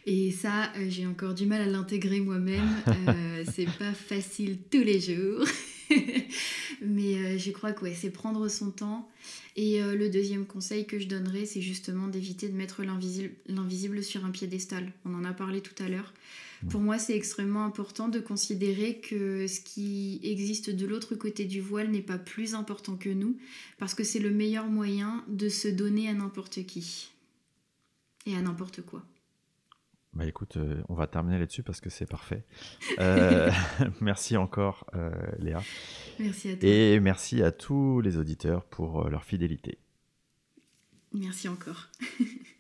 Et 0.06 0.32
ça, 0.32 0.72
euh, 0.78 0.88
j'ai 0.90 1.06
encore 1.06 1.34
du 1.34 1.46
mal 1.46 1.62
à 1.62 1.66
l'intégrer 1.66 2.20
moi-même. 2.22 2.70
c'est 3.54 3.70
pas 3.78 3.94
facile 3.94 4.58
tous 4.72 4.84
les 4.84 5.00
jours. 5.00 5.46
Mais 6.82 7.38
je 7.38 7.52
crois 7.52 7.74
que 7.74 7.84
ouais, 7.84 7.96
c'est 7.96 8.10
prendre 8.10 8.48
son 8.48 8.72
temps. 8.72 9.10
Et 9.56 9.80
le 9.82 10.10
deuxième 10.10 10.46
conseil 10.46 10.86
que 10.86 11.00
je 11.00 11.08
donnerais, 11.08 11.46
c'est 11.46 11.62
justement 11.62 12.08
d'éviter 12.08 12.50
de 12.50 12.56
mettre 12.56 12.82
l'invisible 12.84 14.04
sur 14.04 14.26
un 14.26 14.32
piédestal. 14.32 14.92
On 15.06 15.14
en 15.14 15.24
a 15.24 15.34
parlé 15.34 15.62
tout 15.62 15.76
à 15.84 15.88
l'heure. 15.88 16.14
Pour 16.70 16.82
moi, 16.82 16.98
c'est 16.98 17.16
extrêmement 17.16 17.66
important 17.66 18.08
de 18.08 18.20
considérer 18.20 19.00
que 19.00 19.48
ce 19.48 19.60
qui 19.60 20.20
existe 20.24 20.70
de 20.70 20.86
l'autre 20.86 21.16
côté 21.16 21.46
du 21.46 21.62
voile 21.62 21.90
n'est 21.90 22.02
pas 22.02 22.18
plus 22.18 22.56
important 22.56 22.96
que 22.96 23.10
nous, 23.10 23.38
parce 23.78 23.94
que 23.94 24.04
c'est 24.04 24.20
le 24.20 24.32
meilleur 24.32 24.68
moyen 24.68 25.24
de 25.28 25.50
se 25.50 25.68
donner 25.68 26.08
à 26.08 26.14
n'importe 26.14 26.66
qui 26.66 27.12
et 28.26 28.36
à 28.36 28.42
n'importe 28.42 28.82
quoi. 28.82 29.06
Bah 30.14 30.26
écoute, 30.28 30.58
euh, 30.58 30.84
on 30.90 30.94
va 30.94 31.08
terminer 31.08 31.40
là-dessus 31.40 31.64
parce 31.64 31.82
que 31.82 31.90
c'est 31.90 32.06
parfait. 32.06 32.44
Euh, 33.00 33.50
merci 34.02 34.38
encore, 34.38 34.86
euh, 34.94 35.12
Léa. 35.40 35.62
Merci 36.20 36.52
à 36.52 36.56
toi. 36.58 36.70
Et 36.70 37.00
merci 37.00 37.42
à 37.42 37.52
tous 37.52 38.00
les 38.02 38.18
auditeurs 38.18 38.64
pour 38.66 39.10
leur 39.10 39.24
fidélité. 39.24 39.80
Merci 41.14 41.48
encore. 41.48 41.90